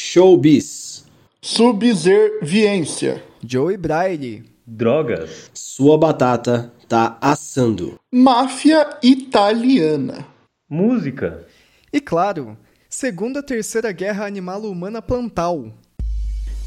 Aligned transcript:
Showbiz. 0.00 1.04
Subserviência. 1.42 3.20
Joey 3.44 3.76
Braille. 3.76 4.44
Drogas. 4.64 5.50
Sua 5.52 5.98
batata 5.98 6.72
tá 6.88 7.18
assando. 7.20 7.98
Máfia 8.10 8.96
italiana. 9.02 10.24
Música. 10.70 11.44
E 11.92 12.00
claro, 12.00 12.56
Segunda 12.88 13.42
Terceira 13.42 13.90
Guerra 13.90 14.24
Animal 14.24 14.62
Humana 14.62 15.02
Plantal. 15.02 15.74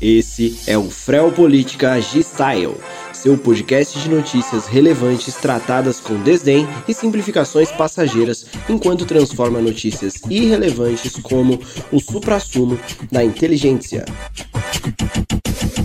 Esse 0.01 0.59
é 0.65 0.75
o 0.75 0.89
Frel 0.89 1.31
Política 1.31 2.01
G-Style, 2.01 2.75
seu 3.13 3.37
podcast 3.37 3.99
de 3.99 4.09
notícias 4.09 4.65
relevantes 4.65 5.35
tratadas 5.35 5.99
com 5.99 6.15
desdém 6.23 6.67
e 6.87 6.93
simplificações 6.93 7.71
passageiras, 7.71 8.47
enquanto 8.67 9.05
transforma 9.05 9.61
notícias 9.61 10.15
irrelevantes 10.27 11.17
como 11.17 11.61
o 11.91 11.99
suprassumo 11.99 12.79
da 13.11 13.23
inteligência. 13.23 14.03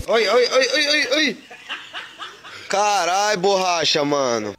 Oi, 0.08 0.27
oi, 0.27 0.48
oi, 0.48 0.66
oi, 0.72 0.86
oi, 0.88 1.16
oi. 1.16 1.36
Carai, 2.70 3.36
borracha, 3.36 4.02
mano. 4.02 4.55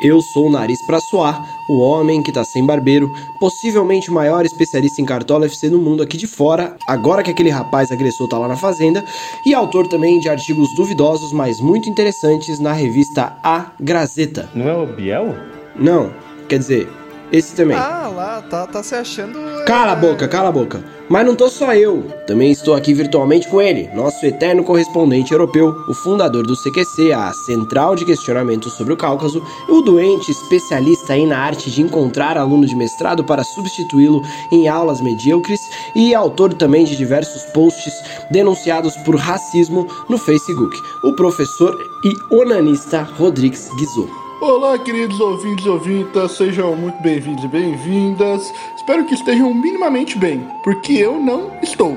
Eu 0.00 0.22
sou 0.22 0.46
o 0.46 0.50
Nariz 0.50 0.80
Pra 0.80 1.00
Suar, 1.00 1.44
o 1.68 1.78
homem 1.78 2.22
que 2.22 2.30
tá 2.30 2.44
sem 2.44 2.64
barbeiro, 2.64 3.12
possivelmente 3.40 4.10
o 4.10 4.14
maior 4.14 4.44
especialista 4.44 5.00
em 5.00 5.04
cartola 5.04 5.46
FC 5.46 5.68
no 5.68 5.78
mundo 5.78 6.02
aqui 6.02 6.16
de 6.16 6.26
fora, 6.26 6.76
agora 6.86 7.22
que 7.22 7.30
aquele 7.30 7.50
rapaz 7.50 7.90
agressor 7.90 8.28
tá 8.28 8.38
lá 8.38 8.46
na 8.46 8.56
fazenda, 8.56 9.04
e 9.44 9.52
autor 9.52 9.88
também 9.88 10.20
de 10.20 10.28
artigos 10.28 10.72
duvidosos, 10.74 11.32
mas 11.32 11.60
muito 11.60 11.88
interessantes 11.88 12.60
na 12.60 12.72
revista 12.72 13.36
A 13.42 13.72
Grazeta. 13.80 14.48
Não 14.54 14.68
é 14.68 14.76
o 14.76 14.86
Biel? 14.86 15.34
Não, 15.74 16.12
quer 16.48 16.58
dizer, 16.58 16.88
esse 17.30 17.54
também. 17.54 17.76
Ah, 17.76 18.10
lá, 18.14 18.42
tá, 18.42 18.66
tá 18.66 18.82
se 18.82 18.94
achando. 18.94 19.38
é, 19.38 19.64
Cala 19.64 19.92
a 19.92 19.96
boca, 19.96 20.26
cala 20.28 20.48
a 20.48 20.52
boca. 20.52 20.82
Mas 21.08 21.24
não 21.24 21.34
tô 21.34 21.48
só 21.48 21.74
eu. 21.74 22.02
Também 22.26 22.50
estou 22.50 22.74
aqui 22.74 22.92
virtualmente 22.92 23.48
com 23.48 23.62
ele, 23.62 23.88
nosso 23.94 24.24
eterno 24.26 24.62
correspondente 24.62 25.32
europeu, 25.32 25.74
o 25.88 25.94
fundador 25.94 26.46
do 26.46 26.54
CQC, 26.54 27.12
a 27.12 27.32
Central 27.32 27.96
de 27.96 28.04
Questionamentos 28.04 28.74
sobre 28.74 28.92
o 28.92 28.96
Cáucaso, 28.96 29.42
e 29.68 29.72
o 29.72 29.80
doente 29.80 30.30
especialista 30.30 31.14
aí 31.14 31.24
na 31.24 31.38
arte 31.38 31.70
de 31.70 31.80
encontrar 31.80 32.36
aluno 32.36 32.66
de 32.66 32.76
mestrado 32.76 33.24
para 33.24 33.42
substituí-lo 33.42 34.22
em 34.52 34.68
aulas 34.68 35.00
medíocres 35.00 35.60
e 35.94 36.14
autor 36.14 36.52
também 36.52 36.84
de 36.84 36.96
diversos 36.96 37.42
posts 37.52 37.94
denunciados 38.30 38.94
por 38.98 39.16
racismo 39.16 39.86
no 40.10 40.18
Facebook, 40.18 40.76
o 41.02 41.14
professor 41.14 41.74
e 42.04 42.34
onanista 42.34 43.02
Rodrigues 43.02 43.70
Guizot. 43.78 44.27
Olá, 44.40 44.78
queridos 44.78 45.18
ouvintes 45.20 45.66
e 45.66 45.68
ouvintas, 45.68 46.32
sejam 46.32 46.74
muito 46.76 47.00
bem-vindos 47.02 47.42
e 47.44 47.48
bem-vindas. 47.48 48.52
Espero 48.76 49.04
que 49.04 49.14
estejam 49.14 49.52
minimamente 49.52 50.16
bem, 50.16 50.46
porque 50.62 50.92
eu 50.92 51.18
não 51.18 51.50
estou. 51.62 51.96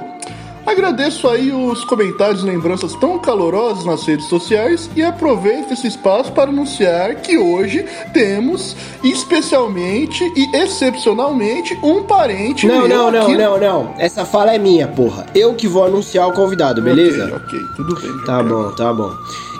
Agradeço 0.65 1.27
aí 1.27 1.51
os 1.51 1.83
comentários 1.85 2.43
e 2.43 2.45
lembranças 2.45 2.93
tão 2.95 3.17
calorosas 3.17 3.83
nas 3.83 4.05
redes 4.05 4.25
sociais 4.27 4.89
e 4.95 5.03
aproveito 5.03 5.71
esse 5.71 5.87
espaço 5.87 6.31
para 6.31 6.49
anunciar 6.51 7.15
que 7.15 7.35
hoje 7.37 7.83
temos, 8.13 8.75
especialmente 9.03 10.23
e 10.35 10.55
excepcionalmente, 10.55 11.77
um 11.83 12.03
parente 12.03 12.67
Não, 12.67 12.87
meu 12.87 12.87
não, 12.87 13.11
não, 13.11 13.21
aqui- 13.23 13.37
não, 13.37 13.59
não. 13.59 13.93
Essa 13.97 14.23
fala 14.23 14.53
é 14.53 14.59
minha, 14.59 14.87
porra. 14.87 15.25
Eu 15.33 15.55
que 15.55 15.67
vou 15.67 15.83
anunciar 15.83 16.27
o 16.27 16.33
convidado, 16.33 16.79
beleza? 16.81 17.25
Ok, 17.35 17.37
ok, 17.59 17.59
tudo 17.75 17.99
bem. 17.99 18.25
Tá 18.25 18.43
bom, 18.43 18.71
tá 18.71 18.93
bom. 18.93 19.11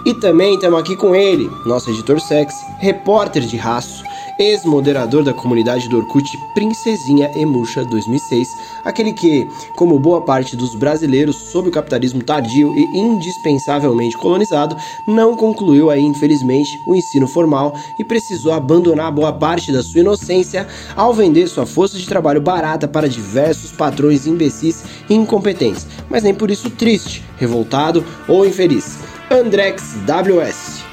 E 0.03 0.15
também 0.15 0.55
estamos 0.55 0.79
aqui 0.79 0.95
com 0.95 1.15
ele, 1.15 1.47
nosso 1.63 1.91
editor 1.91 2.19
sexy, 2.19 2.65
repórter 2.79 3.43
de 3.43 3.55
raço, 3.55 4.03
ex-moderador 4.39 5.23
da 5.23 5.31
comunidade 5.31 5.87
do 5.87 5.97
Orkut 5.97 6.35
Princesinha 6.55 7.29
Emuxa 7.35 7.85
2006, 7.85 8.57
aquele 8.83 9.13
que, 9.13 9.47
como 9.75 9.99
boa 9.99 10.21
parte 10.21 10.57
dos 10.57 10.73
brasileiros 10.73 11.35
sob 11.35 11.69
o 11.69 11.71
capitalismo 11.71 12.23
tardio 12.23 12.73
e 12.75 12.97
indispensavelmente 12.97 14.17
colonizado, 14.17 14.75
não 15.05 15.35
concluiu 15.35 15.91
aí, 15.91 16.01
infelizmente, 16.01 16.81
o 16.87 16.95
ensino 16.95 17.27
formal 17.27 17.75
e 17.99 18.03
precisou 18.03 18.53
abandonar 18.53 19.11
boa 19.11 19.31
parte 19.31 19.71
da 19.71 19.83
sua 19.83 20.01
inocência 20.01 20.67
ao 20.95 21.13
vender 21.13 21.47
sua 21.47 21.67
força 21.67 21.95
de 21.95 22.07
trabalho 22.07 22.41
barata 22.41 22.87
para 22.87 23.07
diversos 23.07 23.71
patrões 23.71 24.25
imbecis 24.25 24.83
e 25.07 25.13
incompetentes, 25.13 25.85
mas 26.09 26.23
nem 26.23 26.33
por 26.33 26.49
isso 26.49 26.71
triste, 26.71 27.23
revoltado 27.37 28.03
ou 28.27 28.47
infeliz. 28.47 29.10
Andrex 29.31 29.95
WS. 30.05 30.83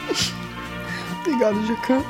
Obrigado, 1.20 1.66
Jacan. 1.66 2.02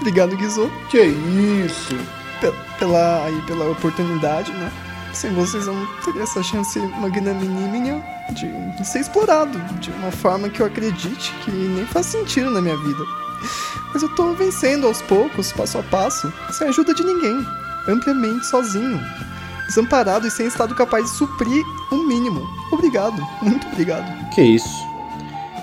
Obrigado, 0.00 0.36
Guizô, 0.36 0.68
Que 0.90 1.02
isso? 1.02 1.96
pe- 2.40 2.52
pela, 2.78 3.24
aí, 3.24 3.40
pela 3.46 3.70
oportunidade, 3.70 4.50
né? 4.52 4.70
Sem 5.12 5.32
vocês 5.32 5.66
eu 5.66 5.72
não 5.74 5.86
teria 6.04 6.22
essa 6.22 6.42
chance 6.42 6.78
magnanimínima 7.00 8.02
de, 8.30 8.46
de 8.76 8.86
ser 8.86 9.00
explorado 9.00 9.58
de 9.80 9.90
uma 9.92 10.10
forma 10.10 10.48
que 10.48 10.60
eu 10.60 10.66
acredite 10.66 11.32
que 11.44 11.50
nem 11.50 11.86
faz 11.86 12.06
sentido 12.06 12.50
na 12.50 12.60
minha 12.60 12.76
vida. 12.76 13.02
Mas 13.92 14.02
eu 14.02 14.08
tô 14.14 14.32
vencendo 14.34 14.86
aos 14.86 15.00
poucos, 15.02 15.52
passo 15.52 15.78
a 15.78 15.82
passo, 15.84 16.32
sem 16.52 16.66
a 16.66 16.70
ajuda 16.70 16.92
de 16.92 17.04
ninguém, 17.04 17.44
ampliamente 17.88 18.44
sozinho, 18.46 19.00
desamparado 19.66 20.26
e 20.26 20.30
sem 20.30 20.46
estado 20.46 20.74
capaz 20.74 21.04
de 21.04 21.16
suprir 21.16 21.64
o 21.90 21.96
mínimo. 22.06 22.46
Obrigado, 22.70 23.26
muito 23.40 23.66
obrigado. 23.68 24.06
Que 24.34 24.42
isso? 24.42 24.87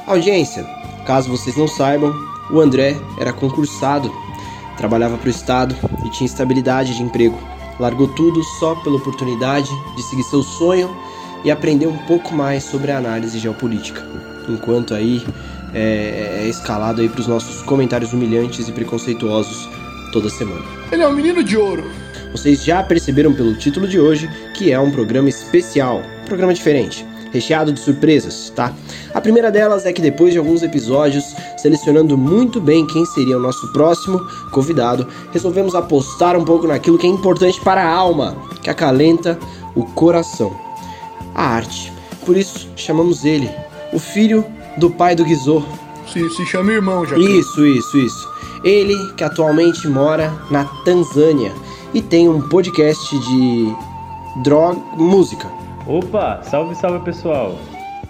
Audiência, 0.07 0.63
caso 1.03 1.31
vocês 1.31 1.57
não 1.57 1.67
saibam, 1.67 2.13
o 2.51 2.59
André 2.59 2.95
era 3.17 3.33
concursado, 3.33 4.13
trabalhava 4.77 5.17
para 5.17 5.27
o 5.27 5.31
Estado 5.31 5.75
e 6.05 6.09
tinha 6.11 6.27
estabilidade 6.27 6.95
de 6.95 7.01
emprego. 7.01 7.35
Largou 7.79 8.07
tudo 8.09 8.43
só 8.59 8.75
pela 8.75 8.97
oportunidade 8.97 9.69
de 9.95 10.03
seguir 10.03 10.21
seu 10.23 10.43
sonho 10.43 10.95
e 11.43 11.49
aprender 11.49 11.87
um 11.87 11.97
pouco 12.05 12.35
mais 12.35 12.63
sobre 12.63 12.91
a 12.91 12.99
análise 12.99 13.39
geopolítica. 13.39 14.05
Enquanto 14.47 14.93
aí 14.93 15.25
é, 15.73 16.43
é 16.43 16.47
escalado 16.47 17.01
aí 17.01 17.09
para 17.09 17.21
os 17.21 17.27
nossos 17.27 17.63
comentários 17.63 18.13
humilhantes 18.13 18.67
e 18.67 18.71
preconceituosos 18.71 19.67
toda 20.11 20.29
semana. 20.29 20.63
Ele 20.91 21.01
é 21.01 21.07
um 21.07 21.13
menino 21.13 21.43
de 21.43 21.57
ouro. 21.57 21.83
Vocês 22.31 22.63
já 22.63 22.83
perceberam 22.83 23.33
pelo 23.33 23.55
título 23.55 23.87
de 23.87 23.99
hoje 23.99 24.29
que 24.53 24.71
é 24.71 24.79
um 24.79 24.91
programa 24.91 25.29
especial, 25.29 26.03
um 26.21 26.25
programa 26.25 26.53
diferente, 26.53 27.03
recheado 27.35 27.71
de 27.71 27.79
surpresas, 27.79 28.51
tá? 28.55 28.73
A 29.13 29.21
primeira 29.21 29.51
delas 29.51 29.85
é 29.85 29.93
que 29.93 30.01
depois 30.01 30.31
de 30.31 30.39
alguns 30.39 30.63
episódios, 30.63 31.23
selecionando 31.57 32.17
muito 32.17 32.59
bem 32.61 32.87
quem 32.87 33.05
seria 33.05 33.37
o 33.37 33.41
nosso 33.41 33.71
próximo 33.73 34.19
convidado, 34.51 35.07
resolvemos 35.31 35.75
apostar 35.75 36.37
um 36.37 36.45
pouco 36.45 36.65
naquilo 36.65 36.97
que 36.97 37.05
é 37.05 37.09
importante 37.09 37.59
para 37.61 37.83
a 37.83 37.93
alma, 37.93 38.35
que 38.63 38.69
acalenta 38.69 39.37
o 39.75 39.83
coração, 39.83 40.55
a 41.33 41.43
arte. 41.43 41.91
Por 42.25 42.37
isso 42.37 42.67
chamamos 42.75 43.25
ele, 43.25 43.49
o 43.93 43.99
filho 43.99 44.43
do 44.77 44.89
pai 44.89 45.15
do 45.15 45.23
Guizot, 45.25 45.65
Se, 46.07 46.29
se 46.29 46.45
chama 46.45 46.71
irmão 46.71 47.05
já. 47.05 47.17
isso, 47.17 47.65
isso, 47.65 47.97
isso. 47.97 48.29
Ele 48.63 48.95
que 49.15 49.23
atualmente 49.23 49.87
mora 49.87 50.33
na 50.49 50.63
Tanzânia 50.83 51.51
e 51.93 52.01
tem 52.01 52.27
um 52.27 52.41
podcast 52.41 53.17
de 53.19 53.75
droga, 54.41 54.79
música. 54.97 55.47
Opa, 55.87 56.39
salve, 56.43 56.73
salve 56.75 56.99
pessoal. 57.05 57.55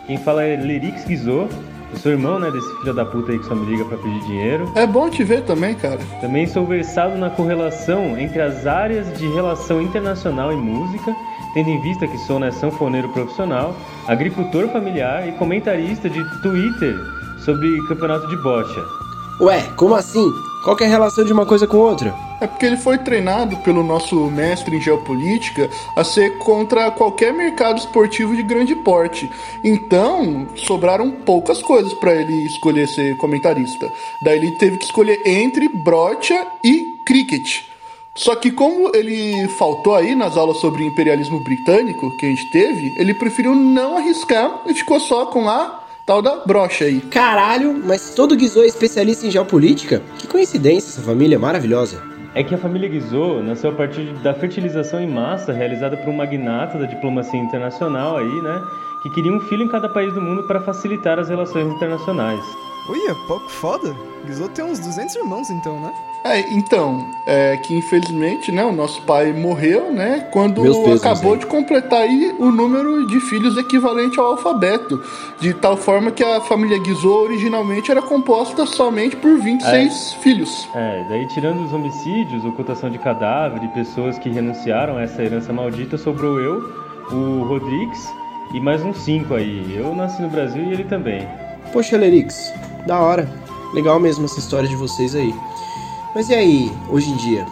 Quem 0.07 0.17
fala 0.17 0.43
é 0.43 0.55
Lirix 0.55 1.03
Guizot. 1.05 1.49
Eu 1.91 1.99
sou 1.99 2.11
irmão, 2.11 2.39
né, 2.39 2.49
desse 2.51 2.67
filho 2.79 2.93
da 2.93 3.05
puta 3.05 3.31
aí 3.31 3.39
que 3.39 3.45
só 3.45 3.55
me 3.55 3.65
liga 3.65 3.85
pra 3.85 3.97
pedir 3.97 4.19
dinheiro. 4.21 4.71
É 4.75 4.85
bom 4.85 5.09
te 5.09 5.23
ver 5.23 5.43
também, 5.43 5.75
cara. 5.75 5.99
Também 6.19 6.47
sou 6.47 6.65
versado 6.65 7.17
na 7.17 7.29
correlação 7.29 8.17
entre 8.17 8.41
as 8.41 8.65
áreas 8.65 9.17
de 9.17 9.27
relação 9.27 9.81
internacional 9.81 10.51
e 10.51 10.55
música, 10.55 11.15
tendo 11.53 11.69
em 11.69 11.81
vista 11.81 12.07
que 12.07 12.17
sou 12.19 12.39
né, 12.39 12.51
sanfoneiro 12.51 13.09
profissional, 13.09 13.75
agricultor 14.07 14.67
familiar 14.69 15.27
e 15.27 15.33
comentarista 15.33 16.09
de 16.09 16.23
Twitter 16.41 16.95
sobre 17.43 17.81
campeonato 17.87 18.27
de 18.27 18.37
bocha. 18.37 18.83
Ué, 19.41 19.61
como 19.75 19.95
assim? 19.95 20.29
Qual 20.63 20.75
que 20.75 20.83
é 20.83 20.87
a 20.87 20.89
relação 20.89 21.23
de 21.23 21.31
uma 21.31 21.45
coisa 21.45 21.67
com 21.67 21.77
outra? 21.77 22.13
É 22.39 22.47
porque 22.47 22.65
ele 22.65 22.77
foi 22.77 22.97
treinado 22.97 23.57
pelo 23.57 23.83
nosso 23.83 24.29
mestre 24.29 24.75
em 24.75 24.81
geopolítica 24.81 25.69
a 25.95 26.03
ser 26.03 26.37
contra 26.37 26.91
qualquer 26.91 27.33
mercado 27.33 27.77
esportivo 27.77 28.35
de 28.35 28.43
grande 28.43 28.75
porte. 28.75 29.29
Então, 29.63 30.47
sobraram 30.55 31.11
poucas 31.11 31.61
coisas 31.61 31.93
pra 31.93 32.13
ele 32.13 32.45
escolher 32.45 32.87
ser 32.87 33.15
comentarista. 33.17 33.91
Daí 34.21 34.37
ele 34.37 34.51
teve 34.51 34.77
que 34.77 34.85
escolher 34.85 35.21
entre 35.25 35.69
brocha 35.69 36.45
e 36.63 36.97
cricket. 37.05 37.63
Só 38.13 38.33
que 38.35 38.49
como 38.49 38.95
ele 38.95 39.47
faltou 39.49 39.95
aí 39.95 40.15
nas 40.15 40.37
aulas 40.37 40.57
sobre 40.57 40.85
imperialismo 40.85 41.41
britânico 41.41 42.15
que 42.17 42.25
a 42.25 42.29
gente 42.29 42.49
teve, 42.49 42.93
ele 42.97 43.13
preferiu 43.13 43.53
não 43.53 43.97
arriscar 43.97 44.61
e 44.65 44.73
ficou 44.73 44.99
só 45.01 45.25
com 45.25 45.49
a 45.49 45.83
tal 46.05 46.21
da 46.21 46.37
brocha 46.37 46.85
aí. 46.85 47.01
Caralho, 47.01 47.81
mas 47.83 48.13
todo 48.13 48.35
Guizô 48.35 48.63
é 48.63 48.67
especialista 48.67 49.27
em 49.27 49.31
geopolítica? 49.31 50.01
Que 50.17 50.27
coincidência, 50.27 50.89
essa 50.89 51.01
família 51.01 51.37
maravilhosa. 51.37 52.14
É 52.35 52.43
que 52.43 52.53
a 52.53 52.57
família 52.57 52.89
Guizot 52.89 53.41
nasceu 53.41 53.69
a 53.69 53.73
partir 53.73 54.11
da 54.21 54.33
fertilização 54.33 54.99
em 54.99 55.07
massa 55.07 55.53
realizada 55.53 55.95
por 55.95 56.09
um 56.09 56.13
magnata 56.13 56.77
da 56.77 56.85
diplomacia 56.85 57.39
internacional 57.39 58.17
aí, 58.17 58.41
né? 58.41 58.61
Que 59.01 59.09
queria 59.09 59.31
um 59.31 59.39
filho 59.39 59.63
em 59.63 59.69
cada 59.69 59.87
país 59.87 60.13
do 60.13 60.21
mundo 60.21 60.43
para 60.43 60.59
facilitar 60.59 61.17
as 61.17 61.29
relações 61.29 61.73
internacionais. 61.73 62.43
Uia, 62.89 63.15
pouco 63.27 63.49
foda. 63.49 63.95
Guizou 64.25 64.49
tem 64.49 64.63
uns 64.63 64.79
200 64.79 65.15
irmãos 65.15 65.49
então, 65.49 65.79
né? 65.79 65.91
É, 66.23 66.39
então, 66.51 67.05
é 67.27 67.55
que 67.55 67.75
infelizmente, 67.75 68.51
né, 68.51 68.65
o 68.65 68.71
nosso 68.71 68.99
pai 69.03 69.31
morreu, 69.31 69.91
né, 69.91 70.27
quando 70.31 70.63
pesos, 70.63 70.99
acabou 70.99 71.33
hein? 71.33 71.39
de 71.39 71.45
completar 71.45 72.01
aí 72.01 72.35
o 72.39 72.49
número 72.49 73.05
de 73.05 73.19
filhos 73.19 73.55
equivalente 73.57 74.19
ao 74.19 74.31
alfabeto, 74.31 74.99
de 75.39 75.53
tal 75.53 75.77
forma 75.77 76.09
que 76.09 76.23
a 76.23 76.41
família 76.41 76.79
Guizot 76.79 77.25
originalmente 77.25 77.91
era 77.91 78.01
composta 78.01 78.65
somente 78.65 79.15
por 79.15 79.37
26 79.37 80.13
filhos. 80.13 80.67
É, 80.73 81.05
daí 81.07 81.27
tirando 81.27 81.63
os 81.63 81.71
homicídios, 81.71 82.43
ocultação 82.43 82.89
de 82.89 82.97
cadáver 82.97 83.63
e 83.63 83.67
pessoas 83.67 84.17
que 84.17 84.27
renunciaram 84.27 84.97
a 84.97 85.03
essa 85.03 85.21
herança 85.21 85.53
maldita, 85.53 85.95
sobrou 85.95 86.39
eu, 86.39 86.57
o 87.11 87.43
Rodrigues 87.43 88.11
e 88.51 88.59
mais 88.59 88.83
uns 88.83 88.97
cinco 88.97 89.35
aí. 89.35 89.75
Eu 89.77 89.93
nasci 89.95 90.23
no 90.23 90.29
Brasil 90.29 90.63
e 90.63 90.73
ele 90.73 90.85
também. 90.85 91.44
Poxa, 91.71 91.97
Lerix, 91.97 92.53
da 92.85 92.99
hora. 92.99 93.27
Legal 93.73 93.99
mesmo 93.99 94.25
essa 94.25 94.39
história 94.39 94.67
de 94.69 94.75
vocês 94.75 95.15
aí. 95.15 95.33
Mas 96.13 96.29
e 96.29 96.33
aí, 96.33 96.71
hoje 96.89 97.09
em 97.11 97.17
dia? 97.17 97.45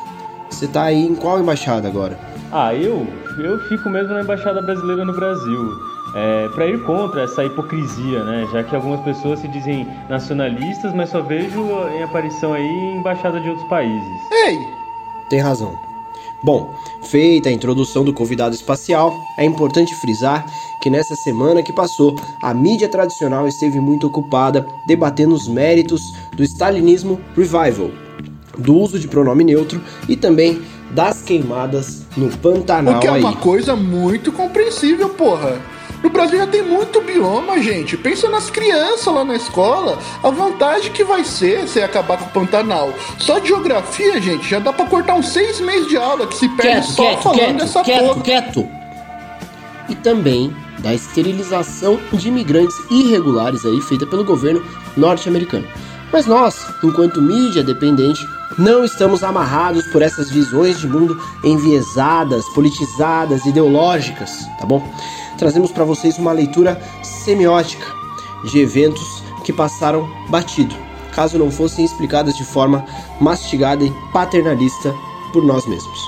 Você 0.49 0.67
tá 0.67 0.83
aí 0.83 1.05
em 1.05 1.15
qual 1.15 1.39
embaixada 1.39 1.87
agora? 1.87 2.17
Ah, 2.51 2.73
eu? 2.73 3.05
Eu 3.39 3.59
fico 3.67 3.89
mesmo 3.89 4.13
na 4.13 4.21
Embaixada 4.21 4.61
Brasileira 4.61 5.03
no 5.03 5.13
Brasil. 5.13 5.71
É, 6.15 6.47
para 6.49 6.67
ir 6.67 6.81
contra 6.83 7.23
essa 7.23 7.43
hipocrisia, 7.43 8.23
né? 8.23 8.47
Já 8.53 8.63
que 8.63 8.75
algumas 8.75 9.01
pessoas 9.01 9.39
se 9.39 9.47
dizem 9.47 9.87
nacionalistas, 10.07 10.93
mas 10.93 11.09
só 11.09 11.21
vejo 11.21 11.65
em 11.89 12.03
aparição 12.03 12.53
aí 12.53 12.63
em 12.63 12.97
embaixada 12.97 13.39
de 13.39 13.49
outros 13.49 13.67
países. 13.67 14.21
Ei, 14.31 14.59
Tem 15.27 15.39
razão. 15.39 15.73
Bom, 16.43 16.75
feita 17.03 17.47
a 17.47 17.51
introdução 17.53 18.03
do 18.03 18.13
convidado 18.13 18.53
espacial, 18.53 19.17
é 19.37 19.45
importante 19.45 19.95
frisar 19.95 20.45
que 20.81 20.89
nessa 20.89 21.15
semana 21.15 21.63
que 21.63 21.71
passou, 21.71 22.19
a 22.41 22.53
mídia 22.53 22.89
tradicional 22.89 23.47
esteve 23.47 23.79
muito 23.79 24.07
ocupada 24.07 24.67
debatendo 24.85 25.33
os 25.33 25.47
méritos 25.47 26.13
do 26.35 26.43
stalinismo 26.43 27.17
revival, 27.33 27.91
do 28.57 28.75
uso 28.75 28.99
de 28.99 29.07
pronome 29.07 29.45
neutro 29.45 29.81
e 30.09 30.17
também 30.17 30.61
das 30.91 31.21
queimadas 31.21 32.05
no 32.17 32.29
Pantanal 32.37 32.97
o 32.97 32.99
que 32.99 33.07
é 33.07 33.11
aí. 33.11 33.21
uma 33.21 33.37
coisa 33.37 33.73
muito 33.73 34.29
compreensível, 34.29 35.09
porra. 35.11 35.61
No 36.03 36.09
Brasil 36.09 36.37
já 36.37 36.45
tem 36.45 36.61
muito 36.61 36.99
bioma, 37.01 37.61
gente. 37.63 37.95
Pensa 37.95 38.29
nas 38.29 38.49
crianças 38.49 39.13
lá 39.13 39.23
na 39.23 39.37
escola. 39.37 39.97
A 40.21 40.29
vantagem 40.29 40.91
que 40.91 41.01
vai 41.03 41.23
ser 41.23 41.65
você 41.65 41.81
acabar 41.81 42.17
com 42.17 42.25
o 42.25 42.29
Pantanal. 42.29 42.93
Só 43.17 43.39
de 43.39 43.47
geografia, 43.47 44.21
gente, 44.21 44.47
já 44.47 44.59
dá 44.59 44.73
pra 44.73 44.85
cortar 44.85 45.15
uns 45.15 45.29
seis 45.29 45.61
meses 45.61 45.87
de 45.87 45.95
aula 45.95 46.27
que 46.27 46.35
se 46.35 46.49
perde 46.49 46.71
Quieto, 46.71 46.91
só 46.91 47.03
quieto, 47.03 47.21
falando 47.21 47.39
quieto, 47.39 47.57
dessa 47.57 47.83
quieto, 47.83 48.05
porra. 48.05 48.21
quieto. 48.21 48.69
E 49.87 49.95
também 49.95 50.53
da 50.79 50.93
esterilização 50.93 51.97
de 52.11 52.27
imigrantes 52.27 52.75
irregulares 52.91 53.65
aí 53.65 53.79
feita 53.81 54.05
pelo 54.05 54.25
governo 54.25 54.61
norte-americano. 54.97 55.65
Mas 56.11 56.25
nós, 56.25 56.65
enquanto 56.83 57.21
mídia 57.21 57.63
dependente, 57.63 58.19
não 58.57 58.83
estamos 58.83 59.23
amarrados 59.23 59.87
por 59.87 60.01
essas 60.01 60.29
visões 60.29 60.79
de 60.79 60.87
mundo 60.87 61.19
enviesadas, 61.43 62.45
politizadas, 62.49 63.45
ideológicas, 63.45 64.45
tá 64.59 64.65
bom? 64.65 64.87
Trazemos 65.37 65.71
para 65.71 65.83
vocês 65.83 66.17
uma 66.17 66.31
leitura 66.31 66.81
semiótica 67.01 67.85
de 68.43 68.59
eventos 68.59 69.23
que 69.43 69.53
passaram 69.53 70.09
batido, 70.29 70.75
caso 71.13 71.37
não 71.37 71.51
fossem 71.51 71.85
explicadas 71.85 72.35
de 72.35 72.43
forma 72.43 72.85
mastigada 73.19 73.83
e 73.83 73.93
paternalista 74.11 74.93
por 75.31 75.43
nós 75.43 75.65
mesmos. 75.65 75.99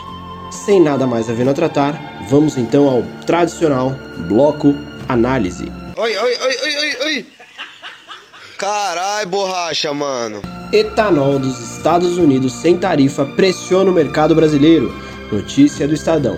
Sem 0.51 0.79
nada 0.79 1.05
mais 1.05 1.29
a 1.29 1.33
ver 1.33 1.47
a 1.49 1.53
tratar, 1.53 2.25
vamos 2.29 2.57
então 2.57 2.87
ao 2.87 3.03
tradicional 3.25 3.93
bloco 4.27 4.73
análise. 5.09 5.71
Oi, 5.97 6.17
oi, 6.17 6.17
oi, 6.17 6.55
oi, 6.63 6.75
oi, 6.77 7.05
oi. 7.05 7.25
Carai, 8.57 9.25
borracha, 9.25 9.93
mano. 9.93 10.41
Etanol 10.71 11.39
dos 11.39 11.59
Estados 11.59 12.17
Unidos 12.17 12.53
sem 12.53 12.77
tarifa 12.77 13.25
pressiona 13.25 13.91
o 13.91 13.93
mercado 13.93 14.33
brasileiro. 14.33 14.93
Notícia 15.31 15.87
do 15.87 15.93
Estadão. 15.93 16.37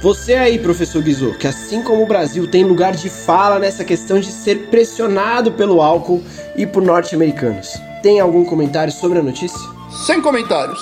Você 0.00 0.34
aí, 0.34 0.60
professor 0.60 1.02
Guizot, 1.02 1.36
que 1.38 1.46
assim 1.48 1.82
como 1.82 2.04
o 2.04 2.06
Brasil 2.06 2.48
tem 2.48 2.62
lugar 2.64 2.92
de 2.92 3.10
fala 3.10 3.58
nessa 3.58 3.84
questão 3.84 4.20
de 4.20 4.30
ser 4.30 4.68
pressionado 4.68 5.50
pelo 5.50 5.82
álcool 5.82 6.22
e 6.56 6.64
por 6.64 6.80
norte-americanos. 6.84 7.76
Tem 8.00 8.20
algum 8.20 8.44
comentário 8.44 8.92
sobre 8.92 9.18
a 9.18 9.22
notícia? 9.24 9.58
Sem 10.06 10.20
comentários. 10.20 10.78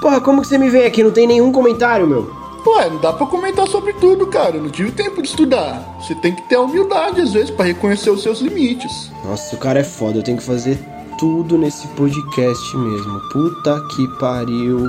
Porra, 0.00 0.20
como 0.20 0.42
que 0.42 0.46
você 0.46 0.58
me 0.58 0.70
vem 0.70 0.84
aqui? 0.84 1.02
Não 1.02 1.10
tem 1.10 1.26
nenhum 1.26 1.50
comentário, 1.50 2.06
meu. 2.06 2.32
Ué, 2.64 2.88
não 2.88 3.00
dá 3.00 3.12
pra 3.12 3.26
comentar 3.26 3.66
sobre 3.66 3.94
tudo, 3.94 4.28
cara. 4.28 4.56
Eu 4.56 4.62
não 4.62 4.70
tive 4.70 4.92
tempo 4.92 5.20
de 5.20 5.26
estudar. 5.26 5.98
Você 6.00 6.14
tem 6.14 6.32
que 6.32 6.42
ter 6.42 6.54
a 6.54 6.60
humildade, 6.60 7.20
às 7.20 7.32
vezes, 7.32 7.50
pra 7.50 7.64
reconhecer 7.64 8.10
os 8.10 8.22
seus 8.22 8.40
limites. 8.40 9.10
Nossa, 9.24 9.56
o 9.56 9.58
cara 9.58 9.80
é 9.80 9.84
foda, 9.84 10.18
eu 10.18 10.22
tenho 10.22 10.38
que 10.38 10.44
fazer 10.44 10.78
tudo 11.18 11.58
nesse 11.58 11.88
podcast 11.88 12.76
mesmo. 12.76 13.20
Puta 13.32 13.80
que 13.96 14.06
pariu. 14.20 14.88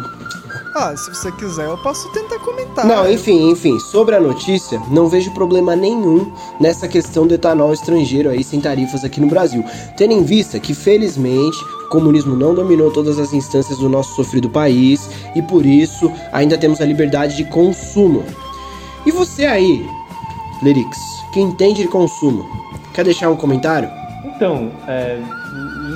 Ah, 0.75 0.95
se 0.97 1.13
você 1.13 1.31
quiser, 1.33 1.67
eu 1.67 1.77
posso 1.77 2.09
tentar 2.11 2.39
comentar. 2.39 2.83
Não, 2.83 3.09
enfim, 3.09 3.51
enfim, 3.51 3.79
sobre 3.79 4.15
a 4.15 4.19
notícia, 4.19 4.81
não 4.89 5.07
vejo 5.07 5.31
problema 5.31 5.75
nenhum 5.75 6.31
nessa 6.59 6.87
questão 6.87 7.27
do 7.27 7.35
etanol 7.35 7.71
estrangeiro 7.71 8.29
aí 8.29 8.43
sem 8.43 8.59
tarifas 8.59 9.03
aqui 9.03 9.21
no 9.21 9.27
Brasil. 9.27 9.63
Tendo 9.95 10.13
em 10.13 10.23
vista 10.23 10.59
que, 10.59 10.73
felizmente, 10.73 11.57
o 11.85 11.89
comunismo 11.89 12.35
não 12.35 12.55
dominou 12.55 12.89
todas 12.89 13.19
as 13.19 13.33
instâncias 13.33 13.77
do 13.77 13.87
nosso 13.87 14.15
sofrido 14.15 14.49
país 14.49 15.07
e 15.35 15.43
por 15.43 15.63
isso 15.63 16.11
ainda 16.31 16.57
temos 16.57 16.81
a 16.81 16.85
liberdade 16.85 17.37
de 17.37 17.43
consumo. 17.45 18.25
E 19.05 19.11
você 19.11 19.45
aí, 19.45 19.87
Lerix, 20.63 20.97
que 21.31 21.39
entende 21.39 21.83
de 21.83 21.87
consumo, 21.87 22.49
quer 22.95 23.05
deixar 23.05 23.29
um 23.29 23.35
comentário? 23.35 23.91
Então, 24.25 24.71
é, 24.87 25.19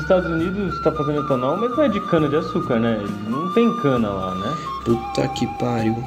Estados 0.07 0.31
Unidos 0.31 0.73
está 0.75 0.89
fazendo 0.93 1.19
etanol, 1.19 1.57
mas 1.57 1.69
não 1.75 1.83
é 1.83 1.89
de 1.89 1.99
cana 1.99 2.29
de 2.29 2.37
açúcar, 2.37 2.79
né? 2.79 2.97
Não 3.27 3.53
tem 3.53 3.69
cana 3.81 4.07
lá, 4.07 4.33
né? 4.35 4.55
Puta 4.85 5.27
que 5.27 5.45
pariu. 5.59 6.01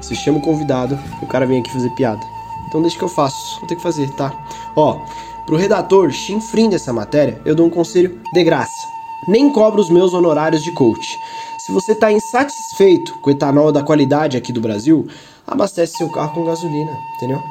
Você 0.00 0.14
chama 0.14 0.38
o 0.38 0.40
convidado, 0.40 0.98
o 1.20 1.26
cara 1.26 1.46
vem 1.46 1.60
aqui 1.60 1.70
fazer 1.70 1.90
piada. 1.90 2.22
Então 2.66 2.80
deixa 2.80 2.96
que 2.96 3.04
eu 3.04 3.10
faço, 3.10 3.60
vou 3.60 3.68
ter 3.68 3.76
que 3.76 3.82
fazer, 3.82 4.08
tá? 4.12 4.32
Ó, 4.74 4.98
pro 5.44 5.56
redator 5.56 6.10
chinfrim 6.10 6.70
dessa 6.70 6.94
matéria, 6.94 7.42
eu 7.44 7.54
dou 7.54 7.66
um 7.66 7.70
conselho 7.70 8.18
de 8.32 8.42
graça. 8.42 8.72
Nem 9.28 9.52
cobro 9.52 9.82
os 9.82 9.90
meus 9.90 10.14
honorários 10.14 10.62
de 10.62 10.72
coach. 10.72 11.18
Se 11.58 11.72
você 11.72 11.94
tá 11.94 12.10
insatisfeito 12.10 13.18
com 13.18 13.28
o 13.28 13.32
etanol 13.34 13.70
da 13.70 13.82
qualidade 13.82 14.34
aqui 14.34 14.50
do 14.50 14.62
Brasil, 14.62 15.06
abastece 15.46 15.98
seu 15.98 16.08
carro 16.08 16.32
com 16.32 16.46
gasolina, 16.46 16.92
entendeu? 17.16 17.42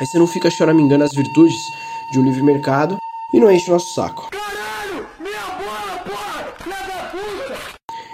Aí 0.00 0.06
você 0.06 0.18
não 0.18 0.26
fica 0.26 0.48
choramingando 0.48 1.04
as 1.04 1.12
virtudes 1.12 1.60
de 2.10 2.18
um 2.18 2.24
livre 2.24 2.42
mercado 2.42 2.96
e 3.34 3.38
não 3.38 3.50
enche 3.50 3.68
o 3.68 3.74
nosso 3.74 3.92
saco. 3.92 4.30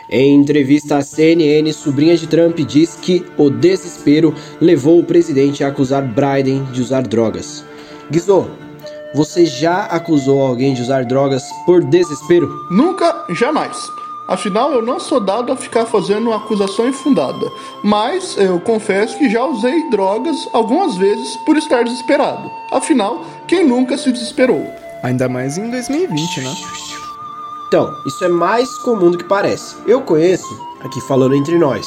Em 0.08 0.34
entrevista 0.34 0.98
à 0.98 1.02
CNN, 1.02 1.72
sobrinha 1.72 2.16
de 2.16 2.26
Trump 2.26 2.58
diz 2.60 2.96
que 3.00 3.24
o 3.36 3.50
desespero 3.50 4.32
levou 4.60 5.00
o 5.00 5.04
presidente 5.04 5.64
a 5.64 5.68
acusar 5.68 6.02
Biden 6.02 6.64
de 6.72 6.80
usar 6.80 7.02
drogas. 7.02 7.64
Guizô, 8.10 8.46
você 9.14 9.44
já 9.44 9.84
acusou 9.86 10.42
alguém 10.42 10.75
de 10.75 10.82
usar 10.82 11.04
drogas 11.04 11.42
por 11.64 11.82
desespero? 11.82 12.48
Nunca, 12.70 13.25
jamais. 13.30 13.76
Afinal, 14.28 14.72
eu 14.72 14.82
não 14.82 14.98
sou 14.98 15.20
dado 15.20 15.52
a 15.52 15.56
ficar 15.56 15.86
fazendo 15.86 16.26
uma 16.26 16.36
acusação 16.36 16.88
infundada. 16.88 17.50
Mas 17.82 18.36
eu 18.36 18.60
confesso 18.60 19.16
que 19.16 19.30
já 19.30 19.44
usei 19.44 19.88
drogas 19.90 20.36
algumas 20.52 20.96
vezes 20.96 21.36
por 21.38 21.56
estar 21.56 21.84
desesperado. 21.84 22.50
Afinal, 22.72 23.25
quem 23.46 23.66
nunca 23.66 23.96
se 23.96 24.10
desesperou? 24.12 24.68
Ainda 25.02 25.28
mais 25.28 25.58
em 25.58 25.70
2020, 25.70 26.40
né? 26.40 26.54
Então, 27.68 27.96
isso 28.06 28.25
é 28.25 28.28
mais 28.28 28.76
comum 28.78 29.11
do 29.11 29.18
que 29.18 29.25
parece. 29.25 29.76
Eu 29.87 30.00
conheço, 30.02 30.46
aqui 30.80 31.00
falando 31.00 31.35
entre 31.35 31.58
nós, 31.58 31.87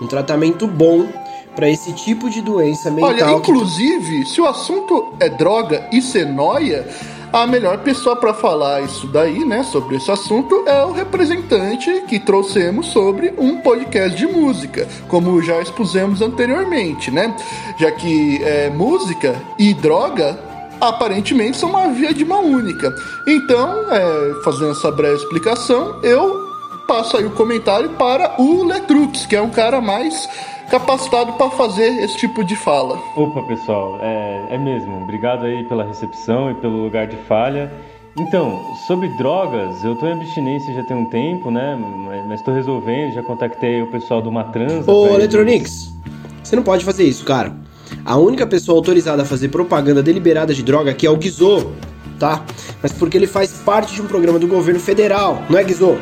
um 0.00 0.06
tratamento 0.06 0.66
bom 0.66 1.06
para 1.54 1.68
esse 1.68 1.92
tipo 1.92 2.30
de 2.30 2.40
doença 2.40 2.90
mental. 2.90 3.10
Olha, 3.10 3.30
inclusive, 3.32 4.24
se 4.26 4.40
o 4.40 4.46
assunto 4.46 5.12
é 5.20 5.28
droga 5.28 5.86
e 5.92 6.00
senoia, 6.00 6.88
a 7.32 7.46
melhor 7.46 7.78
pessoa 7.78 8.16
para 8.16 8.34
falar 8.34 8.82
isso 8.82 9.06
daí, 9.06 9.44
né, 9.44 9.62
sobre 9.62 9.96
esse 9.96 10.10
assunto 10.10 10.64
é 10.66 10.84
o 10.84 10.92
representante 10.92 12.02
que 12.08 12.18
trouxemos 12.18 12.86
sobre 12.88 13.32
um 13.38 13.58
podcast 13.58 14.16
de 14.16 14.26
música, 14.26 14.88
como 15.06 15.40
já 15.42 15.60
expusemos 15.60 16.22
anteriormente, 16.22 17.10
né? 17.10 17.36
Já 17.78 17.92
que 17.92 18.42
é, 18.42 18.70
música 18.70 19.40
e 19.58 19.72
droga 19.74 20.49
aparentemente 20.80 21.56
são 21.56 21.70
uma 21.70 21.88
via 21.88 22.12
de 22.14 22.24
mão 22.24 22.44
única. 22.44 22.94
Então, 23.26 23.84
é, 23.92 24.34
fazendo 24.44 24.70
essa 24.72 24.90
breve 24.90 25.16
explicação, 25.16 26.00
eu 26.02 26.48
passo 26.86 27.16
aí 27.16 27.24
o 27.24 27.30
comentário 27.30 27.90
para 27.90 28.40
o 28.40 28.64
Letrux, 28.64 29.26
que 29.26 29.36
é 29.36 29.42
um 29.42 29.50
cara 29.50 29.80
mais 29.80 30.28
capacitado 30.70 31.32
para 31.34 31.50
fazer 31.50 32.02
esse 32.02 32.16
tipo 32.16 32.44
de 32.44 32.54
fala. 32.56 32.98
Opa, 33.16 33.42
pessoal, 33.42 33.98
é, 34.00 34.46
é 34.50 34.58
mesmo. 34.58 35.02
Obrigado 35.02 35.44
aí 35.44 35.64
pela 35.64 35.84
recepção 35.84 36.50
e 36.50 36.54
pelo 36.54 36.82
lugar 36.82 37.06
de 37.06 37.16
falha. 37.28 37.72
Então, 38.18 38.60
sobre 38.86 39.08
drogas, 39.16 39.84
eu 39.84 39.94
tô 39.96 40.06
em 40.06 40.12
abstinência 40.12 40.74
já 40.74 40.82
tem 40.82 40.96
um 40.96 41.06
tempo, 41.06 41.50
né? 41.50 41.78
Mas- 42.28 42.42
tô 42.42 42.52
resolvendo, 42.52 43.12
já 43.14 43.22
contactei 43.22 43.82
o 43.82 43.86
pessoal 43.86 44.20
do 44.20 44.30
Matranza. 44.32 44.90
Ô, 44.90 45.14
Electronics, 45.14 45.92
você 46.42 46.56
não 46.56 46.62
pode 46.62 46.84
fazer 46.84 47.04
isso, 47.04 47.24
cara. 47.24 47.54
A 48.04 48.16
única 48.16 48.46
pessoa 48.46 48.76
autorizada 48.76 49.22
a 49.22 49.24
fazer 49.26 49.48
propaganda 49.48 50.02
deliberada 50.02 50.54
de 50.54 50.62
droga 50.62 50.90
aqui 50.90 51.06
é 51.06 51.10
o 51.10 51.16
Guizô. 51.16 51.72
tá? 52.18 52.44
Mas 52.82 52.92
porque 52.92 53.16
ele 53.16 53.26
faz 53.26 53.52
parte 53.64 53.94
de 53.94 54.02
um 54.02 54.06
programa 54.06 54.38
do 54.38 54.46
governo 54.46 54.80
federal, 54.80 55.42
não 55.48 55.58
é, 55.58 55.64
Guizô? 55.64 55.96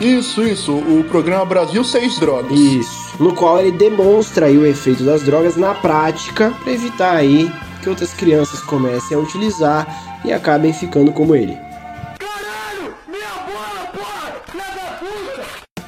Isso, 0.00 0.42
isso. 0.42 0.72
O 0.72 1.04
programa 1.08 1.44
Brasil 1.44 1.82
Seis 1.82 2.18
Drogas. 2.18 2.58
Isso. 2.58 3.16
No 3.18 3.34
qual 3.34 3.60
ele 3.60 3.72
demonstra 3.72 4.46
aí 4.46 4.56
o 4.56 4.64
efeito 4.64 5.02
das 5.02 5.22
drogas 5.22 5.56
na 5.56 5.74
prática 5.74 6.54
para 6.62 6.72
evitar 6.72 7.16
aí 7.16 7.50
que 7.82 7.88
outras 7.88 8.14
crianças 8.14 8.60
comecem 8.60 9.16
a 9.16 9.20
utilizar 9.20 10.20
e 10.24 10.32
acabem 10.32 10.72
ficando 10.72 11.12
como 11.12 11.34
ele. 11.34 11.56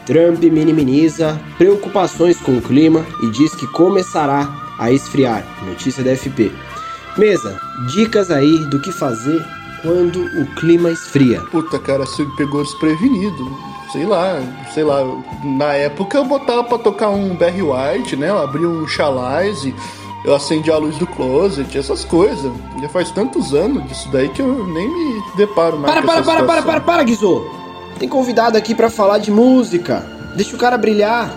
Trump 0.06 0.42
minimiza 0.42 1.40
preocupações 1.56 2.36
com 2.38 2.58
o 2.58 2.62
clima 2.62 3.06
e 3.22 3.30
diz 3.30 3.54
que 3.54 3.66
começará 3.68 4.69
a 4.80 4.90
esfriar. 4.90 5.44
Notícia 5.64 6.02
da 6.02 6.16
FP. 6.16 6.50
Mesa, 7.16 7.60
dicas 7.92 8.30
aí 8.30 8.58
do 8.70 8.80
que 8.80 8.90
fazer 8.90 9.44
quando 9.82 10.20
o 10.40 10.46
clima 10.56 10.90
esfria. 10.90 11.40
Puta, 11.52 11.78
cara, 11.78 12.06
você 12.06 12.24
me 12.24 12.34
pegou 12.36 12.62
desprevenido. 12.62 13.56
Sei 13.92 14.06
lá, 14.06 14.40
sei 14.72 14.84
lá. 14.84 15.00
Na 15.44 15.72
época 15.74 16.18
eu 16.18 16.24
botava 16.24 16.64
pra 16.64 16.78
tocar 16.78 17.10
um 17.10 17.36
Barry 17.36 17.62
White, 17.62 18.16
né? 18.16 18.30
Eu 18.30 18.38
abria 18.38 18.68
um 18.68 18.86
Chalice, 18.86 19.74
eu 20.24 20.34
acendi 20.34 20.70
a 20.70 20.78
luz 20.78 20.96
do 20.96 21.06
closet, 21.06 21.76
essas 21.76 22.04
coisas. 22.04 22.52
Já 22.80 22.88
faz 22.88 23.10
tantos 23.10 23.52
anos 23.52 23.84
disso 23.88 24.08
daí 24.10 24.28
que 24.28 24.40
eu 24.40 24.66
nem 24.66 24.88
me 24.88 25.22
deparo 25.36 25.76
mais 25.78 25.92
Para, 25.92 26.02
com 26.02 26.06
para, 26.08 26.22
para, 26.22 26.24
para, 26.24 26.42
situação. 26.42 26.62
para, 26.64 26.80
para, 26.80 27.02
Guizô. 27.02 27.50
Tem 27.98 28.08
convidado 28.08 28.56
aqui 28.56 28.74
pra 28.74 28.88
falar 28.88 29.18
de 29.18 29.30
música. 29.30 30.06
Deixa 30.36 30.54
o 30.54 30.58
cara 30.58 30.78
brilhar. 30.78 31.34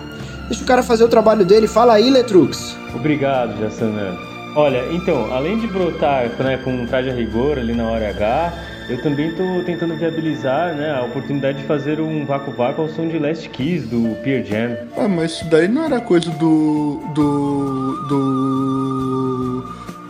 Deixa 0.48 0.62
o 0.62 0.66
cara 0.66 0.82
fazer 0.82 1.04
o 1.04 1.08
trabalho 1.08 1.44
dele. 1.44 1.66
Fala 1.66 1.94
aí, 1.94 2.08
Letrux. 2.08 2.76
Obrigado, 2.94 3.58
Jassanã. 3.60 4.16
Olha, 4.56 4.84
então, 4.92 5.34
além 5.34 5.58
de 5.58 5.66
brotar 5.66 6.28
né, 6.38 6.56
com 6.62 6.70
um 6.70 6.86
traje 6.86 7.10
a 7.10 7.12
rigor 7.12 7.58
ali 7.58 7.74
na 7.74 7.90
hora 7.90 8.08
H, 8.10 8.52
eu 8.88 9.02
também 9.02 9.30
estou 9.30 9.64
tentando 9.64 9.96
viabilizar 9.96 10.76
né, 10.76 10.92
a 10.92 11.02
oportunidade 11.02 11.58
de 11.58 11.64
fazer 11.64 12.00
um 12.00 12.24
vácuo-vácuo 12.24 12.82
ao 12.82 12.88
som 12.88 13.08
de 13.08 13.18
Last 13.18 13.48
Kiss 13.48 13.86
do 13.86 14.14
Pearl 14.22 14.44
Jam. 14.44 14.76
Ah, 14.96 15.08
mas 15.08 15.32
isso 15.32 15.50
daí 15.50 15.66
não 15.66 15.84
era 15.84 16.00
coisa 16.00 16.30
do. 16.30 17.00
do. 17.14 18.06
do. 18.08 18.83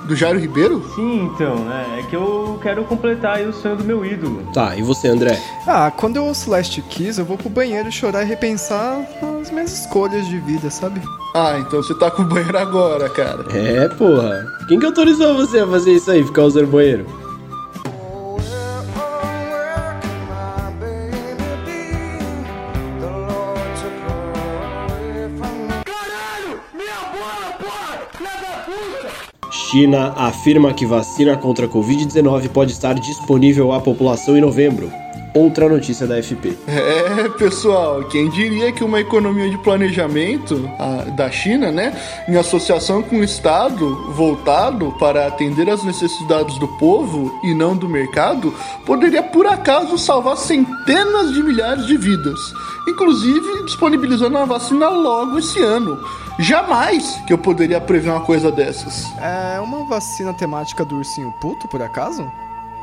Do 0.05 0.15
Jairo 0.15 0.39
Ribeiro? 0.39 0.83
Sim, 0.95 1.31
então, 1.33 1.57
né? 1.57 2.01
É 2.01 2.03
que 2.03 2.15
eu 2.15 2.59
quero 2.63 2.85
completar 2.85 3.37
aí 3.37 3.47
o 3.47 3.53
sonho 3.53 3.77
do 3.77 3.85
meu 3.85 4.05
ídolo. 4.05 4.43
Tá, 4.53 4.77
e 4.77 4.83
você, 4.83 5.09
André? 5.09 5.41
Ah, 5.67 5.91
quando 5.91 6.17
eu 6.17 6.25
ouço 6.25 6.51
Last 6.51 6.81
Kiss, 6.83 7.19
eu 7.19 7.25
vou 7.25 7.37
pro 7.37 7.49
banheiro 7.49 7.91
chorar 7.91 8.23
e 8.23 8.27
repensar 8.27 9.01
as 9.41 9.51
minhas 9.51 9.73
escolhas 9.73 10.27
de 10.27 10.39
vida, 10.39 10.71
sabe? 10.71 11.01
Ah, 11.35 11.57
então 11.59 11.83
você 11.83 11.95
tá 11.95 12.11
com 12.11 12.23
o 12.23 12.27
banheiro 12.27 12.59
agora, 12.59 13.09
cara. 13.09 13.45
É, 13.53 13.89
porra. 13.89 14.47
Quem 14.69 14.79
que 14.79 14.87
autorizou 14.87 15.35
você 15.35 15.61
a 15.61 15.67
fazer 15.67 15.93
isso 15.93 16.11
aí, 16.11 16.25
ficar 16.25 16.43
usando 16.45 16.67
banheiro? 16.69 17.24
China 29.75 30.13
afirma 30.17 30.73
que 30.73 30.87
vacina 30.87 31.37
contra 31.37 31.67
a 31.67 31.69
Covid-19 31.69 32.49
pode 32.51 32.71
estar 32.71 32.95
disponível 32.95 33.73
à 33.73 33.81
população 33.81 34.37
em 34.37 34.41
novembro. 34.41 34.89
Outra 35.35 35.69
notícia 35.69 36.07
da 36.07 36.23
FP. 36.23 36.57
É, 36.69 37.29
pessoal, 37.31 38.05
quem 38.05 38.31
diria 38.31 38.71
que 38.71 38.85
uma 38.85 39.01
economia 39.01 39.51
de 39.51 39.59
planejamento 39.59 40.71
a, 40.79 41.11
da 41.11 41.29
China, 41.29 41.73
né, 41.73 41.93
em 42.29 42.37
associação 42.37 43.03
com 43.03 43.17
o 43.17 43.25
Estado, 43.25 44.13
voltado 44.13 44.95
para 44.97 45.27
atender 45.27 45.69
às 45.69 45.83
necessidades 45.83 46.57
do 46.61 46.69
povo 46.79 47.37
e 47.43 47.53
não 47.53 47.77
do 47.77 47.89
mercado, 47.89 48.55
poderia 48.87 49.25
por 49.25 49.45
acaso 49.45 49.99
salvar 49.99 50.37
centenas 50.37 51.33
de 51.33 51.43
milhares 51.43 51.85
de 51.89 51.97
vidas, 51.97 52.39
inclusive 52.87 53.65
disponibilizando 53.65 54.39
a 54.39 54.45
vacina 54.45 54.89
logo 54.89 55.37
esse 55.41 55.61
ano. 55.61 55.99
Jamais 56.39 57.23
que 57.27 57.33
eu 57.33 57.39
poderia 57.39 57.81
prever 57.81 58.11
uma 58.11 58.21
coisa 58.21 58.51
dessas. 58.51 59.07
É 59.21 59.61
uma 59.61 59.85
vacina 59.85 60.35
temática 60.35 60.85
do 60.85 60.97
ursinho 60.97 61.33
puto, 61.41 61.69
por 61.69 61.81
acaso? 61.81 62.31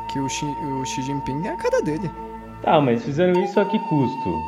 Que 0.07 0.19
o 0.19 0.29
Xi, 0.29 0.45
o 0.45 0.85
Xi 0.85 1.01
Jinping 1.01 1.45
é 1.45 1.49
a 1.49 1.55
cara 1.57 1.81
dele. 1.81 2.09
Tá, 2.61 2.79
mas 2.79 3.03
fizeram 3.03 3.43
isso 3.43 3.59
a 3.59 3.65
que 3.65 3.77
custo? 3.79 4.41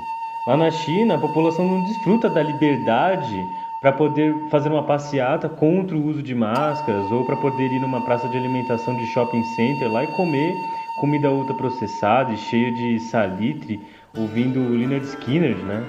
Lá 0.48 0.56
na 0.56 0.72
China, 0.72 1.16
a 1.16 1.20
população 1.20 1.66
não 1.66 1.84
desfruta 1.84 2.30
da 2.30 2.42
liberdade 2.42 3.46
para 3.82 3.92
poder 3.92 4.34
fazer 4.50 4.70
uma 4.70 4.84
passeata 4.84 5.50
contra 5.50 5.98
o 5.98 6.06
uso 6.06 6.24
de 6.24 6.34
máscaras 6.34 7.12
ou 7.12 7.26
para 7.26 7.36
poder 7.36 7.72
ir 7.72 7.82
numa 7.82 8.02
praça 8.06 8.30
de 8.30 8.38
alimentação 8.38 8.96
de 8.96 9.06
shopping 9.08 9.44
center 9.56 9.92
lá 9.92 10.06
e 10.06 10.08
comer 10.08 10.54
comida 10.96 11.30
ultraprocessada 11.30 12.32
e 12.32 12.38
cheia 12.38 12.72
de 12.72 13.00
salitre, 13.00 13.82
ouvindo 14.16 14.60
o 14.60 14.70
Leonard 14.70 15.06
Skinner, 15.06 15.58
né? 15.58 15.84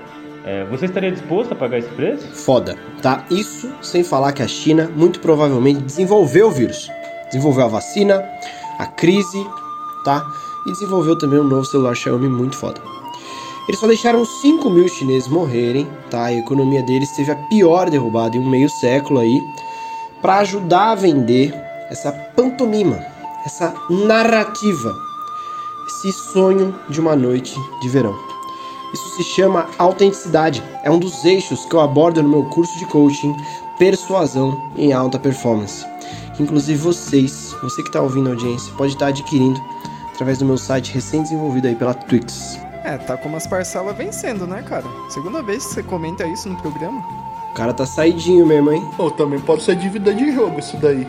É, 0.45 0.63
você 0.67 0.85
estaria 0.85 1.11
disposto 1.11 1.53
a 1.53 1.55
pagar 1.55 1.79
esse 1.79 1.89
preço? 1.89 2.27
Foda, 2.29 2.77
tá? 3.01 3.25
Isso 3.31 3.73
sem 3.81 4.05
falar 4.05 4.33
que 4.33 4.43
a 4.43 4.49
China 4.49 4.91
muito 4.95 5.19
provavelmente 5.21 5.81
desenvolveu 5.81 6.49
o 6.49 6.51
vírus. 6.51 6.91
Desenvolveu 7.29 7.65
a 7.65 7.69
vacina, 7.69 8.23
a 8.79 8.87
crise, 8.87 9.47
tá? 10.05 10.23
E 10.67 10.73
desenvolveu 10.73 11.17
também 11.17 11.41
um 11.41 11.45
novo 11.45 11.65
celular 11.65 11.95
Xiaomi 11.95 12.29
muito 12.29 12.57
foda. 12.57 12.81
Eles 13.67 13.81
só 13.81 13.87
deixaram 13.87 14.23
5 14.27 14.69
mil 14.69 14.87
chineses 14.87 15.29
morrerem, 15.29 15.89
tá? 16.11 16.25
A 16.25 16.35
economia 16.35 16.83
deles 16.83 17.11
teve 17.13 17.31
a 17.31 17.37
pior 17.49 17.89
derrubada 17.89 18.37
em 18.37 18.41
um 18.41 18.49
meio 18.49 18.69
século 18.69 19.21
aí, 19.21 19.41
para 20.21 20.39
ajudar 20.39 20.91
a 20.91 20.95
vender 20.95 21.55
essa 21.89 22.13
pantomima, 22.13 22.99
essa 23.47 23.75
narrativa, 23.89 24.95
esse 25.87 26.13
sonho 26.13 26.75
de 26.91 27.01
uma 27.01 27.17
noite 27.17 27.55
de 27.81 27.89
verão. 27.89 28.34
Isso 28.95 29.17
se 29.17 29.25
chama 29.25 29.67
autenticidade. 29.77 30.63
É 30.85 30.91
um 30.91 31.01
dos 31.01 31.25
eixos 31.25 31.65
que 31.65 31.75
eu 31.75 31.81
abordo 31.81 32.23
no 32.23 32.29
meu 32.29 32.45
curso 32.45 32.79
de 32.79 32.87
coaching 32.87 33.37
Persuasão 33.77 34.71
em 34.77 34.93
Alta 34.93 35.19
Performance. 35.19 35.85
Que 36.37 36.45
inclusive 36.45 36.81
vocês, 36.81 37.53
você 37.61 37.83
que 37.83 37.89
está 37.89 38.01
ouvindo 38.01 38.29
a 38.29 38.33
audiência, 38.33 38.73
pode 38.75 38.93
estar 38.93 39.09
adquirindo 39.09 39.61
através 40.15 40.39
do 40.39 40.45
meu 40.45 40.57
site 40.57 40.95
recém-desenvolvido 40.95 41.67
aí 41.67 41.75
pela 41.75 41.93
Twix. 41.93 42.57
É, 42.85 42.97
tá 42.97 43.17
como 43.17 43.37
as 43.37 43.49
parcelas 43.49 43.97
vencendo, 43.97 44.47
né, 44.47 44.63
cara? 44.63 44.85
Segunda 45.09 45.43
vez 45.43 45.67
que 45.67 45.75
você 45.75 45.83
comenta 45.83 46.25
isso 46.29 46.49
no 46.49 46.57
programa. 46.57 47.05
O 47.51 47.55
cara 47.55 47.75
tá 47.75 47.85
saidinho 47.85 48.47
mesmo, 48.47 48.71
hein? 48.71 48.89
Ou 48.97 49.11
também 49.11 49.41
pode 49.41 49.65
ser 49.65 49.75
dívida 49.75 50.15
de 50.15 50.33
jogo 50.33 50.61
isso 50.61 50.77
daí. 50.77 51.05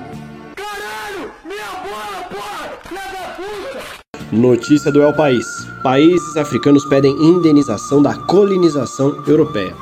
Notícia 4.35 4.91
do 4.91 5.01
El 5.01 5.13
País. 5.13 5.65
Países 5.81 6.35
africanos 6.35 6.83
pedem 6.85 7.13
indenização 7.13 8.01
da 8.01 8.13
colonização 8.13 9.23
europeia. 9.25 9.73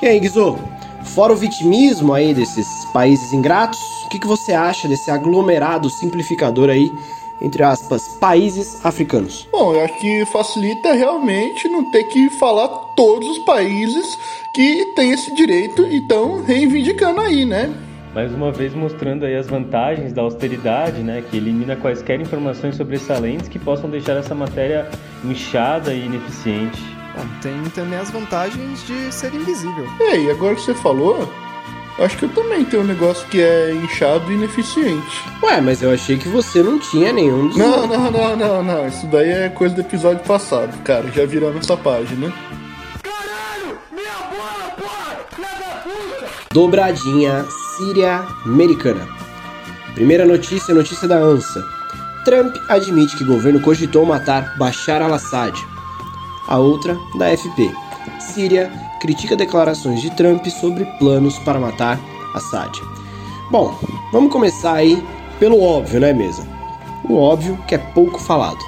E 0.00 0.06
aí, 0.06 0.20
Guizô? 0.20 0.56
Fora 1.14 1.32
o 1.32 1.36
vitimismo 1.36 2.14
aí 2.14 2.32
desses 2.32 2.66
países 2.92 3.32
ingratos, 3.32 3.80
o 4.06 4.08
que, 4.08 4.20
que 4.20 4.26
você 4.26 4.52
acha 4.52 4.86
desse 4.86 5.10
aglomerado 5.10 5.90
simplificador 5.90 6.70
aí, 6.70 6.92
entre 7.40 7.64
aspas, 7.64 8.06
países 8.20 8.84
africanos? 8.86 9.48
Bom, 9.50 9.74
eu 9.74 9.84
acho 9.84 9.98
que 9.98 10.24
facilita 10.26 10.92
realmente 10.92 11.68
não 11.68 11.90
ter 11.90 12.04
que 12.04 12.30
falar 12.30 12.68
todos 12.94 13.28
os 13.28 13.38
países 13.40 14.16
que 14.54 14.86
têm 14.94 15.10
esse 15.10 15.34
direito 15.34 15.82
e 15.82 15.96
estão 15.96 16.42
reivindicando 16.44 17.20
aí, 17.20 17.44
né? 17.44 17.74
Mais 18.14 18.32
uma 18.32 18.52
vez 18.52 18.74
mostrando 18.74 19.24
aí 19.24 19.34
as 19.34 19.46
vantagens 19.46 20.12
da 20.12 20.20
austeridade, 20.20 21.02
né, 21.02 21.22
que 21.30 21.36
elimina 21.36 21.74
quaisquer 21.74 22.20
informações 22.20 22.76
sobressalentes 22.76 23.48
que 23.48 23.58
possam 23.58 23.88
deixar 23.88 24.16
essa 24.16 24.34
matéria 24.34 24.86
inchada 25.24 25.94
e 25.94 26.04
ineficiente. 26.04 26.80
Bom, 27.16 27.24
tem 27.40 27.62
também 27.74 27.98
as 27.98 28.10
vantagens 28.10 28.86
de 28.86 29.12
ser 29.12 29.32
invisível. 29.34 29.86
Ei, 29.98 30.30
agora 30.30 30.54
que 30.54 30.60
você 30.60 30.74
falou, 30.74 31.26
acho 31.98 32.18
que 32.18 32.26
eu 32.26 32.28
também 32.30 32.64
tenho 32.66 32.82
um 32.82 32.86
negócio 32.86 33.26
que 33.28 33.40
é 33.40 33.72
inchado 33.72 34.30
e 34.30 34.34
ineficiente. 34.34 35.24
Ué, 35.42 35.62
mas 35.62 35.82
eu 35.82 35.90
achei 35.90 36.18
que 36.18 36.28
você 36.28 36.62
não 36.62 36.78
tinha 36.78 37.12
nenhum 37.12 37.48
dos 37.48 37.56
Não, 37.56 37.86
não, 37.86 38.10
não, 38.10 38.36
não, 38.36 38.62
não. 38.62 38.88
Isso 38.88 39.06
daí 39.06 39.30
é 39.30 39.48
coisa 39.48 39.74
do 39.74 39.80
episódio 39.80 40.22
passado, 40.24 40.76
cara. 40.82 41.10
Já 41.12 41.24
viramos 41.24 41.64
essa 41.64 41.76
página. 41.78 42.30
Dobradinha 46.52 47.46
Síria 47.76 48.26
Americana. 48.44 49.08
Primeira 49.94 50.26
notícia, 50.26 50.74
notícia 50.74 51.08
da 51.08 51.16
ANSA. 51.16 51.64
Trump 52.26 52.54
admite 52.68 53.16
que 53.16 53.24
governo 53.24 53.58
cogitou 53.58 54.04
matar 54.04 54.54
Bashar 54.58 55.00
al-Assad. 55.00 55.58
A 56.46 56.58
outra, 56.58 56.94
da 57.18 57.34
FP. 57.34 57.72
Síria 58.20 58.70
critica 59.00 59.34
declarações 59.34 60.02
de 60.02 60.10
Trump 60.10 60.44
sobre 60.48 60.84
planos 60.98 61.38
para 61.38 61.58
matar 61.58 61.98
Assad. 62.34 62.70
Bom, 63.50 63.74
vamos 64.12 64.30
começar 64.30 64.74
aí 64.74 65.02
pelo 65.38 65.58
óbvio, 65.58 66.00
né, 66.00 66.12
mesa? 66.12 66.46
O 67.08 67.16
óbvio 67.16 67.56
que 67.66 67.76
é 67.76 67.78
pouco 67.78 68.20
falado. 68.20 68.58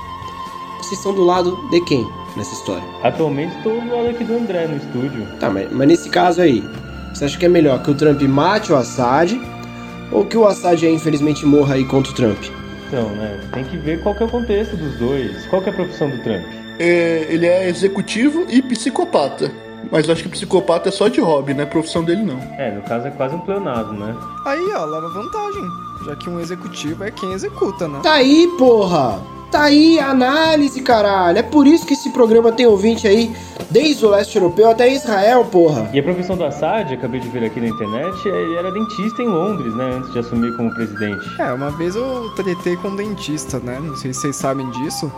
Vocês 0.78 0.98
estão 0.98 1.12
do 1.12 1.24
lado 1.24 1.54
de 1.68 1.82
quem 1.82 2.08
nessa 2.34 2.54
história? 2.54 2.84
Atualmente 3.02 3.54
estou 3.58 3.78
do 3.78 3.94
lado 3.94 4.08
aqui 4.08 4.24
do 4.24 4.36
André 4.36 4.68
no 4.68 4.78
estúdio. 4.78 5.26
Tá, 5.38 5.50
mas, 5.50 5.70
mas 5.70 5.86
nesse 5.86 6.08
caso 6.08 6.40
aí, 6.40 6.64
você 7.14 7.24
acha 7.26 7.38
que 7.38 7.46
é 7.46 7.48
melhor 7.48 7.82
que 7.82 7.90
o 7.90 7.94
Trump 7.94 8.20
mate 8.22 8.72
o 8.72 8.76
Assad 8.76 9.40
ou 10.10 10.24
que 10.26 10.36
o 10.36 10.46
Assad 10.46 10.84
aí, 10.84 10.92
infelizmente 10.92 11.46
morra 11.46 11.74
aí 11.74 11.84
contra 11.84 12.12
o 12.12 12.14
Trump? 12.14 12.44
Então, 12.88 13.08
né? 13.10 13.40
Tem 13.52 13.64
que 13.64 13.76
ver 13.78 14.02
qual 14.02 14.14
que 14.14 14.22
é 14.22 14.26
o 14.26 14.28
contexto 14.28 14.76
dos 14.76 14.98
dois. 14.98 15.46
Qual 15.46 15.62
que 15.62 15.70
é 15.70 15.72
a 15.72 15.76
profissão 15.76 16.10
do 16.10 16.22
Trump? 16.22 16.44
É, 16.78 17.26
ele 17.28 17.46
é 17.46 17.68
executivo 17.68 18.46
e 18.48 18.60
psicopata. 18.62 19.50
Mas 19.90 20.08
acho 20.08 20.22
que 20.22 20.28
psicopata 20.28 20.88
é 20.88 20.92
só 20.92 21.08
de 21.08 21.20
hobby, 21.20 21.54
né? 21.54 21.64
Profissão 21.64 22.02
dele 22.02 22.22
não. 22.22 22.38
É, 22.58 22.74
no 22.74 22.82
caso 22.82 23.06
é 23.06 23.10
quase 23.10 23.34
um 23.34 23.40
pleonasmo, 23.40 23.92
né? 23.92 24.14
Aí, 24.46 24.72
ó, 24.74 24.84
leva 24.84 25.08
vantagem. 25.08 25.62
Já 26.04 26.16
que 26.16 26.28
um 26.28 26.40
executivo 26.40 27.04
é 27.04 27.10
quem 27.10 27.32
executa, 27.32 27.86
né? 27.86 28.00
Tá 28.02 28.14
aí, 28.14 28.48
porra! 28.58 29.20
Tá 29.54 29.62
aí 29.62 30.00
a 30.00 30.10
análise, 30.10 30.82
caralho. 30.82 31.38
É 31.38 31.42
por 31.42 31.64
isso 31.64 31.86
que 31.86 31.94
esse 31.94 32.10
programa 32.10 32.50
tem 32.50 32.66
ouvinte 32.66 33.06
aí, 33.06 33.32
desde 33.70 34.04
o 34.04 34.10
leste 34.10 34.34
europeu 34.34 34.68
até 34.68 34.92
Israel, 34.92 35.44
porra. 35.44 35.88
E 35.92 35.98
a 36.00 36.02
profissão 36.02 36.36
do 36.36 36.42
Assad, 36.42 36.92
acabei 36.92 37.20
de 37.20 37.28
ver 37.28 37.44
aqui 37.44 37.60
na 37.60 37.68
internet, 37.68 38.16
ele 38.26 38.56
era 38.56 38.72
dentista 38.72 39.22
em 39.22 39.28
Londres, 39.28 39.72
né? 39.76 39.94
Antes 39.96 40.12
de 40.12 40.18
assumir 40.18 40.56
como 40.56 40.74
presidente. 40.74 41.40
É, 41.40 41.52
uma 41.52 41.70
vez 41.70 41.94
eu 41.94 42.32
tretei 42.34 42.76
com 42.78 42.88
um 42.88 42.96
dentista, 42.96 43.60
né? 43.60 43.78
Não 43.80 43.94
sei 43.94 44.12
se 44.12 44.22
vocês 44.22 44.34
sabem 44.34 44.68
disso. 44.72 45.08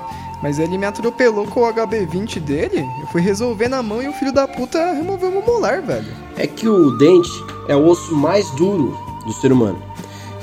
Mas 0.43 0.59
ele 0.59 0.77
me 0.77 0.85
atropelou 0.85 1.47
com 1.47 1.61
o 1.61 1.73
HB20 1.73 2.39
dele. 2.41 2.87
Eu 3.01 3.07
fui 3.07 3.23
resolver 3.23 3.69
na 3.69 3.83
mão 3.83 4.03
e 4.03 4.09
o 4.09 4.13
filho 4.13 4.33
da 4.33 4.47
puta 4.47 4.93
removeu 4.93 5.31
meu 5.31 5.41
molar, 5.41 5.81
velho. 5.81 6.13
É 6.37 6.47
que 6.47 6.69
o 6.69 6.91
dente 6.99 7.43
é 7.69 7.75
o 7.75 7.87
osso 7.87 8.15
mais 8.15 8.51
duro 8.51 8.95
do 9.25 9.33
ser 9.33 9.51
humano. 9.51 9.83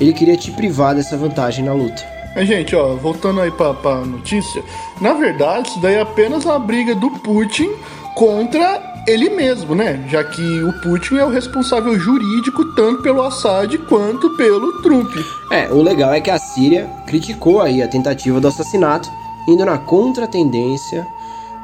Ele 0.00 0.12
queria 0.12 0.36
te 0.36 0.50
privar 0.50 0.96
dessa 0.96 1.16
vantagem 1.16 1.64
na 1.64 1.72
luta. 1.72 2.12
Mas, 2.34 2.48
gente, 2.48 2.74
ó, 2.74 2.94
voltando 2.94 3.40
aí 3.40 3.50
pra, 3.50 3.72
pra 3.74 3.96
notícia. 4.04 4.62
Na 5.00 5.12
verdade, 5.14 5.68
isso 5.68 5.80
daí 5.80 5.94
é 5.94 6.00
apenas 6.00 6.46
a 6.46 6.58
briga 6.58 6.94
do 6.94 7.10
Putin 7.10 7.70
contra 8.14 8.94
ele 9.06 9.30
mesmo, 9.30 9.74
né? 9.74 10.04
Já 10.08 10.24
que 10.24 10.62
o 10.62 10.72
Putin 10.80 11.16
é 11.16 11.24
o 11.24 11.30
responsável 11.30 11.98
jurídico 11.98 12.74
tanto 12.74 13.02
pelo 13.02 13.22
Assad 13.22 13.76
quanto 13.88 14.30
pelo 14.36 14.82
Trump. 14.82 15.12
É, 15.50 15.68
o 15.68 15.82
legal 15.82 16.12
é 16.12 16.20
que 16.20 16.30
a 16.30 16.38
Síria 16.38 16.90
criticou 17.06 17.60
aí 17.60 17.82
a 17.82 17.88
tentativa 17.88 18.40
do 18.40 18.48
assassinato, 18.48 19.10
indo 19.46 19.64
na 19.64 19.78
contratendência 19.78 21.06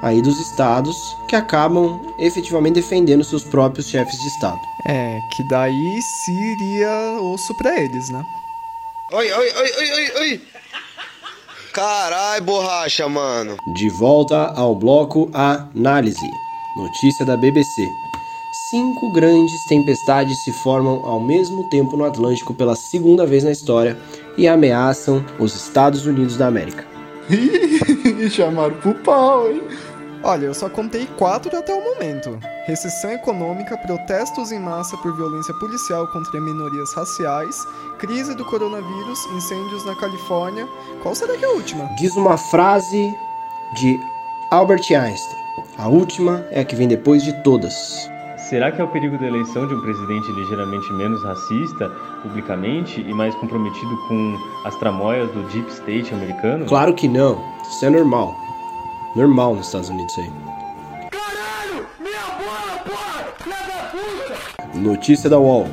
aí 0.02 0.22
dos 0.22 0.40
estados 0.40 1.16
que 1.28 1.36
acabam 1.36 2.00
efetivamente 2.18 2.74
defendendo 2.74 3.24
seus 3.24 3.44
próprios 3.44 3.88
chefes 3.88 4.20
de 4.20 4.28
estado. 4.28 4.60
É, 4.86 5.20
que 5.30 5.42
daí 5.48 6.00
seria 6.02 7.20
osso 7.20 7.54
pra 7.54 7.78
eles, 7.80 8.08
né? 8.10 8.24
Oi, 9.12 9.32
oi, 9.32 9.52
oi, 9.56 9.70
oi, 9.78 9.90
oi, 9.92 10.20
oi. 10.20 10.40
Carai, 11.72 12.40
borracha, 12.40 13.08
mano. 13.08 13.56
De 13.72 13.88
volta 13.88 14.52
ao 14.56 14.74
bloco 14.74 15.30
Análise. 15.32 16.28
Notícia 16.76 17.24
da 17.24 17.36
BBC. 17.36 17.88
Cinco 18.70 19.12
grandes 19.12 19.64
tempestades 19.68 20.42
se 20.42 20.52
formam 20.52 21.04
ao 21.04 21.20
mesmo 21.20 21.68
tempo 21.70 21.96
no 21.96 22.04
Atlântico 22.04 22.52
pela 22.54 22.74
segunda 22.74 23.24
vez 23.24 23.44
na 23.44 23.52
história 23.52 23.96
e 24.36 24.48
ameaçam 24.48 25.24
os 25.38 25.54
Estados 25.54 26.06
Unidos 26.06 26.36
da 26.36 26.48
América. 26.48 26.84
Ih, 27.30 28.28
chamaram 28.30 28.74
pro 28.74 28.92
pau, 28.94 29.48
hein? 29.48 29.62
Olha, 30.22 30.46
eu 30.46 30.54
só 30.54 30.68
contei 30.68 31.06
quatro 31.18 31.56
até 31.56 31.74
o 31.74 31.82
momento: 31.82 32.38
recessão 32.66 33.10
econômica, 33.12 33.76
protestos 33.78 34.52
em 34.52 34.60
massa 34.60 34.96
por 34.98 35.16
violência 35.16 35.54
policial 35.54 36.06
contra 36.08 36.40
minorias 36.40 36.92
raciais, 36.94 37.66
crise 37.98 38.34
do 38.34 38.44
coronavírus, 38.44 39.18
incêndios 39.34 39.84
na 39.84 39.94
Califórnia. 39.94 40.68
Qual 41.02 41.14
será 41.14 41.36
que 41.36 41.44
é 41.44 41.48
a 41.48 41.52
última? 41.52 41.88
Diz 41.96 42.16
uma 42.16 42.36
frase 42.36 43.14
de 43.74 43.98
Albert 44.50 44.84
Einstein. 44.90 45.40
A 45.78 45.88
última 45.88 46.44
é 46.50 46.60
a 46.60 46.64
que 46.64 46.76
vem 46.76 46.86
depois 46.86 47.22
de 47.22 47.32
todas. 47.42 48.08
Será 48.36 48.72
que 48.72 48.80
é 48.80 48.84
o 48.84 48.88
perigo 48.88 49.16
da 49.16 49.26
eleição 49.26 49.66
de 49.66 49.74
um 49.74 49.80
presidente 49.80 50.32
ligeiramente 50.32 50.92
menos 50.92 51.22
racista, 51.22 51.88
publicamente, 52.22 53.00
e 53.00 53.14
mais 53.14 53.34
comprometido 53.36 53.96
com 54.08 54.36
as 54.64 54.74
tramóias 54.76 55.30
do 55.30 55.42
Deep 55.50 55.70
State 55.70 56.12
americano? 56.12 56.66
Claro 56.66 56.92
que 56.92 57.06
não. 57.06 57.40
Isso 57.62 57.86
é 57.86 57.90
normal. 57.90 58.34
Normal 59.14 59.56
nos 59.56 59.66
Estados 59.66 59.88
Unidos 59.88 60.16
aí. 60.18 60.30
Notícia 64.74 65.28
da 65.28 65.38
UOL. 65.38 65.68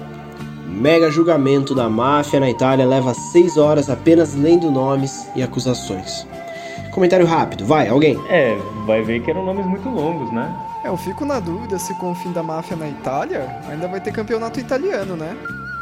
Mega 0.65 1.09
julgamento 1.09 1.73
da 1.73 1.89
máfia 1.89 2.39
na 2.39 2.49
Itália 2.49 2.85
leva 2.85 3.13
6 3.13 3.57
horas 3.57 3.89
apenas 3.89 4.35
lendo 4.35 4.69
nomes 4.69 5.29
e 5.35 5.41
acusações. 5.41 6.27
Comentário 6.91 7.25
rápido, 7.25 7.65
vai, 7.65 7.87
alguém. 7.87 8.19
É, 8.27 8.57
vai 8.85 9.03
ver 9.03 9.21
que 9.21 9.29
eram 9.29 9.45
nomes 9.45 9.65
muito 9.65 9.87
longos, 9.87 10.31
né? 10.31 10.53
É, 10.83 10.89
eu 10.89 10.97
fico 10.97 11.25
na 11.25 11.39
dúvida 11.39 11.77
se 11.77 11.93
com 11.95 12.11
o 12.11 12.15
fim 12.15 12.31
da 12.31 12.41
máfia 12.41 12.75
na 12.75 12.89
Itália 12.89 13.61
ainda 13.69 13.87
vai 13.87 14.01
ter 14.01 14.11
campeonato 14.11 14.59
italiano, 14.59 15.15
né? 15.15 15.37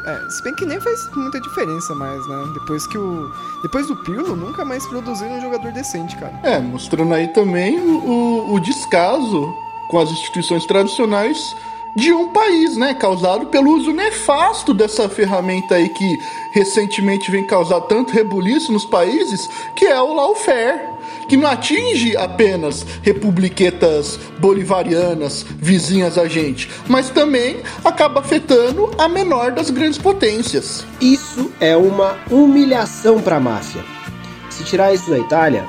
É, 0.06 0.30
se 0.30 0.44
bem 0.44 0.54
que 0.54 0.66
nem 0.66 0.80
faz 0.80 1.10
muita 1.16 1.42
diferença 1.42 1.96
mais, 1.96 2.26
né? 2.28 2.44
Depois 2.54 2.86
que 2.86 2.98
o. 2.98 3.32
Depois 3.64 3.88
do 3.88 3.96
Pirlo, 3.96 4.36
nunca 4.36 4.64
mais 4.64 4.86
produziram 4.86 5.38
um 5.38 5.42
jogador 5.42 5.72
decente, 5.72 6.16
cara. 6.16 6.40
É, 6.44 6.60
mostrando 6.60 7.14
aí 7.14 7.28
também 7.30 7.80
o, 7.80 8.54
o 8.54 8.60
descaso 8.60 9.54
com 9.90 9.98
as 9.98 10.12
instituições 10.12 10.66
tradicionais 10.66 11.56
de 11.96 12.12
um 12.12 12.28
país, 12.30 12.78
né? 12.78 12.94
Causado 12.94 13.48
pelo 13.48 13.72
uso 13.72 13.92
nefasto 13.92 14.74
dessa 14.74 15.10
ferramenta 15.10 15.76
aí 15.76 15.90
que 15.90 16.20
recentemente 16.52 17.32
vem 17.32 17.44
causar 17.44 17.82
tanto 17.82 18.14
rebuliço 18.14 18.72
nos 18.72 18.86
países, 18.86 19.50
que 19.76 19.86
é 19.86 20.00
o 20.00 20.14
lawfare. 20.14 20.95
Que 21.28 21.36
não 21.38 21.48
atinge 21.48 22.16
apenas 22.16 22.86
republiquetas 23.02 24.20
bolivarianas 24.40 25.46
vizinhas 25.58 26.18
a 26.18 26.28
gente, 26.28 26.70
mas 26.88 27.10
também 27.10 27.58
acaba 27.84 28.20
afetando 28.20 28.92
a 28.98 29.08
menor 29.08 29.52
das 29.52 29.70
grandes 29.70 29.98
potências. 29.98 30.86
Isso 31.02 31.52
é 31.60 31.76
uma 31.76 32.18
humilhação 32.30 33.22
para 33.22 33.38
a 33.38 33.40
máfia. 33.40 33.84
Se 34.50 34.64
tirar 34.64 34.94
isso 34.94 35.10
da 35.10 35.18
Itália, 35.18 35.66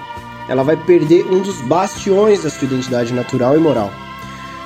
ela 0.48 0.62
vai 0.62 0.76
perder 0.76 1.24
um 1.26 1.40
dos 1.40 1.60
bastiões 1.62 2.42
da 2.42 2.50
sua 2.50 2.66
identidade 2.66 3.12
natural 3.12 3.56
e 3.56 3.60
moral. 3.60 3.90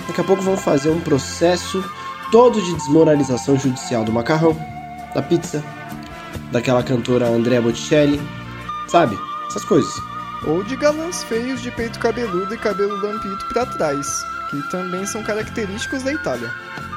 Daqui 0.07 0.20
a 0.20 0.24
pouco 0.24 0.42
vão 0.42 0.57
fazer 0.57 0.90
um 0.90 1.00
processo 1.00 1.83
todo 2.31 2.61
de 2.61 2.74
desmoralização 2.74 3.59
judicial 3.59 4.05
do 4.05 4.12
macarrão, 4.12 4.57
da 5.14 5.22
pizza, 5.22 5.64
daquela 6.53 6.83
cantora 6.83 7.29
Andrea 7.29 7.62
Botticelli, 7.62 8.20
sabe? 8.88 9.18
Essas 9.48 9.64
coisas. 9.64 10.10
Ou 10.46 10.62
de 10.64 10.74
galãs 10.76 11.22
feios 11.24 11.61
de 11.61 11.70
peito 11.70 11.98
cabeludo 11.98 12.55
e 12.55 12.59
cabelo 12.59 12.96
lampito 12.96 13.44
pra 13.46 13.66
trás, 13.66 14.24
que 14.50 14.60
também 14.70 15.06
são 15.06 15.22
característicos 15.22 16.02
da 16.02 16.12
Itália. 16.12 16.50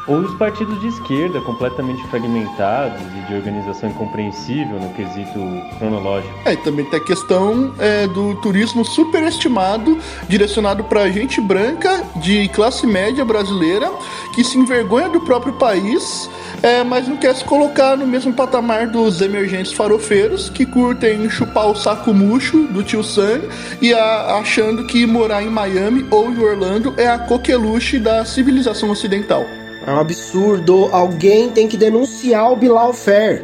Ou 0.05 0.21
dos 0.21 0.33
partidos 0.37 0.81
de 0.81 0.87
esquerda 0.87 1.39
completamente 1.41 2.05
fragmentados 2.09 2.99
e 3.01 3.27
de 3.27 3.35
organização 3.35 3.89
incompreensível 3.89 4.77
no 4.77 4.93
quesito 4.93 5.39
cronológico. 5.77 6.33
É, 6.43 6.53
e 6.53 6.57
também 6.57 6.83
tem 6.85 6.99
a 6.99 7.03
questão 7.03 7.73
é, 7.79 8.05
do 8.07 8.35
turismo 8.41 8.83
superestimado, 8.83 9.97
direcionado 10.27 10.83
para 10.83 11.09
gente 11.09 11.39
branca 11.39 12.03
de 12.17 12.49
classe 12.49 12.85
média 12.85 13.23
brasileira, 13.23 13.89
que 14.35 14.43
se 14.43 14.57
envergonha 14.57 15.07
do 15.07 15.21
próprio 15.21 15.53
país, 15.53 16.29
é, 16.61 16.83
mas 16.83 17.07
não 17.07 17.15
quer 17.15 17.33
se 17.35 17.45
colocar 17.45 17.95
no 17.95 18.05
mesmo 18.05 18.33
patamar 18.33 18.87
dos 18.87 19.21
emergentes 19.21 19.71
farofeiros 19.71 20.49
que 20.49 20.65
curtem 20.65 21.29
chupar 21.29 21.67
o 21.67 21.75
saco 21.75 22.13
murcho 22.13 22.67
do 22.67 22.83
tio 22.83 23.03
Sam 23.03 23.41
e 23.81 23.93
a, 23.93 24.37
achando 24.37 24.85
que 24.85 25.05
morar 25.05 25.41
em 25.43 25.49
Miami 25.49 26.05
ou 26.11 26.29
em 26.29 26.39
Orlando 26.39 26.93
é 26.97 27.07
a 27.07 27.19
coqueluche 27.43 27.99
da 27.99 28.23
civilização 28.23 28.89
ocidental. 28.89 29.45
É 29.85 29.91
um 29.91 29.99
absurdo. 29.99 30.87
Alguém 30.93 31.49
tem 31.49 31.67
que 31.67 31.75
denunciar 31.75 32.49
o 32.49 32.55
Bilal 32.55 32.93
Fair. 32.93 33.43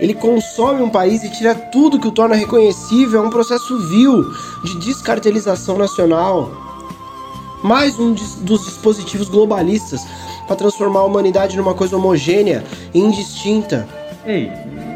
Ele 0.00 0.14
consome 0.14 0.82
um 0.82 0.88
país 0.88 1.22
e 1.22 1.30
tira 1.30 1.54
tudo 1.54 2.00
que 2.00 2.08
o 2.08 2.10
torna 2.10 2.34
reconhecível. 2.34 3.22
É 3.22 3.26
um 3.26 3.28
processo 3.28 3.78
vil 3.90 4.24
de 4.64 4.78
descartelização 4.80 5.76
nacional. 5.76 6.50
Mais 7.62 7.98
um 7.98 8.14
dos 8.14 8.64
dispositivos 8.64 9.28
globalistas 9.28 10.00
para 10.46 10.56
transformar 10.56 11.00
a 11.00 11.04
humanidade 11.04 11.58
numa 11.58 11.74
coisa 11.74 11.98
homogênea 11.98 12.64
e 12.94 12.98
indistinta. 12.98 13.86
Ei, 14.24 14.50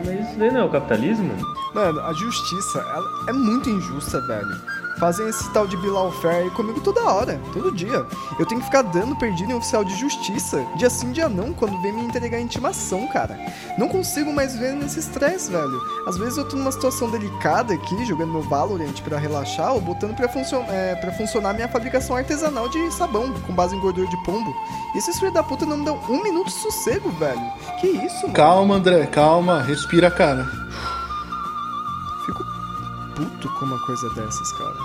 mas 0.07 0.27
isso 0.27 0.39
daí 0.39 0.51
não 0.51 0.63
é 0.63 0.65
o 0.65 0.71
capitalismo? 0.71 1.31
Mano, 1.75 2.01
a 2.01 2.13
justiça, 2.15 2.79
ela 2.79 3.07
é 3.29 3.33
muito 3.35 3.69
injusta, 3.69 4.19
velho. 4.23 4.76
Fazem 4.99 5.29
esse 5.29 5.51
tal 5.53 5.67
de 5.67 5.77
Bilal 5.77 6.11
Fair 6.11 6.51
comigo 6.53 6.81
toda 6.81 7.05
hora, 7.05 7.39
todo 7.53 7.71
dia. 7.71 8.07
Eu 8.39 8.47
tenho 8.47 8.61
que 8.61 8.67
ficar 8.67 8.83
dando 8.83 9.15
perdido 9.17 9.53
em 9.53 9.55
oficial 9.55 9.85
de 9.85 9.95
justiça, 9.95 10.65
dia 10.77 10.89
sim, 10.89 11.13
dia 11.13 11.29
não, 11.29 11.53
quando 11.53 11.81
vem 11.83 11.93
me 11.93 12.03
entregar 12.03 12.41
intimação, 12.41 13.07
cara. 13.09 13.39
Não 13.77 13.89
consigo 13.89 14.33
mais 14.33 14.57
ver 14.57 14.73
nesse 14.73 14.99
estresse, 15.01 15.51
velho. 15.51 15.81
Às 16.07 16.17
vezes 16.17 16.39
eu 16.39 16.49
tô 16.49 16.57
numa 16.57 16.73
situação 16.73 17.11
delicada 17.11 17.75
aqui, 17.75 18.05
jogando 18.07 18.33
meu 18.33 18.43
Valorant 18.43 19.01
pra 19.03 19.19
relaxar, 19.19 19.75
ou 19.75 19.81
botando 19.83 20.17
pra, 20.17 20.29
funcion 20.29 20.65
é, 20.69 20.95
pra 20.95 21.13
funcionar 21.13 21.53
minha 21.53 21.69
fabricação 21.69 22.17
artesanal 22.17 22.69
de 22.69 22.91
sabão, 22.91 23.33
com 23.47 23.53
base 23.53 23.77
em 23.77 23.81
gordura 23.81 24.09
de 24.09 24.17
pombo. 24.25 24.55
E 24.95 24.99
esses 24.99 25.19
filhos 25.19 25.35
da 25.35 25.43
puta 25.43 25.67
não 25.67 25.77
me 25.77 25.85
dão 25.85 26.01
um 26.09 26.23
minuto 26.23 26.47
de 26.47 26.55
sossego, 26.55 27.11
velho. 27.11 27.53
Que 27.81 27.89
isso, 27.89 28.23
mano? 28.23 28.33
Calma, 28.33 28.77
André, 28.77 29.05
calma, 29.07 29.61
respira, 29.61 30.11
cara. 30.11 30.47
Com 33.67 33.75
uma 33.75 33.79
coisa 33.81 34.09
dessas, 34.11 34.53
cara. 34.53 34.77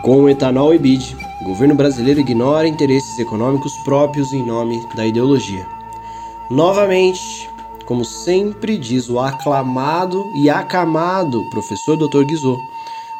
Com 0.00 0.22
o 0.22 0.28
etanol 0.28 0.72
e 0.72 0.78
bid, 0.78 1.16
o 1.40 1.44
governo 1.44 1.74
brasileiro 1.74 2.20
ignora 2.20 2.68
interesses 2.68 3.18
econômicos 3.18 3.72
próprios 3.78 4.32
em 4.32 4.46
nome 4.46 4.80
da 4.94 5.04
ideologia. 5.04 5.66
Novamente, 6.50 7.50
Como 7.84 8.02
sempre 8.04 8.78
diz 8.78 9.10
o 9.10 9.18
aclamado 9.18 10.24
e 10.34 10.48
acamado 10.48 11.44
professor 11.50 11.98
Dr. 11.98 12.24
Guizot, 12.24 12.58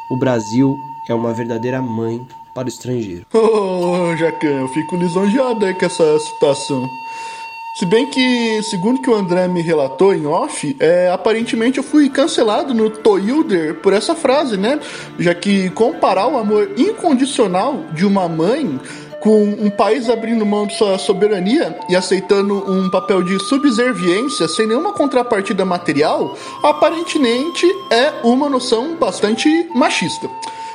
o 0.09 0.17
Brasil 0.17 0.75
é 1.07 1.13
uma 1.13 1.33
verdadeira 1.33 1.81
mãe 1.81 2.25
para 2.53 2.65
o 2.65 2.69
estrangeiro. 2.69 3.27
Oh, 3.31 4.15
Jacan, 4.17 4.61
eu 4.61 4.67
fico 4.69 4.95
lisonjeado 4.95 5.65
aí 5.65 5.73
com 5.75 5.85
essa 5.85 6.17
situação. 6.17 6.89
Se 7.75 7.85
bem 7.85 8.09
que, 8.09 8.63
segundo 8.63 9.01
que 9.01 9.09
o 9.09 9.15
André 9.15 9.49
me 9.49 9.61
relatou 9.61 10.13
em 10.13 10.25
off, 10.25 10.77
é, 10.79 11.09
aparentemente 11.11 11.77
eu 11.77 11.83
fui 11.83 12.09
cancelado 12.09 12.73
no 12.73 12.89
Toilder 12.89 13.75
por 13.81 13.91
essa 13.91 14.15
frase, 14.15 14.55
né? 14.55 14.79
Já 15.19 15.35
que 15.35 15.69
comparar 15.71 16.25
o 16.27 16.37
amor 16.37 16.71
incondicional 16.77 17.83
de 17.91 18.05
uma 18.05 18.29
mãe 18.29 18.79
com 19.19 19.43
um 19.43 19.69
país 19.69 20.09
abrindo 20.09 20.45
mão 20.45 20.65
de 20.65 20.77
sua 20.77 20.97
soberania 20.97 21.77
e 21.89 21.97
aceitando 21.97 22.63
um 22.71 22.89
papel 22.89 23.21
de 23.21 23.37
subserviência 23.43 24.47
sem 24.47 24.67
nenhuma 24.67 24.93
contrapartida 24.93 25.65
material, 25.65 26.33
aparentemente 26.63 27.67
é 27.91 28.13
uma 28.23 28.47
noção 28.49 28.95
bastante 28.95 29.49
machista. 29.75 30.29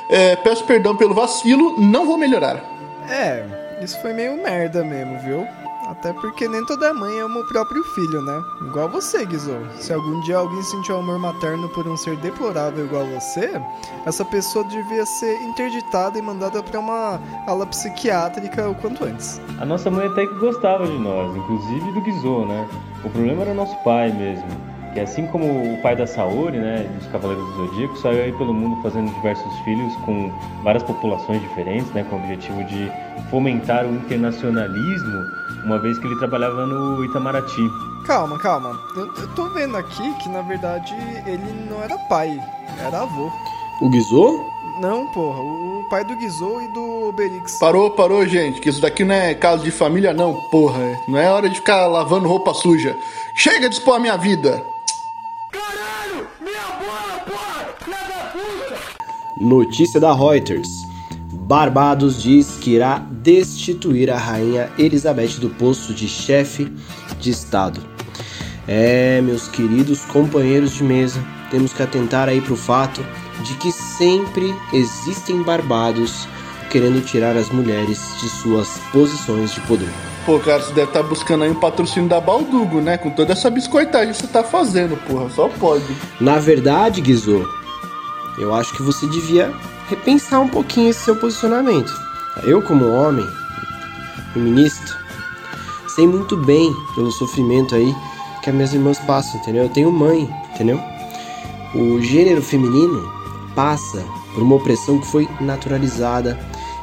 É, 0.07 0.35
peço 0.35 0.65
perdão 0.65 0.95
pelo 0.95 1.15
vacilo, 1.15 1.79
não 1.79 2.05
vou 2.05 2.15
melhorar. 2.15 2.63
É, 3.09 3.43
isso 3.81 3.99
foi 4.03 4.13
meio 4.13 4.37
merda 4.37 4.83
mesmo, 4.83 5.17
viu? 5.17 5.47
Até 5.91 6.13
porque 6.13 6.47
nem 6.47 6.65
toda 6.65 6.93
mãe 6.93 7.19
ama 7.19 7.41
o 7.41 7.47
próprio 7.47 7.83
filho, 7.83 8.21
né? 8.21 8.41
Igual 8.61 8.87
você, 8.87 9.25
Guizou. 9.25 9.59
Se 9.77 9.91
algum 9.91 10.21
dia 10.21 10.37
alguém 10.37 10.63
sentiu 10.63 10.97
amor 10.97 11.19
materno 11.19 11.67
por 11.69 11.85
um 11.85 11.97
ser 11.97 12.15
deplorável 12.17 12.85
igual 12.85 13.05
você, 13.07 13.61
essa 14.05 14.23
pessoa 14.23 14.63
devia 14.63 15.05
ser 15.05 15.41
interditada 15.41 16.17
e 16.17 16.21
mandada 16.21 16.63
para 16.63 16.79
uma 16.79 17.19
ala 17.45 17.65
psiquiátrica 17.65 18.69
o 18.69 18.75
quanto 18.75 19.03
antes. 19.03 19.41
A 19.59 19.65
nossa 19.65 19.91
mãe 19.91 20.07
até 20.07 20.25
que 20.25 20.33
gostava 20.35 20.87
de 20.87 20.97
nós, 20.97 21.35
inclusive 21.35 21.91
do 21.91 22.01
Guizou, 22.01 22.45
né? 22.45 22.69
O 23.03 23.09
problema 23.09 23.41
era 23.41 23.53
nosso 23.53 23.75
pai 23.83 24.13
mesmo 24.13 24.70
que 24.93 24.99
assim 24.99 25.25
como 25.27 25.73
o 25.73 25.81
pai 25.81 25.95
da 25.95 26.05
Saori, 26.05 26.57
né, 26.57 26.89
dos 26.97 27.07
Cavaleiros 27.07 27.45
do 27.45 27.67
Zodíaco, 27.67 27.97
saiu 27.97 28.23
aí 28.23 28.31
pelo 28.33 28.53
mundo 28.53 28.81
fazendo 28.81 29.13
diversos 29.13 29.53
filhos 29.59 29.95
com 30.05 30.31
várias 30.63 30.83
populações 30.83 31.41
diferentes, 31.41 31.89
né, 31.91 32.05
com 32.09 32.15
o 32.15 32.19
objetivo 32.19 32.63
de 32.65 32.91
fomentar 33.29 33.85
o 33.85 33.95
internacionalismo, 33.95 35.25
uma 35.65 35.79
vez 35.79 35.97
que 35.97 36.07
ele 36.07 36.17
trabalhava 36.17 36.65
no 36.65 37.03
Itamaraty. 37.05 37.69
Calma, 38.05 38.37
calma. 38.39 38.79
Eu, 38.95 39.05
eu 39.15 39.27
tô 39.35 39.47
vendo 39.49 39.77
aqui 39.77 40.13
que 40.15 40.29
na 40.29 40.41
verdade 40.41 40.93
ele 41.25 41.67
não 41.69 41.81
era 41.83 41.97
pai, 42.09 42.39
era 42.85 43.01
avô. 43.01 43.31
O 43.81 43.89
Guizou? 43.89 44.51
Não, 44.79 45.05
porra, 45.07 45.41
o 45.41 45.85
pai 45.89 46.03
do 46.03 46.15
Guizou 46.15 46.61
e 46.61 46.67
do 46.69 47.09
Obelix. 47.09 47.59
Parou, 47.59 47.91
parou, 47.91 48.25
gente, 48.25 48.59
que 48.59 48.69
isso 48.69 48.81
daqui 48.81 49.03
não 49.03 49.13
é 49.13 49.35
caso 49.35 49.63
de 49.63 49.69
família, 49.69 50.13
não, 50.13 50.33
porra. 50.49 50.79
Não 51.07 51.19
é 51.19 51.29
hora 51.29 51.47
de 51.49 51.55
ficar 51.55 51.85
lavando 51.87 52.27
roupa 52.27 52.53
suja. 52.53 52.97
Chega 53.35 53.69
de 53.69 53.75
expor 53.75 53.95
a 53.95 53.99
minha 53.99 54.17
vida! 54.17 54.65
Notícia 59.41 59.99
da 59.99 60.13
Reuters. 60.13 60.69
Barbados 61.33 62.21
diz 62.21 62.57
que 62.61 62.75
irá 62.75 62.99
destituir 63.09 64.11
a 64.11 64.17
rainha 64.17 64.69
Elizabeth 64.77 65.39
do 65.39 65.49
posto 65.49 65.95
de 65.95 66.07
chefe 66.07 66.71
de 67.19 67.31
Estado. 67.31 67.81
É, 68.67 69.19
meus 69.19 69.47
queridos 69.47 70.05
companheiros 70.05 70.75
de 70.75 70.83
mesa, 70.83 71.19
temos 71.49 71.73
que 71.73 71.81
atentar 71.81 72.29
aí 72.29 72.39
para 72.39 72.53
o 72.53 72.55
fato 72.55 73.03
de 73.43 73.55
que 73.55 73.71
sempre 73.71 74.53
existem 74.71 75.41
barbados 75.41 76.27
querendo 76.69 77.03
tirar 77.03 77.35
as 77.35 77.49
mulheres 77.49 77.99
de 78.21 78.29
suas 78.29 78.79
posições 78.93 79.55
de 79.55 79.59
poder. 79.61 79.89
Pô, 80.23 80.37
cara, 80.37 80.61
você 80.61 80.71
deve 80.71 80.89
estar 80.89 81.01
tá 81.01 81.09
buscando 81.09 81.45
aí 81.45 81.49
um 81.49 81.59
patrocínio 81.59 82.07
da 82.07 82.21
Baldugo, 82.21 82.79
né? 82.79 82.95
Com 82.95 83.09
toda 83.09 83.33
essa 83.33 83.49
biscoitagem 83.49 84.13
que 84.13 84.19
você 84.19 84.27
tá 84.27 84.43
fazendo, 84.43 84.95
porra. 85.07 85.31
Só 85.31 85.49
pode. 85.49 85.83
Na 86.19 86.37
verdade, 86.37 87.01
Guizô, 87.01 87.43
eu 88.41 88.53
acho 88.53 88.73
que 88.73 88.81
você 88.81 89.07
devia 89.07 89.53
repensar 89.87 90.41
um 90.41 90.47
pouquinho 90.47 90.89
esse 90.89 91.01
seu 91.01 91.15
posicionamento. 91.15 91.91
Eu, 92.43 92.61
como 92.61 92.91
homem, 92.91 93.27
feminista, 94.33 94.97
sei 95.95 96.07
muito 96.07 96.35
bem 96.37 96.73
pelo 96.95 97.11
sofrimento 97.11 97.75
aí 97.75 97.95
que 98.41 98.49
as 98.49 98.55
minhas 98.55 98.73
irmãs 98.73 98.97
passam, 98.99 99.39
entendeu? 99.39 99.63
Eu 99.63 99.69
tenho 99.69 99.91
mãe, 99.91 100.27
entendeu? 100.55 100.79
O 101.75 102.01
gênero 102.01 102.41
feminino 102.41 103.11
passa 103.55 104.03
por 104.33 104.41
uma 104.41 104.55
opressão 104.55 104.99
que 104.99 105.07
foi 105.07 105.29
naturalizada 105.39 106.39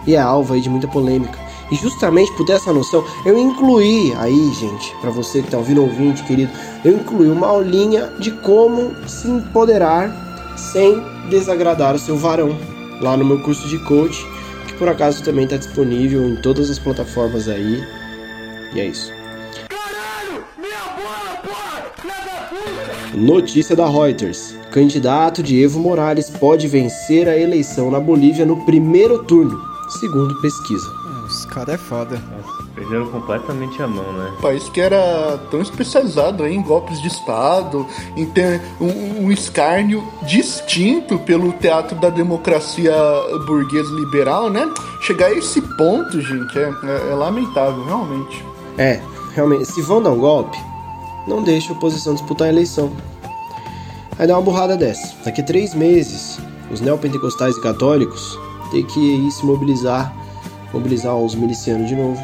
e 0.06 0.14
é 0.14 0.20
alvo 0.20 0.54
aí 0.54 0.60
de 0.60 0.70
muita 0.70 0.86
polêmica. 0.86 1.38
E 1.70 1.74
justamente 1.74 2.32
por 2.32 2.46
ter 2.46 2.52
essa 2.52 2.72
noção, 2.72 3.04
eu 3.26 3.36
incluí 3.36 4.14
aí, 4.14 4.52
gente, 4.54 4.94
para 5.00 5.10
você 5.10 5.42
que 5.42 5.50
tá 5.50 5.58
ouvindo 5.58 5.82
ouvinte, 5.82 6.22
querido, 6.22 6.50
eu 6.84 6.94
incluí 6.94 7.28
uma 7.28 7.46
aulinha 7.48 8.06
de 8.18 8.30
como 8.30 8.94
se 9.06 9.28
empoderar 9.28 10.10
sem 10.56 11.02
desagradar 11.28 11.94
o 11.94 11.98
seu 11.98 12.16
varão 12.16 12.56
lá 13.00 13.16
no 13.16 13.24
meu 13.24 13.38
curso 13.40 13.68
de 13.68 13.78
coach, 13.84 14.26
que 14.66 14.74
por 14.74 14.88
acaso 14.88 15.22
também 15.22 15.44
está 15.44 15.56
disponível 15.56 16.28
em 16.28 16.36
todas 16.36 16.70
as 16.70 16.78
plataformas 16.78 17.48
aí. 17.48 17.82
E 18.74 18.80
é 18.80 18.86
isso. 18.86 19.12
Caralho, 19.68 20.44
bola, 20.56 21.40
porra, 21.42 23.16
Notícia 23.16 23.76
da 23.76 23.88
Reuters. 23.88 24.56
Candidato 24.70 25.42
de 25.42 25.62
Evo 25.62 25.78
Morales 25.80 26.28
pode 26.28 26.68
vencer 26.68 27.28
a 27.28 27.38
eleição 27.38 27.90
na 27.90 27.98
Bolívia 27.98 28.44
no 28.44 28.64
primeiro 28.66 29.24
turno, 29.24 29.58
segundo 30.00 30.38
pesquisa. 30.40 30.97
Os 31.48 31.54
caras 31.54 31.74
é 31.74 31.78
foda. 31.78 32.22
Perderam 32.74 33.06
completamente 33.06 33.82
a 33.82 33.88
mão, 33.88 34.12
né? 34.12 34.32
país 34.42 34.68
que 34.68 34.80
era 34.80 35.38
tão 35.50 35.62
especializado 35.62 36.46
em 36.46 36.62
golpes 36.62 37.00
de 37.00 37.08
Estado, 37.08 37.86
em 38.14 38.26
ter 38.26 38.60
um, 38.78 39.24
um 39.24 39.32
escárnio 39.32 40.06
distinto 40.24 41.18
pelo 41.20 41.52
teatro 41.52 41.98
da 41.98 42.10
democracia 42.10 42.92
burguesa 43.46 43.90
liberal, 43.94 44.50
né? 44.50 44.70
Chegar 45.00 45.28
a 45.28 45.32
esse 45.32 45.62
ponto, 45.76 46.20
gente, 46.20 46.58
é, 46.58 46.70
é, 46.84 47.10
é 47.12 47.14
lamentável, 47.14 47.82
realmente. 47.82 48.44
É, 48.76 49.00
realmente. 49.34 49.64
Se 49.64 49.80
vão 49.80 50.02
dar 50.02 50.10
um 50.10 50.18
golpe, 50.18 50.58
não 51.26 51.42
deixe 51.42 51.70
a 51.70 51.72
oposição 51.72 52.12
disputar 52.12 52.48
a 52.48 52.52
eleição. 52.52 52.92
Aí 54.18 54.26
dá 54.26 54.34
uma 54.34 54.42
burrada 54.42 54.76
dessa. 54.76 55.14
Daqui 55.24 55.40
a 55.40 55.44
três 55.44 55.74
meses, 55.74 56.38
os 56.70 56.82
neopentecostais 56.82 57.56
e 57.56 57.62
católicos 57.62 58.38
têm 58.70 58.84
que 58.84 59.00
ir 59.00 59.30
se 59.30 59.46
mobilizar, 59.46 60.14
mobilizar 60.72 61.16
os 61.16 61.34
milicianos 61.34 61.88
de 61.88 61.96
novo 61.96 62.22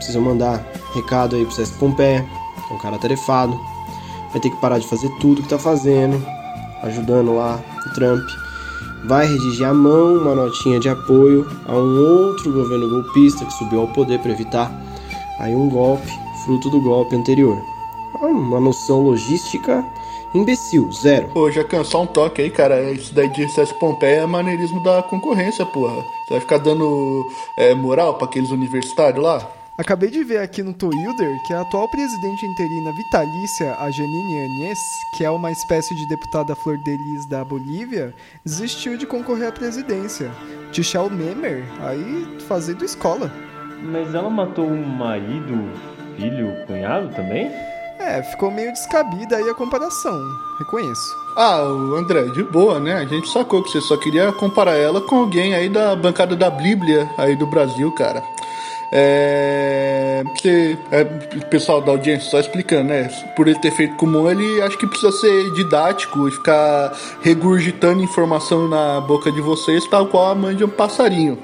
Precisam 0.00 0.22
mandar 0.22 0.64
recado 0.94 1.36
aí 1.36 1.44
pro 1.44 1.54
César 1.54 1.78
Pompeia, 1.78 2.26
que 2.66 2.72
é 2.72 2.76
um 2.76 2.78
cara 2.78 2.98
tarefado. 2.98 3.60
Vai 4.32 4.40
ter 4.40 4.48
que 4.48 4.56
parar 4.56 4.78
de 4.78 4.86
fazer 4.86 5.10
tudo 5.20 5.42
que 5.42 5.48
tá 5.48 5.58
fazendo, 5.58 6.24
ajudando 6.82 7.36
lá 7.36 7.60
o 7.86 7.94
Trump. 7.94 8.26
Vai 9.04 9.26
redigir 9.26 9.68
à 9.68 9.74
mão 9.74 10.16
uma 10.16 10.34
notinha 10.34 10.80
de 10.80 10.88
apoio 10.88 11.46
a 11.66 11.74
um 11.74 11.98
outro 11.98 12.50
governo 12.50 12.88
golpista 12.88 13.44
que 13.44 13.52
subiu 13.52 13.82
ao 13.82 13.88
poder 13.88 14.20
para 14.20 14.32
evitar 14.32 14.72
aí 15.38 15.54
um 15.54 15.68
golpe, 15.68 16.10
fruto 16.44 16.70
do 16.70 16.80
golpe 16.80 17.14
anterior. 17.14 17.62
Uma 18.22 18.58
noção 18.58 19.02
logística 19.02 19.84
imbecil, 20.34 20.90
zero. 20.92 21.28
Pô, 21.28 21.50
já 21.50 21.64
cansou 21.64 22.02
um 22.02 22.06
toque 22.06 22.42
aí, 22.42 22.50
cara. 22.50 22.90
Isso 22.90 23.14
daí 23.14 23.28
de 23.28 23.48
César 23.48 23.74
Pompeia 23.74 24.20
é 24.20 24.26
maneirismo 24.26 24.82
da 24.82 25.02
concorrência, 25.02 25.64
porra. 25.66 25.96
Você 26.26 26.34
vai 26.34 26.40
ficar 26.40 26.58
dando 26.58 27.26
é, 27.56 27.74
moral 27.74 28.14
para 28.14 28.26
aqueles 28.26 28.50
universitários 28.50 29.22
lá? 29.22 29.46
Acabei 29.80 30.10
de 30.10 30.22
ver 30.22 30.40
aqui 30.40 30.62
no 30.62 30.74
Twitter 30.74 31.40
que 31.46 31.54
a 31.54 31.62
atual 31.62 31.88
presidente 31.88 32.44
interina 32.44 32.92
vitalícia, 32.92 33.74
a 33.76 33.90
Janine 33.90 34.40
Anhes, 34.40 34.78
que 35.16 35.24
é 35.24 35.30
uma 35.30 35.50
espécie 35.50 35.94
de 35.94 36.06
deputada 36.06 36.54
flor 36.54 36.76
de 36.76 36.90
lis 36.90 37.24
da 37.24 37.42
Bolívia, 37.42 38.14
desistiu 38.44 38.98
de 38.98 39.06
concorrer 39.06 39.48
à 39.48 39.52
presidência. 39.52 40.30
Tichel 40.70 41.08
Memer, 41.08 41.64
aí 41.80 42.38
fazendo 42.46 42.84
escola. 42.84 43.32
Mas 43.82 44.14
ela 44.14 44.28
matou 44.28 44.66
um 44.66 44.84
marido, 44.84 45.72
filho, 46.14 46.66
cunhado 46.66 47.08
também? 47.14 47.50
É, 48.10 48.24
ficou 48.24 48.50
meio 48.50 48.72
descabida 48.72 49.36
aí 49.36 49.48
a 49.48 49.54
comparação, 49.54 50.36
reconheço. 50.58 51.16
Ah, 51.36 51.60
André, 51.60 52.24
de 52.24 52.42
boa, 52.42 52.80
né? 52.80 52.94
A 52.94 53.04
gente 53.04 53.28
sacou 53.28 53.62
que 53.62 53.70
você 53.70 53.80
só 53.80 53.96
queria 53.96 54.32
comparar 54.32 54.74
ela 54.74 55.00
com 55.00 55.16
alguém 55.16 55.54
aí 55.54 55.68
da 55.68 55.94
bancada 55.94 56.34
da 56.34 56.50
Bíblia 56.50 57.08
aí 57.16 57.36
do 57.36 57.46
Brasil, 57.46 57.92
cara. 57.92 58.24
É, 58.92 60.24
porque, 60.26 60.76
é, 60.90 61.04
pessoal 61.48 61.80
da 61.80 61.92
audiência 61.92 62.28
só 62.28 62.40
explicando, 62.40 62.88
né? 62.88 63.08
Por 63.36 63.46
ele 63.46 63.60
ter 63.60 63.70
feito 63.70 63.94
comum, 63.94 64.28
ele 64.28 64.60
acho 64.62 64.76
que 64.76 64.88
precisa 64.88 65.12
ser 65.12 65.52
didático 65.52 66.26
e 66.26 66.32
ficar 66.32 66.92
regurgitando 67.22 68.02
informação 68.02 68.66
na 68.66 69.00
boca 69.00 69.30
de 69.30 69.40
vocês, 69.40 69.86
tal 69.86 70.06
qual 70.06 70.32
a 70.32 70.34
mãe 70.34 70.56
de 70.56 70.64
um 70.64 70.68
passarinho. 70.68 71.38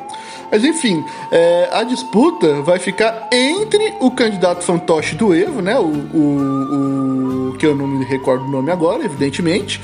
Mas 0.51 0.65
enfim, 0.65 1.05
é, 1.31 1.69
a 1.73 1.83
disputa 1.83 2.63
vai 2.63 2.79
ficar 2.79 3.29
entre 3.33 3.95
o 4.01 4.11
candidato 4.11 4.63
fantoche 4.65 5.15
do 5.17 5.35
Evo, 5.35 5.61
né? 5.61 5.79
O, 5.79 5.85
o, 5.85 7.51
o, 7.51 7.57
que 7.59 7.67
eu 7.67 7.75
não 7.75 7.87
me 7.87 8.05
recordo 8.05 8.45
o 8.45 8.51
nome 8.51 8.71
agora, 8.71 9.05
evidentemente 9.05 9.81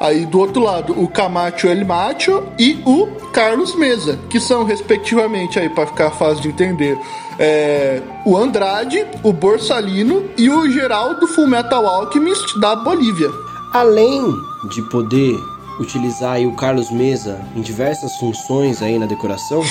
Aí 0.00 0.24
do 0.24 0.38
outro 0.38 0.62
lado, 0.62 0.92
o 0.92 1.08
Camacho 1.08 1.66
El 1.66 1.84
Macho 1.84 2.44
e 2.56 2.80
o 2.86 3.06
Carlos 3.32 3.74
Mesa, 3.74 4.16
que 4.30 4.38
são 4.38 4.62
respectivamente 4.62 5.58
aí 5.58 5.68
para 5.68 5.88
ficar 5.88 6.12
fácil 6.12 6.42
de 6.42 6.48
entender, 6.48 6.96
é, 7.36 8.00
o 8.24 8.36
Andrade, 8.36 9.04
o 9.24 9.32
Borsalino 9.32 10.24
e 10.36 10.48
o 10.48 10.70
Geraldo 10.70 11.26
Fullmetal 11.26 11.84
Alchemist 11.84 12.60
da 12.60 12.76
Bolívia. 12.76 13.28
Além 13.72 14.22
de 14.70 14.82
poder 14.82 15.36
utilizar 15.78 16.32
aí 16.34 16.46
o 16.46 16.54
Carlos 16.54 16.90
Mesa 16.90 17.40
em 17.54 17.60
diversas 17.60 18.16
funções 18.16 18.82
aí 18.82 18.98
na 18.98 19.06
decoração, 19.06 19.62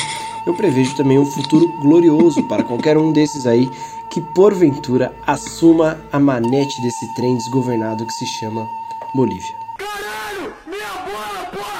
eu 0.45 0.53
prevejo 0.53 0.95
também 0.95 1.19
um 1.19 1.25
futuro 1.25 1.67
glorioso 1.81 2.43
para 2.47 2.63
qualquer 2.63 2.97
um 2.97 3.11
desses 3.11 3.45
aí 3.45 3.69
que 4.09 4.21
porventura 4.21 5.13
assuma 5.25 5.99
a 6.11 6.19
manete 6.19 6.81
desse 6.81 7.13
trem 7.13 7.35
desgovernado 7.35 8.05
que 8.05 8.13
se 8.13 8.25
chama 8.25 8.67
Bolívia. 9.13 9.55
Caralho! 9.77 10.53
Minha 10.65 10.87
bola, 11.05 11.45
porra! 11.51 11.77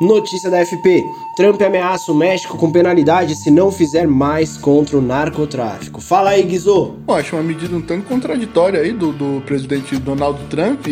Notícia 0.00 0.50
da 0.50 0.64
FP: 0.64 1.04
Trump 1.36 1.62
ameaça 1.62 2.10
o 2.10 2.14
México 2.14 2.58
com 2.58 2.70
penalidade 2.70 3.36
se 3.36 3.50
não 3.50 3.70
fizer 3.70 4.06
mais 4.06 4.56
contra 4.56 4.98
o 4.98 5.00
narcotráfico. 5.00 6.00
Fala 6.00 6.30
aí, 6.30 6.42
Guizô. 6.42 6.96
Acho 7.08 7.36
uma 7.36 7.42
medida 7.42 7.74
um 7.74 7.80
tanto 7.80 8.06
contraditória 8.06 8.80
aí 8.80 8.92
do, 8.92 9.12
do 9.12 9.42
presidente 9.46 9.96
Donald 9.96 10.38
Trump, 10.50 10.86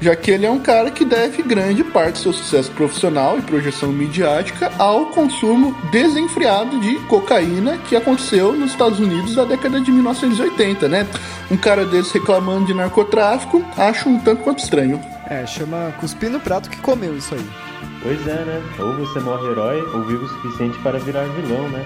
já 0.00 0.14
que 0.14 0.30
ele 0.30 0.46
é 0.46 0.50
um 0.50 0.60
cara 0.60 0.90
que 0.90 1.04
deve 1.04 1.42
grande 1.42 1.82
parte 1.82 2.14
do 2.14 2.18
seu 2.18 2.32
sucesso 2.32 2.70
profissional 2.72 3.38
e 3.38 3.42
projeção 3.42 3.90
midiática 3.90 4.70
ao 4.78 5.06
consumo 5.06 5.76
desenfreado 5.90 6.78
de 6.80 6.96
cocaína 7.00 7.78
que 7.78 7.96
aconteceu 7.96 8.52
nos 8.52 8.70
Estados 8.70 9.00
Unidos 9.00 9.34
na 9.34 9.44
década 9.44 9.80
de 9.80 9.90
1980, 9.90 10.88
né? 10.88 11.06
Um 11.50 11.56
cara 11.56 11.84
desse 11.84 12.18
reclamando 12.18 12.66
de 12.66 12.74
narcotráfico, 12.74 13.64
acho 13.76 14.08
um 14.08 14.20
tanto 14.20 14.42
quanto 14.42 14.60
estranho. 14.60 15.00
É, 15.28 15.44
chama 15.46 15.92
cuspir 16.00 16.30
no 16.30 16.40
prato 16.40 16.70
que 16.70 16.78
comeu 16.78 17.16
isso 17.16 17.34
aí. 17.34 17.46
Pois 18.02 18.20
é, 18.28 18.44
né? 18.44 18.62
Ou 18.78 18.94
você 18.94 19.18
morre 19.18 19.50
herói 19.50 19.82
ou 19.94 20.04
vive 20.04 20.24
o 20.24 20.28
suficiente 20.28 20.78
para 20.78 20.98
virar 21.00 21.24
vilão, 21.24 21.68
né? 21.70 21.84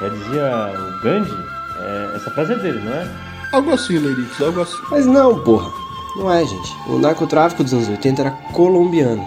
Já 0.00 0.08
dizia 0.08 0.44
o 0.74 1.02
Gandhi, 1.02 1.44
é, 1.80 2.12
essa 2.16 2.30
frase 2.30 2.52
é 2.52 2.56
dele, 2.56 2.80
não 2.84 2.92
é? 2.92 3.08
Algo 3.52 3.72
assim, 3.72 3.98
Leirix, 3.98 4.40
algo 4.42 4.60
assim. 4.60 4.76
Mas 4.90 5.06
não, 5.06 5.42
porra. 5.42 5.87
Não 6.18 6.32
é, 6.32 6.44
gente. 6.44 6.76
O 6.88 6.98
narcotráfico 6.98 7.62
dos 7.62 7.72
anos 7.72 7.88
80 7.88 8.22
era 8.22 8.30
colombiano. 8.52 9.26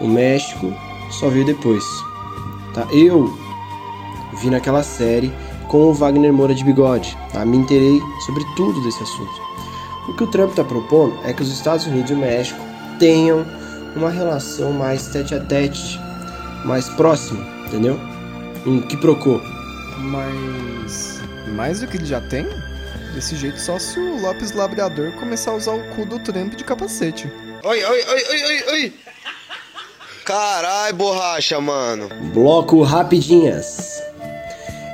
O 0.00 0.08
México 0.08 0.72
só 1.08 1.28
veio 1.28 1.46
depois. 1.46 1.84
Tá? 2.74 2.86
Eu 2.90 3.32
vi 4.40 4.50
naquela 4.50 4.82
série 4.82 5.32
com 5.68 5.84
o 5.84 5.94
Wagner 5.94 6.32
Moura 6.32 6.52
de 6.52 6.64
bigode. 6.64 7.16
Tá? 7.32 7.46
Me 7.46 7.56
interei 7.56 8.00
sobre 8.26 8.44
tudo 8.56 8.82
desse 8.82 9.00
assunto. 9.02 9.40
O 10.08 10.14
que 10.14 10.24
o 10.24 10.26
Trump 10.26 10.50
está 10.50 10.64
propondo 10.64 11.16
é 11.24 11.32
que 11.32 11.42
os 11.42 11.52
Estados 11.52 11.86
Unidos 11.86 12.10
e 12.10 12.14
o 12.14 12.18
México 12.18 12.60
tenham 12.98 13.46
uma 13.94 14.10
relação 14.10 14.72
mais 14.72 15.06
tete 15.06 15.34
a 15.34 15.40
tete, 15.40 16.00
mais 16.64 16.88
próxima, 16.88 17.46
entendeu? 17.66 18.00
Um 18.66 18.80
que 18.80 18.96
procou. 18.96 19.40
Mas. 19.98 21.20
Mais 21.54 21.80
do 21.80 21.86
que 21.86 21.98
ele 21.98 22.06
já 22.06 22.20
tem? 22.20 22.48
Desse 23.14 23.36
jeito 23.36 23.60
só 23.60 23.78
se 23.78 23.98
o 23.98 24.20
Lopes 24.22 24.52
Labrador 24.52 25.12
começar 25.12 25.50
a 25.50 25.54
usar 25.54 25.72
o 25.72 25.82
cu 25.94 26.06
do 26.06 26.18
Trump 26.18 26.54
de 26.54 26.64
capacete. 26.64 27.30
Oi, 27.62 27.84
oi, 27.84 28.04
oi, 28.04 28.24
oi, 28.30 28.42
oi, 28.44 28.72
oi! 28.72 28.92
Carai, 30.24 30.92
borracha, 30.92 31.60
mano. 31.60 32.08
Bloco 32.32 32.82
Rapidinhas. 32.82 34.00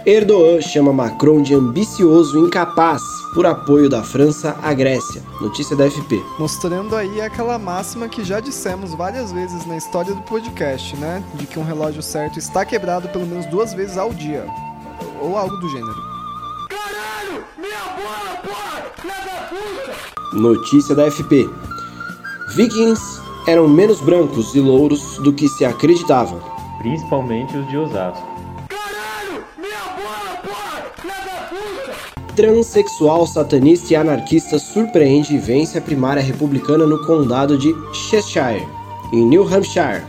Erdogan 0.04 0.61
chama 0.61 0.92
Macron 0.92 1.42
de 1.42 1.54
ambicioso 1.54 2.38
e 2.38 2.46
incapaz 2.46 3.02
por 3.35 3.46
apoio 3.46 3.88
da 3.88 4.02
França 4.02 4.57
à 4.62 4.72
Grécia. 4.72 5.22
Notícia 5.40 5.76
da 5.76 5.88
FP. 5.88 6.20
Mostrando 6.38 6.96
aí 6.96 7.20
aquela 7.20 7.59
máxima 7.59 8.09
que 8.09 8.24
já 8.24 8.40
dissemos 8.40 8.94
várias 8.94 9.31
vezes 9.31 9.64
na 9.66 9.76
história 9.76 10.14
do 10.14 10.22
podcast, 10.22 10.96
né? 10.96 11.22
De 11.35 11.46
que 11.46 11.59
um 11.59 11.64
relógio 11.64 12.02
certo 12.02 12.38
está 12.38 12.64
quebrado 12.64 13.09
pelo 13.11 13.26
menos 13.26 13.46
duas 13.46 13.74
vezes 13.74 13.96
ao 13.98 14.12
dia. 14.12 14.46
Ou 15.20 15.37
algo 15.37 15.57
do 15.59 15.68
gênero. 15.68 16.08
Caralho! 16.68 17.44
Minha 17.57 17.85
bola, 17.96 18.37
porra! 18.42 18.92
Notícia 20.33 20.94
da 20.94 21.11
FP. 21.11 21.48
Vikings 22.54 23.20
eram 23.46 23.66
menos 23.66 24.00
brancos 24.00 24.54
e 24.54 24.61
louros 24.61 25.18
do 25.18 25.33
que 25.33 25.48
se 25.48 25.64
acreditava. 25.64 26.38
Principalmente 26.78 27.57
os 27.57 27.68
de 27.68 27.76
Osasco. 27.76 28.38
Transsexual, 32.37 33.26
satanista 33.26 33.92
e 33.92 33.96
anarquista 33.96 34.59
surpreende 34.61 35.35
e 35.35 35.38
vence 35.38 35.76
a 35.76 35.81
primária 35.81 36.22
republicana 36.22 36.87
no 36.87 37.04
condado 37.04 37.59
de 37.59 37.74
Cheshire, 37.92 38.64
em 39.12 39.26
New 39.26 39.42
Hampshire, 39.42 40.04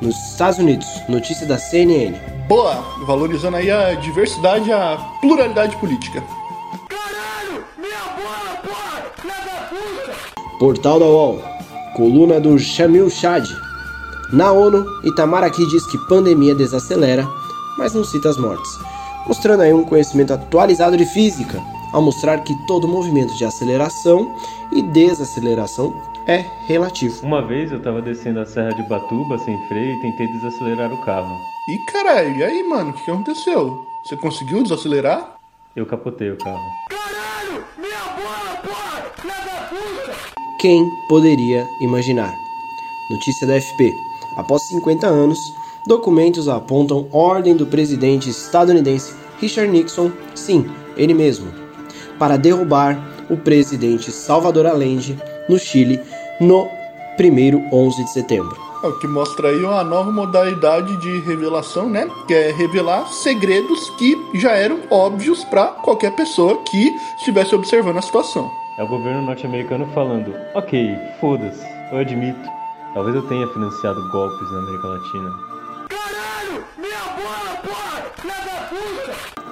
nos 0.00 0.14
Estados 0.30 0.58
Unidos. 0.60 0.86
Notícia 1.08 1.46
da 1.46 1.58
CNN. 1.58 2.37
Boa, 2.48 2.82
valorizando 3.04 3.58
aí 3.58 3.70
a 3.70 3.94
diversidade 3.94 4.68
e 4.68 4.72
a 4.72 4.96
pluralidade 5.20 5.76
política. 5.76 6.24
Caralho, 6.88 7.64
minha 7.76 7.98
bola, 8.16 8.56
porra, 8.64 10.58
Portal 10.58 10.98
da 10.98 11.06
UOL. 11.06 11.42
Coluna 11.94 12.40
do 12.40 12.58
Shamil 12.58 13.10
Chad. 13.10 13.46
Na 14.32 14.50
ONU, 14.52 14.84
Itamaraty 15.04 15.66
diz 15.68 15.86
que 15.86 15.98
pandemia 16.08 16.54
desacelera, 16.54 17.28
mas 17.76 17.94
não 17.94 18.04
cita 18.04 18.28
as 18.28 18.36
mortes 18.36 18.88
mostrando 19.28 19.62
aí 19.62 19.72
um 19.72 19.84
conhecimento 19.84 20.32
atualizado 20.32 20.96
de 20.96 21.04
física, 21.04 21.62
ao 21.92 22.00
mostrar 22.00 22.38
que 22.38 22.54
todo 22.66 22.88
movimento 22.88 23.34
de 23.36 23.44
aceleração 23.44 24.34
e 24.72 24.82
desaceleração 24.82 25.94
é 26.28 26.44
relativo. 26.66 27.24
Uma 27.24 27.40
vez 27.40 27.72
eu 27.72 27.80
tava 27.80 28.02
descendo 28.02 28.40
a 28.40 28.44
serra 28.44 28.74
de 28.74 28.82
Batuba 28.82 29.38
sem 29.38 29.58
freio 29.66 29.94
e 29.94 30.00
tentei 30.02 30.26
desacelerar 30.26 30.92
o 30.92 31.04
carro. 31.04 31.34
E 31.66 31.78
caralho, 31.90 32.36
e 32.36 32.44
aí, 32.44 32.62
mano, 32.62 32.90
o 32.90 32.92
que 32.92 33.10
aconteceu? 33.10 33.86
Você 34.04 34.14
conseguiu 34.16 34.62
desacelerar? 34.62 35.36
Eu 35.74 35.86
capotei 35.86 36.30
o 36.30 36.36
carro. 36.36 36.60
Caralho! 36.90 37.64
Minha 37.78 38.04
bola, 38.16 38.56
porra! 38.62 39.10
puta! 39.70 40.12
Quem 40.60 40.86
poderia 41.08 41.66
imaginar? 41.80 42.34
Notícia 43.10 43.46
da 43.46 43.58
FP. 43.58 43.90
Após 44.36 44.62
50 44.68 45.06
anos, 45.06 45.38
documentos 45.86 46.46
apontam 46.46 47.08
ordem 47.10 47.56
do 47.56 47.66
presidente 47.66 48.28
estadunidense 48.28 49.14
Richard 49.40 49.70
Nixon, 49.70 50.10
sim, 50.34 50.66
ele 50.96 51.14
mesmo, 51.14 51.50
para 52.18 52.36
derrubar 52.36 52.98
o 53.30 53.36
presidente 53.36 54.10
Salvador 54.10 54.66
Allende 54.66 55.16
no 55.48 55.58
Chile 55.58 56.00
no 56.40 56.68
primeiro 57.16 57.62
11 57.72 58.04
de 58.04 58.10
setembro. 58.10 58.68
É 58.82 58.86
o 58.86 58.96
que 58.96 59.08
mostra 59.08 59.48
aí 59.48 59.64
uma 59.64 59.82
nova 59.82 60.12
modalidade 60.12 60.96
de 60.98 61.18
revelação, 61.20 61.88
né? 61.88 62.08
Que 62.28 62.34
é 62.34 62.52
revelar 62.52 63.08
segredos 63.08 63.90
que 63.90 64.16
já 64.34 64.52
eram 64.52 64.78
óbvios 64.88 65.42
para 65.44 65.66
qualquer 65.66 66.12
pessoa 66.12 66.62
que 66.62 66.94
estivesse 67.16 67.56
observando 67.56 67.98
a 67.98 68.02
situação. 68.02 68.48
É 68.78 68.84
o 68.84 68.86
governo 68.86 69.22
norte-americano 69.22 69.88
falando: 69.92 70.32
ok, 70.54 70.96
foda-se, 71.20 71.66
eu 71.90 71.98
admito, 71.98 72.38
talvez 72.94 73.16
eu 73.16 73.22
tenha 73.22 73.48
financiado 73.48 74.08
golpes 74.12 74.48
na 74.52 74.58
América 74.60 74.86
Latina. 74.86 75.48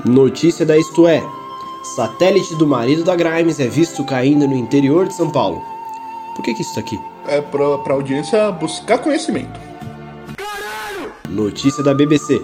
Notícia 0.04 0.64
da 0.64 0.78
Isto 0.78 1.08
É: 1.08 1.20
Satélite 1.96 2.54
do 2.54 2.66
marido 2.66 3.02
da 3.02 3.16
Grimes 3.16 3.58
é 3.58 3.66
visto 3.66 4.04
caindo 4.04 4.46
no 4.46 4.54
interior 4.54 5.08
de 5.08 5.14
São 5.14 5.32
Paulo. 5.32 5.60
Por 6.36 6.44
que, 6.44 6.54
que 6.54 6.60
isso 6.60 6.74
tá 6.74 6.80
aqui? 6.80 7.00
É 7.26 7.40
pra, 7.40 7.78
pra 7.78 7.94
audiência 7.94 8.52
buscar 8.52 8.98
conhecimento. 8.98 9.58
Caralho! 10.36 11.10
Notícia 11.30 11.82
da 11.82 11.94
BBC. 11.94 12.40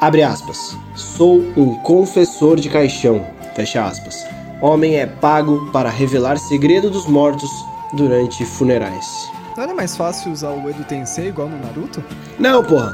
Abre 0.00 0.24
aspas. 0.24 0.76
Sou 0.96 1.38
um 1.56 1.76
confessor 1.82 2.56
de 2.56 2.68
caixão. 2.68 3.24
Fecha 3.54 3.84
aspas. 3.84 4.26
Homem 4.60 4.96
é 4.96 5.06
pago 5.06 5.70
para 5.70 5.88
revelar 5.88 6.38
segredo 6.38 6.90
dos 6.90 7.06
mortos 7.06 7.50
durante 7.92 8.44
funerais. 8.44 9.30
Não 9.56 9.64
era 9.64 9.74
mais 9.74 9.96
fácil 9.96 10.32
usar 10.32 10.50
o 10.50 10.68
Edo 10.68 10.84
Tensei 10.84 11.28
igual 11.28 11.48
no 11.48 11.58
Naruto? 11.58 12.02
Não, 12.38 12.64
porra. 12.64 12.92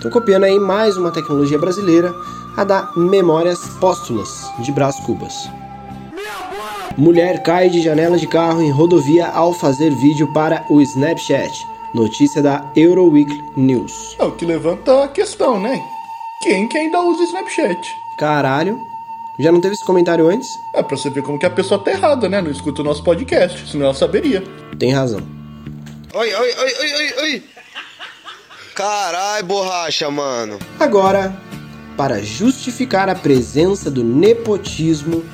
Tô 0.00 0.10
copiando 0.10 0.44
aí 0.44 0.58
mais 0.58 0.96
uma 0.96 1.12
tecnologia 1.12 1.58
brasileira, 1.58 2.12
a 2.56 2.64
da 2.64 2.90
memórias 2.96 3.60
póstulas 3.78 4.50
de 4.60 4.72
Brás 4.72 4.98
Cubas. 5.00 5.48
Mulher 6.96 7.42
cai 7.42 7.70
de 7.70 7.80
janela 7.80 8.18
de 8.18 8.26
carro 8.26 8.62
em 8.62 8.70
rodovia 8.70 9.26
ao 9.26 9.54
fazer 9.54 9.90
vídeo 9.94 10.30
para 10.32 10.64
o 10.68 10.80
Snapchat. 10.80 11.66
Notícia 11.94 12.42
da 12.42 12.70
Euroweek 12.76 13.42
News. 13.56 14.16
É 14.18 14.24
o 14.24 14.32
que 14.32 14.44
levanta 14.44 15.04
a 15.04 15.08
questão, 15.08 15.58
né? 15.58 15.82
Quem 16.42 16.68
que 16.68 16.76
ainda 16.76 17.00
usa 17.00 17.24
Snapchat? 17.24 17.78
Caralho. 18.18 18.78
Já 19.38 19.50
não 19.50 19.60
teve 19.60 19.74
esse 19.74 19.84
comentário 19.84 20.28
antes? 20.28 20.48
É 20.74 20.82
pra 20.82 20.96
você 20.96 21.08
ver 21.08 21.22
como 21.22 21.38
que 21.38 21.46
a 21.46 21.50
pessoa 21.50 21.82
tá 21.82 21.90
errada, 21.90 22.28
né? 22.28 22.42
Não 22.42 22.50
escuta 22.50 22.82
o 22.82 22.84
nosso 22.84 23.02
podcast, 23.02 23.70
senão 23.70 23.86
ela 23.86 23.94
saberia. 23.94 24.42
Tem 24.78 24.92
razão. 24.92 25.20
Oi, 26.12 26.34
oi, 26.34 26.34
oi, 26.34 26.72
oi, 26.80 26.92
oi, 26.92 27.22
oi. 27.22 27.42
Carai, 28.74 29.42
borracha, 29.42 30.10
mano. 30.10 30.58
Agora, 30.78 31.34
para 31.96 32.22
justificar 32.22 33.08
a 33.08 33.14
presença 33.14 33.90
do 33.90 34.04
nepotismo, 34.04 35.24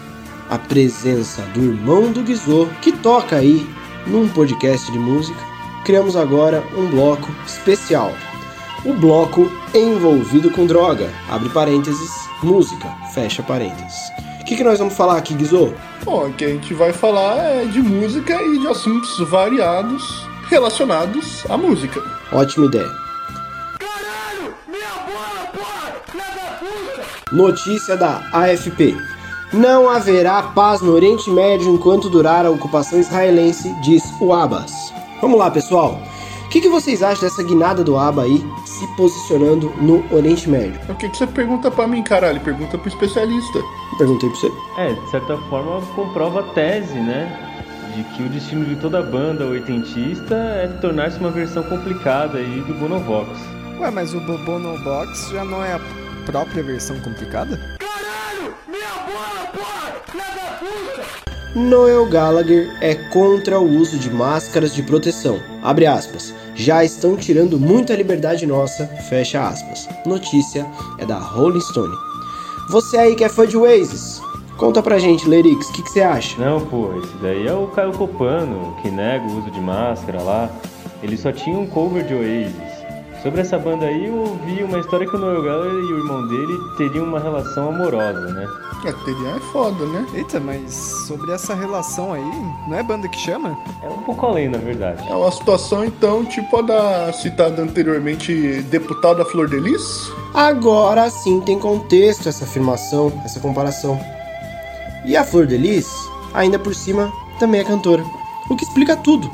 a 0.51 0.59
presença 0.59 1.43
do 1.55 1.63
irmão 1.63 2.11
do 2.11 2.23
Guizô, 2.23 2.69
que 2.81 2.93
toca 2.93 3.37
aí 3.37 3.69
num 4.07 4.29
podcast 4.29 4.91
de 4.91 4.99
música, 4.99 5.39
criamos 5.85 6.17
agora 6.17 6.65
um 6.77 6.89
bloco 6.89 7.31
especial. 7.47 8.13
O 8.85 8.95
bloco 8.95 9.51
envolvido 9.75 10.51
com 10.51 10.67
droga, 10.67 11.11
abre 11.29 11.49
parênteses, 11.51 12.11
música, 12.43 12.89
fecha 13.13 13.43
parênteses. 13.43 13.97
O 14.41 14.45
que, 14.45 14.57
que 14.57 14.65
nós 14.65 14.79
vamos 14.79 14.95
falar 14.95 15.19
aqui, 15.19 15.35
Guizô? 15.35 15.73
Bom, 16.05 16.29
o 16.29 16.33
que 16.33 16.45
a 16.45 16.49
gente 16.49 16.73
vai 16.73 16.93
falar 16.93 17.37
é 17.37 17.65
de 17.67 17.83
música 17.83 18.41
e 18.41 18.59
de 18.59 18.69
assuntos 18.69 19.19
variados 19.29 20.27
relacionados 20.49 21.45
à 21.51 21.57
música. 21.57 22.01
Ótima 22.33 22.67
ideia. 22.67 23.09
Notícia 27.31 27.95
da 27.95 28.27
AFP. 28.33 28.97
Não 29.53 29.89
haverá 29.89 30.43
paz 30.43 30.83
no 30.83 30.93
Oriente 30.93 31.31
Médio 31.31 31.73
enquanto 31.73 32.11
durar 32.11 32.45
a 32.45 32.51
ocupação 32.51 33.01
israelense, 33.01 33.75
diz 33.81 34.03
o 34.21 34.35
Abbas. 34.35 34.93
Vamos 35.23 35.39
lá, 35.39 35.51
pessoal. 35.51 35.99
O 36.45 36.49
que, 36.51 36.61
que 36.61 36.69
vocês 36.69 37.03
acham 37.03 37.29
dessa 37.29 37.43
guinada 37.43 37.83
do 37.83 37.97
Abba 37.97 38.23
aí 38.23 38.45
se 38.67 38.87
posicionando 38.95 39.73
no 39.81 40.05
Oriente 40.15 40.49
Médio? 40.51 40.79
O 40.89 40.95
que, 40.95 41.09
que 41.09 41.17
você 41.17 41.27
pergunta 41.27 41.71
pra 41.71 41.87
mim, 41.87 42.03
caralho? 42.03 42.41
Pergunta 42.41 42.77
pro 42.77 42.89
especialista. 42.89 43.59
Perguntei 43.97 44.29
pra 44.29 44.39
você. 44.39 44.53
É, 44.77 44.93
de 44.93 45.11
certa 45.11 45.37
forma 45.49 45.81
comprova 45.95 46.41
a 46.41 46.43
tese, 46.55 46.99
né? 47.01 47.35
De 47.95 48.05
que 48.05 48.23
o 48.23 48.29
destino 48.29 48.67
de 48.67 48.77
toda 48.77 49.03
banda 49.03 49.47
oitentista 49.47 50.35
é 50.35 50.69
tornar-se 50.81 51.19
uma 51.19 51.31
versão 51.31 51.63
complicada 51.63 52.39
aí 52.39 52.61
do 52.67 52.75
Bonovox. 52.75 53.31
Ué, 53.81 53.91
mas 53.91 54.13
o 54.13 54.21
Bobono 54.21 54.79
Box 54.85 55.31
já 55.31 55.45
não 55.45 55.65
é 55.65 55.73
a 55.73 55.81
própria 56.27 56.63
versão 56.63 56.99
complicada? 57.01 57.79
Noel 61.55 62.07
Gallagher 62.07 62.77
é 62.81 62.95
contra 63.11 63.59
o 63.59 63.69
uso 63.69 63.99
de 63.99 64.11
máscaras 64.11 64.75
de 64.75 64.83
proteção. 64.83 65.41
Abre 65.63 65.87
aspas. 65.87 66.33
Já 66.55 66.85
estão 66.85 67.17
tirando 67.17 67.59
muita 67.59 67.95
liberdade 67.95 68.47
nossa. 68.47 68.87
Fecha 69.09 69.47
aspas. 69.47 69.89
Notícia 70.07 70.67
é 70.99 71.07
da 71.07 71.19
Rolling 71.19 71.61
Stone. 71.61 71.95
Você 72.71 72.99
aí 72.99 73.17
que 73.17 73.25
é 73.25 73.29
fã 73.29 73.47
de 73.47 73.57
Oasis, 73.57 74.21
conta 74.59 74.83
pra 74.83 74.99
gente, 74.99 75.27
Lerix, 75.27 75.69
o 75.69 75.73
que, 75.73 75.83
que 75.83 75.91
você 75.91 76.03
acha? 76.03 76.39
Não, 76.39 76.61
pô, 76.61 76.91
esse 77.03 77.15
daí 77.23 77.47
é 77.47 77.53
o 77.53 77.67
Caio 77.69 77.93
Copano, 77.93 78.77
que 78.83 78.91
nega 78.91 79.25
o 79.25 79.39
uso 79.39 79.51
de 79.51 79.61
máscara 79.61 80.21
lá. 80.23 80.51
Ele 81.03 81.17
só 81.17 81.33
tinha 81.33 81.59
um 81.59 81.67
cover 81.67 82.05
de 82.05 82.13
Oasis. 82.13 82.68
Sobre 83.23 83.41
essa 83.41 83.59
banda 83.59 83.87
aí, 83.87 84.07
eu 84.07 84.17
ouvi 84.17 84.63
uma 84.63 84.79
história 84.79 85.07
que 85.07 85.17
o 85.17 85.19
Noel 85.19 85.43
Gallagher 85.43 85.73
e 85.73 85.93
o 85.93 85.99
irmão 85.99 86.27
dele 86.29 86.57
teriam 86.77 87.05
uma 87.05 87.19
relação 87.19 87.71
amorosa, 87.71 88.33
né? 88.33 88.47
É, 88.85 88.93
teria 88.93 89.31
é 89.31 89.41
foda, 89.53 89.85
né? 89.87 90.07
Eita, 90.15 90.39
mas 90.39 90.73
sobre 91.09 91.33
essa 91.33 91.53
relação 91.53 92.13
aí, 92.13 92.31
não 92.69 92.79
é 92.79 92.83
banda 92.83 93.09
que 93.09 93.19
chama? 93.19 93.59
É 93.83 93.89
um 93.89 94.03
pouco 94.03 94.25
além, 94.25 94.49
na 94.49 94.59
verdade. 94.59 95.05
É 95.09 95.15
uma 95.15 95.33
situação, 95.33 95.85
então, 95.85 96.25
tipo 96.25 96.59
a 96.59 96.63
da 96.63 97.13
citada 97.13 97.61
anteriormente 97.61 98.63
deputada 98.71 99.25
Flor 99.25 99.49
de 99.49 99.59
Lis? 99.59 100.13
Agora 100.33 101.11
sim 101.11 101.41
tem 101.41 101.59
contexto 101.59 102.29
essa 102.29 102.45
afirmação, 102.45 103.13
essa 103.25 103.41
comparação. 103.41 103.99
E 105.05 105.17
a 105.17 105.25
Flor 105.25 105.45
de 105.45 105.57
Lis, 105.57 105.89
ainda 106.33 106.59
por 106.59 106.75
cima, 106.75 107.13
também 107.41 107.61
é 107.63 107.65
cantora. 107.65 108.05
O 108.49 108.55
que 108.55 108.65
explica 108.65 108.97
tudo. 108.97 109.29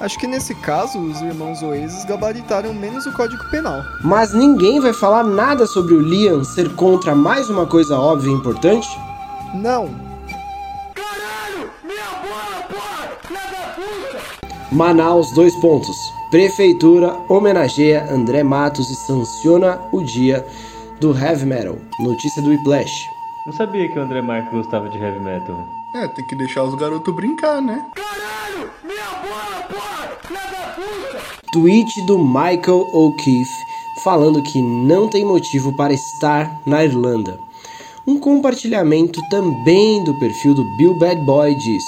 Acho 0.00 0.18
que 0.18 0.26
nesse 0.26 0.54
caso, 0.54 0.98
os 0.98 1.20
irmãos 1.22 1.62
Oasis 1.62 2.04
gabaritaram 2.04 2.74
menos 2.74 3.06
o 3.06 3.12
Código 3.12 3.42
Penal. 3.50 3.80
Mas 4.02 4.34
ninguém 4.34 4.80
vai 4.80 4.92
falar 4.92 5.22
nada 5.24 5.66
sobre 5.66 5.94
o 5.94 6.00
Liam 6.00 6.44
ser 6.44 6.74
contra 6.74 7.14
mais 7.14 7.48
uma 7.48 7.66
coisa 7.66 7.98
óbvia 7.98 8.30
e 8.30 8.34
importante? 8.34 8.88
Não. 9.54 9.88
Manaus, 14.72 15.32
dois 15.32 15.54
pontos. 15.56 15.96
Prefeitura 16.30 17.16
homenageia 17.28 18.12
André 18.12 18.42
Matos 18.42 18.90
e 18.90 18.94
sanciona 18.96 19.80
o 19.92 20.02
dia 20.02 20.44
do 21.00 21.16
heavy 21.16 21.46
metal. 21.46 21.78
Notícia 22.00 22.42
do 22.42 22.50
Whiplash. 22.50 23.08
Não 23.46 23.52
sabia 23.52 23.88
que 23.88 23.96
o 23.98 24.02
André 24.02 24.20
Marques 24.20 24.50
gostava 24.52 24.88
de 24.88 24.98
heavy 24.98 25.20
metal. 25.20 25.64
É, 25.94 26.08
tem 26.08 26.26
que 26.26 26.34
deixar 26.34 26.64
os 26.64 26.74
garotos 26.74 27.14
brincar, 27.14 27.62
né? 27.62 27.86
Tweet 31.54 32.02
do 32.02 32.18
Michael 32.18 32.90
O'Keefe 32.92 33.64
falando 34.02 34.42
que 34.42 34.60
não 34.60 35.06
tem 35.06 35.24
motivo 35.24 35.72
para 35.76 35.92
estar 35.94 36.60
na 36.66 36.82
Irlanda. 36.82 37.38
Um 38.04 38.18
compartilhamento 38.18 39.20
também 39.30 40.02
do 40.02 40.18
perfil 40.18 40.52
do 40.52 40.64
Bill 40.76 40.98
Bad 40.98 41.20
Boy 41.20 41.54
diz: 41.54 41.84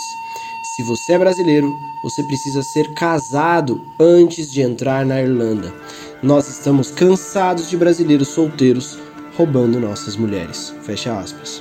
Se 0.63 0.85
você 0.85 1.15
é 1.15 1.19
brasileiro, 1.19 1.77
você 2.01 2.23
precisa 2.23 2.63
ser 2.63 2.95
casado 2.95 3.81
antes 3.99 4.53
de 4.53 4.63
entrar 4.63 5.05
na 5.05 5.21
Irlanda. 5.21 5.75
Nós 6.23 6.49
estamos 6.49 6.93
cansados 6.93 7.69
de 7.69 7.77
brasileiros 7.77 8.29
solteiros 8.29 8.97
roubando 9.37 9.81
nossas 9.81 10.17
mulheres. 10.17 10.73
Fecha 10.83 11.19
aspas. 11.19 11.61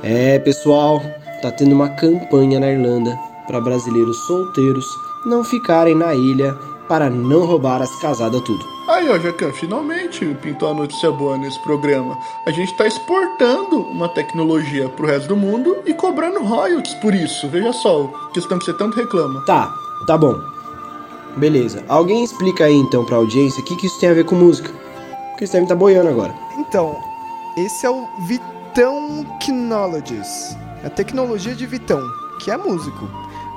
É, 0.00 0.38
pessoal, 0.38 1.02
tá 1.42 1.50
tendo 1.50 1.74
uma 1.74 1.88
campanha 1.88 2.60
na 2.60 2.70
Irlanda 2.70 3.18
para 3.48 3.60
brasileiros 3.60 4.16
solteiros 4.28 4.86
não 5.26 5.44
ficarem 5.44 5.94
na 5.96 6.14
ilha 6.14 6.56
para 6.88 7.08
não 7.08 7.46
roubar 7.46 7.80
as 7.82 7.94
casadas 8.00 8.40
tudo. 8.42 8.64
Aí, 8.88 9.08
ó, 9.08 9.18
Jacan, 9.18 9.52
finalmente 9.52 10.24
pintou 10.42 10.68
a 10.68 10.74
notícia 10.74 11.10
boa 11.10 11.38
nesse 11.38 11.58
programa. 11.60 12.18
A 12.46 12.50
gente 12.50 12.76
tá 12.76 12.86
exportando 12.86 13.80
uma 13.80 14.08
tecnologia 14.08 14.88
pro 14.88 15.06
resto 15.06 15.28
do 15.28 15.36
mundo 15.36 15.78
e 15.86 15.94
cobrando 15.94 16.42
royalties 16.42 16.94
por 16.94 17.14
isso. 17.14 17.48
Veja 17.48 17.72
só, 17.72 18.08
questão 18.34 18.58
que 18.58 18.64
você 18.64 18.72
tanto 18.72 18.96
reclama. 18.96 19.40
Tá, 19.46 19.72
tá 20.06 20.18
bom. 20.18 20.38
Beleza. 21.36 21.84
Alguém 21.88 22.24
explica 22.24 22.64
aí 22.64 22.74
então 22.74 23.04
pra 23.04 23.16
audiência 23.16 23.62
o 23.62 23.64
que, 23.64 23.76
que 23.76 23.86
isso 23.86 23.98
tem 24.00 24.10
a 24.10 24.14
ver 24.14 24.24
com 24.24 24.34
música. 24.34 24.70
Porque 25.30 25.46
você 25.46 25.52
deve 25.52 25.64
estar 25.64 25.76
boiando 25.76 26.10
agora. 26.10 26.34
Então, 26.58 26.96
esse 27.56 27.86
é 27.86 27.90
o 27.90 28.06
Vitão 28.26 29.24
Technologies. 29.38 30.56
É 30.82 30.88
a 30.88 30.90
tecnologia 30.90 31.54
de 31.54 31.66
Vitão, 31.66 32.02
que 32.40 32.50
é 32.50 32.56
músico. 32.56 33.08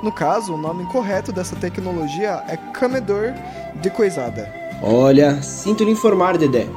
No 0.06 0.12
caso, 0.12 0.54
o 0.54 0.56
nome 0.56 0.84
correto 0.84 1.32
dessa 1.32 1.56
tecnologia 1.56 2.40
é 2.46 2.56
comedor 2.78 3.34
de 3.82 3.90
coisada. 3.90 4.48
Olha, 4.80 5.42
sinto 5.42 5.82
lhe 5.82 5.90
informar, 5.90 6.38
Dedé. 6.38 6.68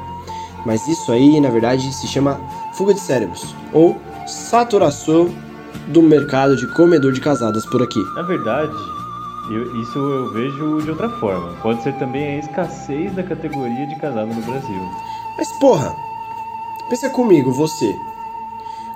Mas 0.66 0.88
isso 0.88 1.12
aí, 1.12 1.40
na 1.40 1.52
verdade, 1.52 1.94
se 1.94 2.08
chama 2.08 2.42
fuga 2.74 2.92
de 2.92 3.00
cérebros 3.00 3.54
ou 3.72 3.96
saturação 4.26 5.30
do 5.90 6.02
mercado 6.02 6.56
de 6.58 6.66
comedor 6.74 7.12
de 7.12 7.22
casadas 7.22 7.68
por 7.68 7.84
aqui. 7.84 8.00
Na 8.16 8.24
verdade, 8.24 8.74
eu- 9.52 9.80
isso 9.80 10.00
eu 10.00 10.34
vejo 10.34 10.82
de 10.82 10.90
outra 10.90 11.10
forma. 11.20 11.54
Pode 11.62 11.84
ser 11.84 11.94
também 12.00 12.30
a 12.38 12.40
escassez 12.40 13.14
da 13.14 13.22
categoria 13.22 13.86
de 13.86 13.96
casado 13.98 14.34
no 14.34 14.42
Brasil. 14.42 14.90
Mas 15.38 15.52
porra, 15.60 15.96
pensa 16.90 17.12
comigo, 17.12 17.52
você. 17.52 17.96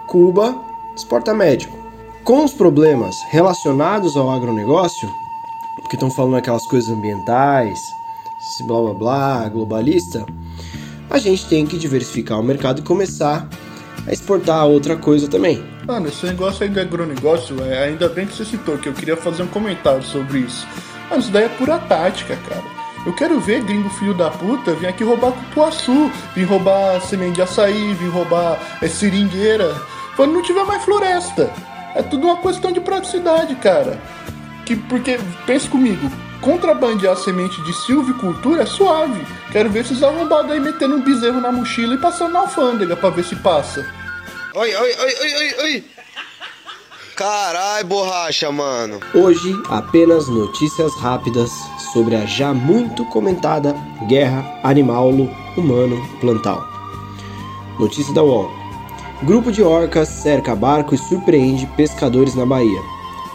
Cuba 0.08 0.56
exporta 0.96 1.36
médico. 1.36 1.83
Com 2.24 2.46
os 2.46 2.54
problemas 2.54 3.22
relacionados 3.32 4.16
ao 4.16 4.32
agronegócio, 4.32 5.14
porque 5.76 5.98
estão 5.98 6.10
falando 6.10 6.38
aquelas 6.38 6.66
coisas 6.66 6.90
ambientais, 6.90 7.94
esse 8.40 8.64
blá 8.64 8.80
blá 8.80 8.94
blá, 8.94 9.50
globalista, 9.50 10.26
a 11.10 11.18
gente 11.18 11.46
tem 11.48 11.66
que 11.66 11.78
diversificar 11.78 12.40
o 12.40 12.44
mercado 12.44 12.80
e 12.80 12.82
começar 12.82 13.46
a 14.08 14.14
exportar 14.14 14.66
outra 14.66 14.96
coisa 14.96 15.28
também. 15.28 15.62
Mano, 15.86 16.08
esse 16.08 16.26
negócio 16.26 16.64
aí 16.64 16.70
do 16.70 16.80
agronegócio, 16.80 17.62
é, 17.62 17.88
ainda 17.88 18.08
bem 18.08 18.26
que 18.26 18.34
você 18.38 18.46
citou, 18.46 18.78
que 18.78 18.88
eu 18.88 18.94
queria 18.94 19.18
fazer 19.18 19.44
um 19.44 19.48
comentário 19.48 20.04
sobre 20.04 20.40
isso. 20.40 20.66
Mano, 21.10 21.22
isso 21.22 21.32
daí 21.32 21.44
é 21.44 21.50
pura 21.50 21.78
tática, 21.78 22.38
cara. 22.48 22.64
Eu 23.06 23.14
quero 23.14 23.38
ver 23.42 23.66
gringo 23.66 23.90
filho 23.90 24.14
da 24.14 24.32
puta 24.32 24.74
vir 24.76 24.88
aqui 24.88 25.04
roubar 25.04 25.34
cupuaçu, 25.34 26.10
vir 26.34 26.46
roubar 26.46 27.02
semente 27.02 27.36
de 27.36 27.42
açaí, 27.42 27.94
vir 27.96 28.08
roubar 28.08 28.58
é, 28.82 28.88
seringueira, 28.88 29.76
quando 30.16 30.32
não 30.32 30.42
tiver 30.42 30.64
mais 30.64 30.86
floresta. 30.86 31.52
É 31.96 32.02
tudo 32.02 32.28
uma 32.28 32.38
questão 32.38 32.72
de 32.72 32.80
praticidade, 32.80 33.56
cara. 33.56 34.00
Que, 34.66 34.76
porque, 34.76 35.20
pense 35.46 35.68
comigo, 35.68 36.10
contrabandear 36.42 37.16
semente 37.18 37.62
de 37.64 37.74
silvicultura 37.74 38.64
é 38.64 38.66
suave. 38.66 39.26
Quero 39.52 39.70
ver 39.70 39.82
esses 39.82 40.02
arrombados 40.02 40.52
aí 40.52 40.60
metendo 40.60 40.96
um 40.96 41.02
bezerro 41.02 41.40
na 41.40 41.52
mochila 41.52 41.94
e 41.96 42.00
passando 42.00 42.34
na 42.34 42.40
alfândega 42.40 42.96
pra 42.96 43.10
ver 43.10 43.24
se 43.24 43.36
passa. 43.36 43.86
Oi, 44.56 44.76
oi, 44.76 44.76
oi, 44.76 45.14
oi, 45.22 45.36
oi, 45.36 45.54
oi. 45.64 45.84
Carai, 47.16 47.84
borracha, 47.84 48.52
mano. 48.52 49.00
Hoje, 49.14 49.56
apenas 49.70 50.28
notícias 50.28 50.96
rápidas 50.96 51.52
sobre 51.94 52.16
a 52.16 52.26
já 52.26 52.52
muito 52.54 53.06
comentada 53.06 53.76
guerra 54.08 54.44
animal-humano-plantal. 54.64 56.68
Notícia 57.80 58.12
da 58.16 58.24
UOL. 58.24 58.63
Grupo 59.26 59.54
de 59.54 59.64
orcas 59.64 60.10
cerca 60.10 60.54
barco 60.54 60.94
e 60.94 60.98
surpreende 60.98 61.66
pescadores 61.78 62.36
na 62.36 62.46
Bahia. 62.46 62.82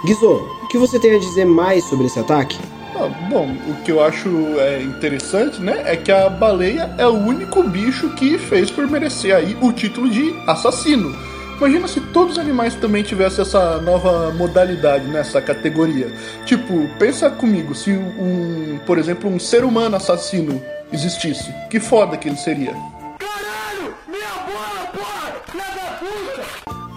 Guizô, 0.04 0.34
o 0.62 0.68
que 0.68 0.76
você 0.76 0.98
tem 0.98 1.16
a 1.16 1.18
dizer 1.18 1.46
mais 1.46 1.82
sobre 1.84 2.06
esse 2.06 2.18
ataque? 2.18 2.58
Ah, 2.94 3.08
bom, 3.30 3.48
o 3.66 3.74
que 3.82 3.90
eu 3.90 4.04
acho 4.04 4.28
é, 4.58 4.82
interessante, 4.82 5.62
né, 5.62 5.82
é 5.86 5.96
que 5.96 6.12
a 6.12 6.28
baleia 6.28 6.94
é 6.98 7.06
o 7.06 7.14
único 7.14 7.62
bicho 7.62 8.10
que 8.10 8.36
fez 8.36 8.70
por 8.70 8.86
merecer 8.86 9.34
aí 9.34 9.56
o 9.62 9.72
título 9.72 10.10
de 10.10 10.34
assassino. 10.46 11.16
Imagina 11.56 11.88
se 11.88 12.02
todos 12.12 12.32
os 12.32 12.38
animais 12.38 12.74
também 12.74 13.02
tivessem 13.02 13.40
essa 13.40 13.80
nova 13.80 14.30
modalidade 14.32 15.08
nessa 15.08 15.40
categoria. 15.40 16.12
Tipo, 16.44 16.86
pensa 16.98 17.30
comigo, 17.30 17.74
se 17.74 17.92
um, 17.92 18.78
por 18.84 18.98
exemplo, 18.98 19.30
um 19.30 19.38
ser 19.38 19.64
humano 19.64 19.96
assassino 19.96 20.62
existisse, 20.92 21.50
que 21.70 21.80
foda 21.80 22.18
que 22.18 22.28
ele 22.28 22.36
seria. 22.36 22.74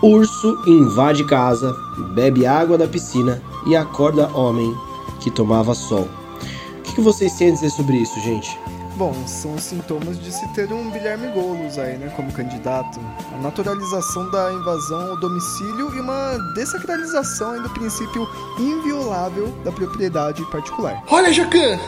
Urso 0.02 0.60
invade 0.66 1.24
casa, 1.26 1.78
bebe 2.16 2.44
água 2.44 2.76
da 2.76 2.88
piscina 2.88 3.40
e 3.68 3.76
acorda 3.76 4.36
homem 4.36 4.76
que 5.20 5.30
tomava 5.30 5.76
sol. 5.76 6.10
O 6.80 6.82
que, 6.82 6.96
que 6.96 7.02
vocês 7.02 7.34
têm 7.34 7.50
a 7.50 7.54
dizer 7.54 7.70
sobre 7.70 7.98
isso, 7.98 8.20
gente? 8.20 8.60
Bom, 8.96 9.14
são 9.28 9.54
os 9.54 9.64
sintomas 9.64 10.20
de 10.20 10.32
se 10.32 10.48
ter 10.50 10.74
um 10.74 10.90
Guilherme 10.90 11.28
Goulos 11.28 11.78
aí, 11.78 11.98
né, 11.98 12.12
como 12.16 12.32
candidato. 12.32 13.00
A 13.32 13.42
naturalização 13.44 14.30
da 14.32 14.52
invasão 14.52 15.12
ao 15.12 15.20
domicílio 15.20 15.96
e 15.96 16.00
uma 16.00 16.36
desacralização 16.56 17.52
aí 17.52 17.62
do 17.62 17.70
princípio 17.70 18.28
inviolável 18.60 19.54
da 19.64 19.72
propriedade 19.72 20.44
particular. 20.52 21.04
Olha, 21.10 21.32
Jacan! 21.32 21.80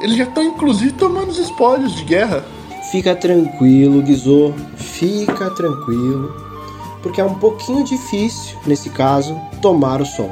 Eles 0.00 0.16
já 0.16 0.24
estão 0.24 0.42
inclusive 0.42 0.92
tomando 0.92 1.28
os 1.28 1.38
espólios 1.38 1.94
de 1.94 2.04
guerra. 2.04 2.42
Fica 2.90 3.14
tranquilo, 3.14 4.02
Guizô, 4.02 4.52
fica 4.76 5.50
tranquilo, 5.50 6.34
porque 7.02 7.20
é 7.20 7.24
um 7.24 7.34
pouquinho 7.34 7.84
difícil, 7.84 8.56
nesse 8.66 8.90
caso, 8.90 9.38
tomar 9.60 10.00
o 10.00 10.06
sol. 10.06 10.30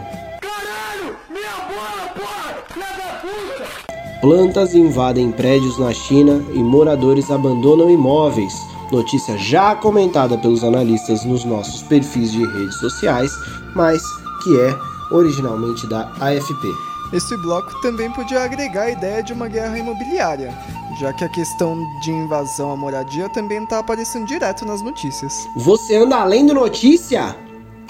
Plantas 4.21 4.75
invadem 4.75 5.33
prédios 5.33 5.79
na 5.79 5.95
China 5.95 6.45
e 6.53 6.59
moradores 6.59 7.31
abandonam 7.31 7.91
imóveis. 7.91 8.53
Notícia 8.93 9.39
já 9.39 9.75
comentada 9.75 10.37
pelos 10.37 10.63
analistas 10.63 11.25
nos 11.25 11.45
nossos 11.45 11.83
perfis 11.83 12.31
de 12.33 12.45
redes 12.45 12.79
sociais, 12.79 13.31
mas 13.75 14.03
que 14.45 14.61
é 14.61 14.79
originalmente 15.11 15.87
da 15.87 16.13
AFP. 16.21 16.90
Esse 17.13 17.37
bloco 17.37 17.81
também 17.83 18.11
podia 18.13 18.43
agregar 18.43 18.83
a 18.83 18.91
ideia 18.91 19.21
de 19.21 19.33
uma 19.33 19.49
guerra 19.49 19.77
imobiliária, 19.77 20.55
já 21.01 21.13
que 21.13 21.25
a 21.25 21.29
questão 21.29 21.77
de 22.01 22.13
invasão 22.13 22.71
à 22.71 22.77
moradia 22.77 23.29
também 23.29 23.65
está 23.65 23.81
aparecendo 23.81 24.27
direto 24.27 24.65
nas 24.65 24.81
notícias. 24.81 25.49
Você 25.57 25.97
anda 25.97 26.17
além 26.17 26.47
do 26.47 26.55
notícia? 26.55 27.37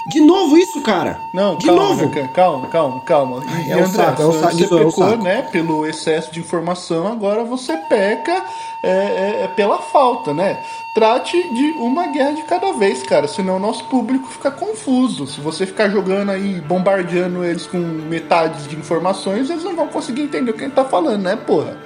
De 0.07 0.19
novo 0.19 0.57
isso, 0.57 0.81
cara? 0.81 1.19
Não, 1.31 1.55
de 1.55 1.67
calma, 1.67 1.81
novo. 1.81 2.09
Calma, 2.33 2.67
calma, 2.67 2.99
calma. 3.01 3.43
E, 3.65 3.71
é 3.71 3.77
um 3.77 3.83
André, 3.83 4.03
saco, 4.03 4.21
é 4.21 4.25
um 4.25 4.33
saco, 4.33 4.53
você 4.53 4.63
isso 4.63 4.77
é 4.77 4.81
um 4.81 4.89
pecou, 4.89 5.09
saco. 5.09 5.23
né, 5.23 5.41
pelo 5.43 5.85
excesso 5.85 6.31
de 6.31 6.39
informação, 6.39 7.07
agora 7.07 7.43
você 7.43 7.77
peca 7.77 8.43
é, 8.81 8.89
é, 8.89 9.43
é 9.43 9.47
pela 9.47 9.77
falta, 9.79 10.33
né? 10.33 10.59
Trate 10.93 11.37
de 11.53 11.71
uma 11.77 12.07
guerra 12.07 12.33
de 12.33 12.41
cada 12.43 12.73
vez, 12.73 13.03
cara, 13.03 13.27
senão 13.27 13.57
o 13.57 13.59
nosso 13.59 13.85
público 13.85 14.27
fica 14.27 14.49
confuso. 14.49 15.27
Se 15.27 15.39
você 15.39 15.65
ficar 15.65 15.89
jogando 15.89 16.31
aí, 16.31 16.59
bombardeando 16.61 17.45
eles 17.45 17.67
com 17.67 17.77
metades 17.77 18.67
de 18.67 18.75
informações, 18.75 19.49
eles 19.49 19.63
não 19.63 19.75
vão 19.75 19.87
conseguir 19.87 20.23
entender 20.23 20.51
o 20.51 20.53
que 20.53 20.61
a 20.61 20.67
gente 20.67 20.75
tá 20.75 20.85
falando, 20.85 21.21
né, 21.21 21.35
porra? 21.35 21.77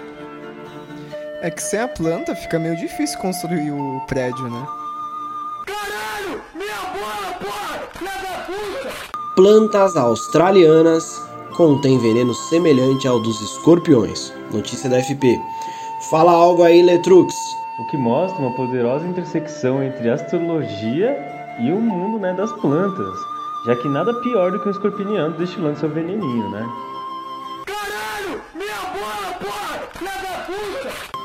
É 1.42 1.52
que 1.52 1.62
sem 1.62 1.80
a 1.80 1.88
planta 1.88 2.34
fica 2.34 2.58
meio 2.58 2.76
difícil 2.78 3.20
construir 3.20 3.72
o 3.72 4.02
prédio, 4.08 4.50
né? 4.50 4.66
Plantas 9.36 9.98
australianas 9.98 11.22
contêm 11.58 12.00
veneno 12.00 12.34
semelhante 12.34 13.08
ao 13.08 13.20
dos 13.20 13.42
escorpiões. 13.42 14.34
Notícia 14.52 14.90
da 14.90 15.02
FP. 15.02 15.40
Fala 16.10 16.32
algo 16.32 16.64
aí, 16.64 16.82
Letrux. 16.82 17.36
O 17.80 17.86
que 17.88 17.98
mostra 17.98 18.42
uma 18.42 18.56
poderosa 18.56 19.06
intersecção 19.06 19.84
entre 19.84 20.10
astrologia 20.10 21.18
e 21.60 21.72
o 21.72 21.82
mundo 21.82 22.18
né, 22.20 22.34
das 22.34 22.52
plantas, 22.54 23.20
já 23.66 23.76
que 23.76 23.90
nada 23.90 24.14
pior 24.22 24.52
do 24.52 24.60
que 24.60 24.68
um 24.68 24.72
escorpião 24.72 25.32
destilando 25.32 25.80
seu 25.80 25.90
veneninho, 25.90 26.50
né? 26.52 26.66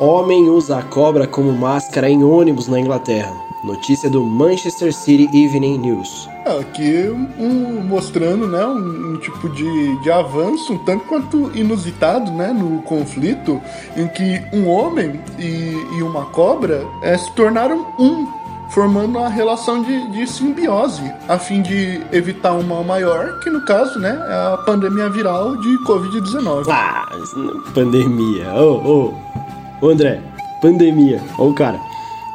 Homem 0.00 0.48
usa 0.48 0.78
a 0.78 0.82
cobra 0.82 1.26
como 1.26 1.52
máscara 1.52 2.08
em 2.08 2.24
ônibus 2.24 2.66
na 2.66 2.80
Inglaterra. 2.80 3.34
Notícia 3.62 4.08
do 4.08 4.24
Manchester 4.24 4.94
City 4.94 5.28
Evening 5.44 5.76
News. 5.76 6.26
Aqui 6.58 7.10
um, 7.38 7.82
mostrando 7.82 8.48
né, 8.48 8.64
um, 8.64 9.12
um 9.12 9.16
tipo 9.18 9.46
de, 9.50 10.00
de 10.00 10.10
avanço, 10.10 10.72
um 10.72 10.78
tanto 10.78 11.04
quanto 11.04 11.54
inusitado 11.54 12.32
né, 12.32 12.50
no 12.50 12.80
conflito, 12.80 13.60
em 13.94 14.08
que 14.08 14.42
um 14.54 14.70
homem 14.70 15.20
e, 15.38 15.98
e 15.98 16.02
uma 16.02 16.24
cobra 16.24 16.82
eh, 17.02 17.18
se 17.18 17.30
tornaram 17.32 17.86
um, 17.98 18.26
formando 18.70 19.18
uma 19.18 19.28
relação 19.28 19.82
de, 19.82 20.12
de 20.12 20.26
simbiose, 20.26 21.12
a 21.28 21.38
fim 21.38 21.60
de 21.60 22.00
evitar 22.10 22.54
um 22.54 22.62
mal 22.62 22.82
maior, 22.82 23.38
que 23.40 23.50
no 23.50 23.66
caso 23.66 23.98
né, 23.98 24.18
é 24.30 24.54
a 24.54 24.56
pandemia 24.64 25.10
viral 25.10 25.58
de 25.58 25.68
Covid-19. 25.84 26.64
Ah, 26.70 27.06
pandemia. 27.74 28.54
Ô, 28.54 28.76
ô. 28.76 29.30
Ô, 29.80 29.88
André, 29.88 30.20
pandemia. 30.60 31.22
Ô, 31.38 31.52
cara. 31.52 31.80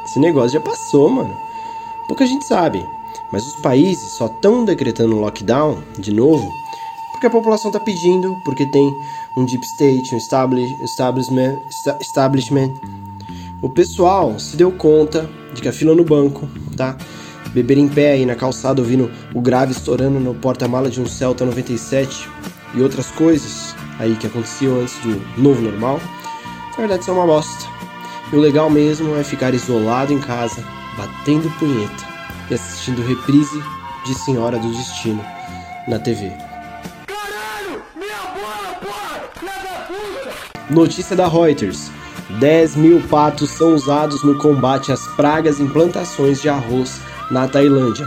Esse 0.04 0.18
negócio 0.20 0.50
já 0.50 0.60
passou, 0.60 1.08
mano. 1.10 1.34
Pouca 2.06 2.26
gente 2.26 2.44
sabe. 2.44 2.84
Mas 3.32 3.46
os 3.46 3.56
países 3.56 4.12
só 4.12 4.26
estão 4.26 4.64
decretando 4.64 5.16
lockdown 5.16 5.78
de 5.98 6.12
novo 6.12 6.48
porque 7.10 7.26
a 7.26 7.30
população 7.30 7.70
tá 7.72 7.80
pedindo, 7.80 8.36
porque 8.44 8.66
tem 8.66 8.94
um 9.36 9.44
deep 9.46 9.64
state, 9.64 10.14
um 10.14 10.18
establi- 10.18 10.76
establishment, 10.82 11.58
esta- 11.66 11.96
establishment. 12.00 12.74
O 13.62 13.70
pessoal 13.70 14.38
se 14.38 14.54
deu 14.56 14.70
conta 14.70 15.28
de 15.54 15.62
que 15.62 15.68
a 15.68 15.72
fila 15.72 15.94
no 15.94 16.04
banco, 16.04 16.46
tá? 16.76 16.94
Beber 17.54 17.78
em 17.78 17.88
pé 17.88 18.12
aí 18.12 18.26
na 18.26 18.34
calçada 18.34 18.82
ouvindo 18.82 19.10
o 19.34 19.40
grave 19.40 19.72
estourando 19.72 20.20
no 20.20 20.34
porta-mala 20.34 20.90
de 20.90 21.00
um 21.00 21.06
Celta 21.06 21.44
97 21.46 22.28
e 22.74 22.82
outras 22.82 23.06
coisas 23.10 23.74
aí 23.98 24.14
que 24.16 24.26
aconteciam 24.26 24.78
antes 24.80 24.94
do 24.98 25.18
novo 25.40 25.62
normal, 25.62 25.98
na 26.76 26.80
verdade 26.80 27.02
isso 27.02 27.10
é 27.10 27.14
uma 27.14 27.26
bosta. 27.26 27.66
E 28.30 28.36
o 28.36 28.40
legal 28.40 28.68
mesmo 28.68 29.16
é 29.16 29.24
ficar 29.24 29.54
isolado 29.54 30.12
em 30.12 30.20
casa, 30.20 30.62
batendo 30.96 31.50
punheta 31.58 32.04
e 32.50 32.54
assistindo 32.54 33.06
reprise 33.06 33.62
de 34.04 34.14
Senhora 34.14 34.58
do 34.58 34.68
Destino 34.68 35.24
na 35.88 35.98
TV. 35.98 36.32
Notícia 40.68 41.16
da 41.16 41.28
Reuters: 41.28 41.90
10 42.40 42.76
mil 42.76 43.00
patos 43.08 43.50
são 43.50 43.74
usados 43.74 44.22
no 44.22 44.36
combate 44.38 44.92
às 44.92 45.06
pragas 45.14 45.60
em 45.60 45.68
plantações 45.68 46.42
de 46.42 46.48
arroz 46.48 47.00
na 47.30 47.48
Tailândia. 47.48 48.06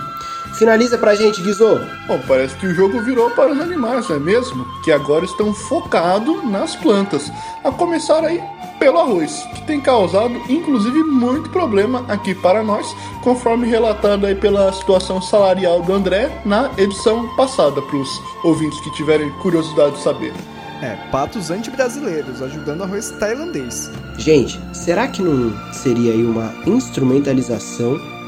Finaliza 0.59 0.97
pra 0.97 1.15
gente, 1.15 1.41
Guizô. 1.41 1.79
Bom, 2.05 2.19
parece 2.27 2.53
que 2.55 2.67
o 2.67 2.75
jogo 2.75 2.99
virou 2.99 3.29
para 3.29 3.53
os 3.53 3.61
animais, 3.61 4.09
não 4.09 4.17
é 4.17 4.19
mesmo? 4.19 4.65
Que 4.83 4.91
agora 4.91 5.23
estão 5.23 5.53
focados 5.53 6.43
nas 6.43 6.75
plantas. 6.75 7.31
A 7.63 7.71
começar 7.71 8.25
aí 8.25 8.43
pelo 8.77 8.99
arroz, 8.99 9.47
que 9.55 9.61
tem 9.61 9.79
causado 9.79 10.33
inclusive 10.49 11.01
muito 11.01 11.49
problema 11.49 12.03
aqui 12.09 12.35
para 12.35 12.61
nós, 12.61 12.93
conforme 13.23 13.67
relatado 13.67 14.25
aí 14.25 14.35
pela 14.35 14.73
situação 14.73 15.21
salarial 15.21 15.81
do 15.81 15.93
André 15.93 16.29
na 16.43 16.69
edição 16.77 17.33
passada, 17.37 17.81
para 17.81 17.95
os 17.95 18.21
ouvintes 18.43 18.81
que 18.81 18.91
tiverem 18.91 19.31
curiosidade 19.41 19.95
de 19.95 20.01
saber. 20.01 20.33
É, 20.81 20.97
patos 21.09 21.51
anti-brasileiros 21.51 22.41
ajudando 22.41 22.83
arroz 22.83 23.11
tailandês. 23.11 23.89
Gente, 24.17 24.59
será 24.73 25.07
que 25.07 25.21
não 25.21 25.53
seria 25.71 26.11
aí 26.11 26.25
uma 26.25 26.53
instrumentalização 26.65 28.18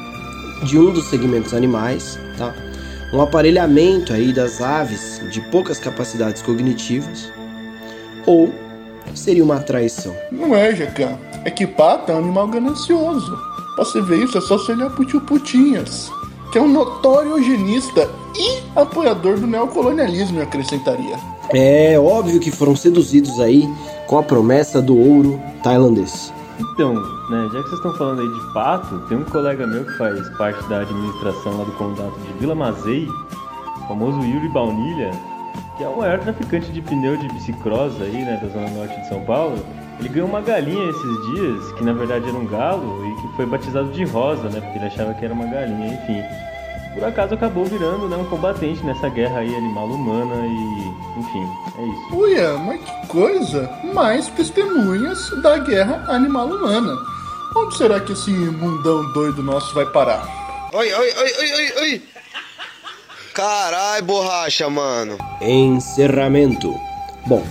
de 0.64 0.78
um 0.78 0.92
dos 0.92 1.06
segmentos 1.10 1.54
animais, 1.54 2.20
tá? 2.38 2.54
Um 3.14 3.22
aparelhamento 3.22 4.14
aí 4.14 4.32
das 4.32 4.62
aves 4.62 5.22
de 5.32 5.42
poucas 5.50 5.80
capacidades 5.80 6.42
cognitivas? 6.42 7.32
Ou 8.26 8.54
seria 9.14 9.44
uma 9.44 9.60
traição? 9.60 10.16
Não 10.32 10.56
é, 10.56 10.74
Jacan. 10.76 11.18
É 11.44 11.50
que 11.50 11.68
pato 11.68 12.12
é 12.12 12.16
um 12.16 12.20
animal 12.20 12.48
ganancioso. 12.48 13.38
Pra 13.76 13.84
você 13.84 14.02
ver 14.02 14.24
isso, 14.24 14.38
é 14.38 14.42
só 14.42 14.58
você 14.58 14.74
olhar 14.74 14.90
pro 14.92 15.06
tio 15.06 15.22
Putinhas, 15.22 16.12
que 16.52 16.58
é 16.58 16.62
um 16.62 16.68
notório 16.68 17.32
eugenista 17.32 18.10
e 18.38 18.62
apoiador 18.76 19.40
do 19.40 19.48
neocolonialismo, 19.48 20.40
eu 20.40 20.44
acrescentaria. 20.44 21.18
É 21.54 22.00
óbvio 22.00 22.40
que 22.40 22.52
foram 22.52 22.76
seduzidos 22.76 23.40
aí 23.40 23.68
com 24.08 24.18
a 24.18 24.24
promessa 24.24 24.82
do 24.82 24.98
ouro 24.98 25.42
tailandês. 25.64 26.32
Então, 26.60 26.94
né, 27.30 27.50
já 27.52 27.64
que 27.64 27.70
vocês 27.70 27.74
estão 27.74 27.94
falando 27.94 28.22
aí 28.22 28.28
de 28.28 28.54
pato, 28.54 29.00
tem 29.08 29.18
um 29.18 29.24
colega 29.24 29.66
meu 29.66 29.86
que 29.86 29.98
faz 29.98 30.30
parte 30.38 30.64
da 30.68 30.82
administração 30.82 31.58
lá 31.58 31.64
do 31.64 31.72
condado 31.74 32.14
de 32.20 32.34
Vila 32.40 32.56
Mazei, 32.56 33.08
o 33.08 33.88
famoso 33.88 34.20
Yuri 34.20 34.50
Baunilha, 34.50 35.12
que 35.78 35.84
é 35.84 35.88
o 35.88 35.98
maior 35.98 36.20
traficante 36.20 36.72
de 36.72 36.82
pneu 36.82 37.18
de 37.18 37.28
bicicross 37.30 38.00
aí, 38.02 38.24
né, 38.24 38.40
da 38.42 38.48
zona 38.50 38.70
norte 38.70 39.00
de 39.00 39.08
São 39.08 39.22
Paulo. 39.26 39.58
Ele 40.00 40.10
ganhou 40.10 40.30
uma 40.30 40.42
galinha 40.42 40.90
esses 40.90 41.26
dias, 41.34 41.72
que 41.74 41.84
na 41.84 41.94
verdade 41.94 42.28
era 42.28 42.38
um 42.38 42.46
galo, 42.46 43.06
e 43.06 43.22
que 43.22 43.36
foi 43.36 43.46
batizado 43.46 43.92
de 43.92 44.04
rosa, 44.06 44.50
né, 44.50 44.60
porque 44.62 44.78
ele 44.78 44.88
achava 44.88 45.14
que 45.14 45.26
era 45.26 45.34
uma 45.34 45.46
galinha, 45.46 45.94
enfim. 45.94 46.22
Por 46.94 47.06
acaso 47.06 47.34
acabou 47.34 47.66
virando 47.66 48.10
né, 48.10 48.18
um 48.18 48.26
combatente 48.26 48.84
nessa 48.86 49.08
guerra 49.10 49.40
aí 49.40 49.56
animal-humana 49.56 50.46
e, 50.46 51.20
enfim, 51.20 51.48
é 51.78 51.86
isso. 51.86 52.16
Uia, 52.16 52.58
mas 52.58 52.82
que 52.82 53.08
coisa! 53.08 53.70
Mais 53.94 54.28
testemunhas 54.28 55.30
da 55.42 55.58
guerra 55.58 56.04
animal-humana. 56.10 56.94
Onde 57.56 57.78
será 57.78 58.00
que 58.00 58.14
esse 58.14 58.32
mundão 58.32 59.12
doido 59.14 59.42
nosso 59.42 59.74
vai 59.74 59.86
parar? 59.86 60.26
Oi, 60.74 60.94
oi, 60.94 61.14
oi, 61.18 61.34
oi, 61.40 61.54
oi, 61.54 61.82
oi. 61.82 62.02
Carai, 63.34 64.02
borracha, 64.02 64.70
mano. 64.70 65.18
Encerramento. 65.42 66.74
Bom, 67.26 67.44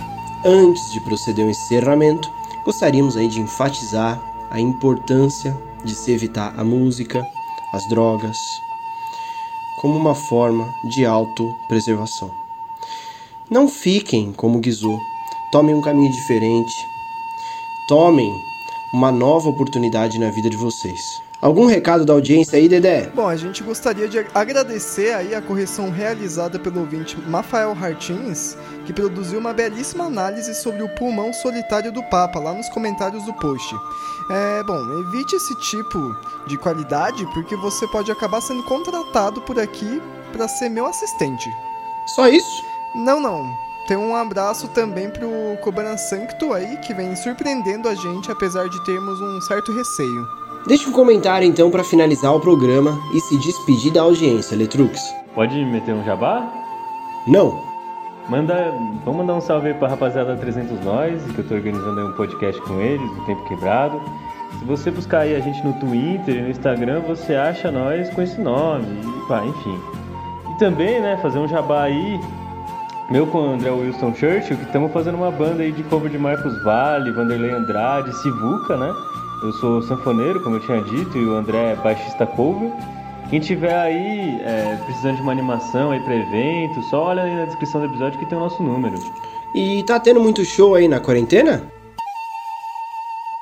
antes 0.45 0.91
de 0.91 0.99
proceder 1.01 1.45
ao 1.45 1.51
encerramento, 1.51 2.29
gostaríamos 2.63 3.17
aí 3.17 3.27
de 3.27 3.39
enfatizar 3.39 4.19
a 4.51 4.59
importância 4.59 5.57
de 5.83 5.95
se 5.95 6.11
evitar 6.11 6.53
a 6.57 6.63
música, 6.63 7.25
as 7.73 7.87
drogas, 7.89 8.37
como 9.81 9.97
uma 9.97 10.13
forma 10.13 10.71
de 10.83 11.03
autopreservação. 11.05 12.29
Não 13.49 13.67
fiquem 13.67 14.31
como 14.31 14.59
Guizou, 14.59 14.99
tomem 15.51 15.73
um 15.73 15.81
caminho 15.81 16.11
diferente, 16.11 16.73
tomem 17.87 18.31
uma 18.93 19.11
nova 19.11 19.49
oportunidade 19.49 20.19
na 20.19 20.29
vida 20.29 20.49
de 20.51 20.55
vocês. 20.55 21.19
Algum 21.41 21.65
recado 21.65 22.05
da 22.05 22.13
audiência 22.13 22.59
aí, 22.59 22.69
Dedé? 22.69 23.09
Bom, 23.15 23.27
a 23.27 23.35
gente 23.35 23.63
gostaria 23.63 24.07
de 24.07 24.19
agradecer 24.31 25.15
aí 25.15 25.33
a 25.33 25.41
correção 25.41 25.89
realizada 25.89 26.59
pelo 26.59 26.81
ouvinte 26.81 27.19
Mafael 27.19 27.71
Hartins, 27.71 28.55
que 28.85 28.93
produziu 28.93 29.39
uma 29.39 29.51
belíssima 29.51 30.05
análise 30.05 30.53
sobre 30.53 30.83
o 30.83 30.89
pulmão 30.89 31.33
solitário 31.33 31.91
do 31.91 32.03
Papa 32.03 32.39
lá 32.39 32.53
nos 32.53 32.69
comentários 32.69 33.25
do 33.25 33.33
post. 33.33 33.75
É, 34.29 34.63
bom, 34.63 34.99
evite 34.99 35.35
esse 35.35 35.55
tipo 35.55 36.15
de 36.45 36.59
qualidade 36.59 37.25
porque 37.33 37.55
você 37.55 37.87
pode 37.87 38.11
acabar 38.11 38.39
sendo 38.39 38.61
contratado 38.65 39.41
por 39.41 39.59
aqui 39.59 39.99
para 40.31 40.47
ser 40.47 40.69
meu 40.69 40.85
assistente. 40.85 41.49
Só 42.05 42.27
isso? 42.27 42.63
Não, 42.93 43.19
não. 43.19 43.51
Tem 43.87 43.97
um 43.97 44.15
abraço 44.15 44.67
também 44.67 45.09
pro 45.09 45.57
Cobran 45.63 45.97
Sancto 45.97 46.53
aí, 46.53 46.77
que 46.77 46.93
vem 46.93 47.15
surpreendendo 47.15 47.89
a 47.89 47.95
gente 47.95 48.31
apesar 48.31 48.69
de 48.69 48.83
termos 48.85 49.19
um 49.19 49.41
certo 49.41 49.71
receio. 49.73 50.40
Deixe 50.67 50.87
um 50.87 50.91
comentário 50.91 51.47
então 51.47 51.71
para 51.71 51.83
finalizar 51.83 52.33
o 52.35 52.39
programa 52.39 52.99
e 53.13 53.19
se 53.21 53.37
despedir 53.39 53.91
da 53.91 54.01
audiência, 54.01 54.55
Letrux. 54.55 55.13
Pode 55.33 55.55
meter 55.65 55.93
um 55.93 56.03
jabá? 56.03 56.47
Não. 57.27 57.59
Manda, 58.29 58.71
vamos 59.03 59.21
mandar 59.21 59.35
um 59.35 59.41
salve 59.41 59.69
aí 59.69 59.73
pra 59.73 59.87
rapaziada 59.87 60.35
300 60.35 60.83
Nós, 60.85 61.21
que 61.33 61.39
eu 61.39 61.47
tô 61.47 61.55
organizando 61.55 62.07
um 62.07 62.13
podcast 62.13 62.61
com 62.61 62.79
eles, 62.79 63.09
do 63.11 63.25
Tempo 63.25 63.43
Quebrado. 63.47 63.99
Se 64.59 64.65
você 64.65 64.91
buscar 64.91 65.21
aí 65.21 65.35
a 65.35 65.39
gente 65.39 65.65
no 65.65 65.73
Twitter 65.73 66.35
e 66.35 66.41
no 66.41 66.49
Instagram, 66.49 67.01
você 67.01 67.33
acha 67.35 67.71
nós 67.71 68.09
com 68.11 68.21
esse 68.21 68.39
nome, 68.39 68.85
e 69.03 69.27
pá, 69.27 69.43
enfim. 69.43 69.79
E 70.53 70.59
também, 70.59 71.01
né, 71.01 71.17
fazer 71.21 71.39
um 71.39 71.47
jabá 71.47 71.83
aí, 71.83 72.19
meu 73.09 73.25
com 73.25 73.39
o 73.39 73.53
André 73.53 73.71
Wilson 73.71 74.13
Churchill, 74.13 74.57
que 74.57 74.63
estamos 74.63 74.91
fazendo 74.91 75.15
uma 75.15 75.31
banda 75.31 75.63
aí 75.63 75.71
de 75.71 75.81
cover 75.83 76.11
de 76.11 76.17
Marcos 76.17 76.61
Vale, 76.63 77.11
Vanderlei 77.11 77.51
Andrade, 77.51 78.15
Sivuca, 78.17 78.77
né? 78.77 78.93
Eu 79.41 79.51
sou 79.53 79.81
sanfoneiro, 79.81 80.39
como 80.41 80.57
eu 80.57 80.59
tinha 80.59 80.81
dito, 80.81 81.17
e 81.17 81.25
o 81.25 81.33
André 81.33 81.71
é 81.71 81.75
baixista 81.75 82.27
cover. 82.27 82.71
Quem 83.29 83.39
tiver 83.39 83.75
aí 83.75 84.39
é, 84.41 84.79
precisando 84.85 85.15
de 85.15 85.21
uma 85.21 85.31
animação 85.31 85.91
aí 85.91 85.99
para 86.01 86.15
evento, 86.15 86.83
só 86.83 87.05
olha 87.05 87.23
aí 87.23 87.35
na 87.35 87.45
descrição 87.45 87.81
do 87.81 87.87
episódio 87.87 88.19
que 88.19 88.25
tem 88.25 88.37
o 88.37 88.41
nosso 88.41 88.61
número. 88.61 88.99
E 89.55 89.83
tá 89.83 89.99
tendo 89.99 90.19
muito 90.19 90.45
show 90.45 90.75
aí 90.75 90.87
na 90.87 90.99
quarentena? 90.99 91.65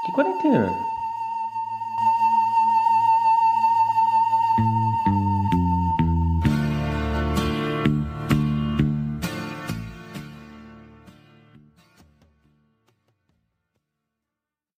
Que 0.05 0.11
quarentena? 0.11 0.88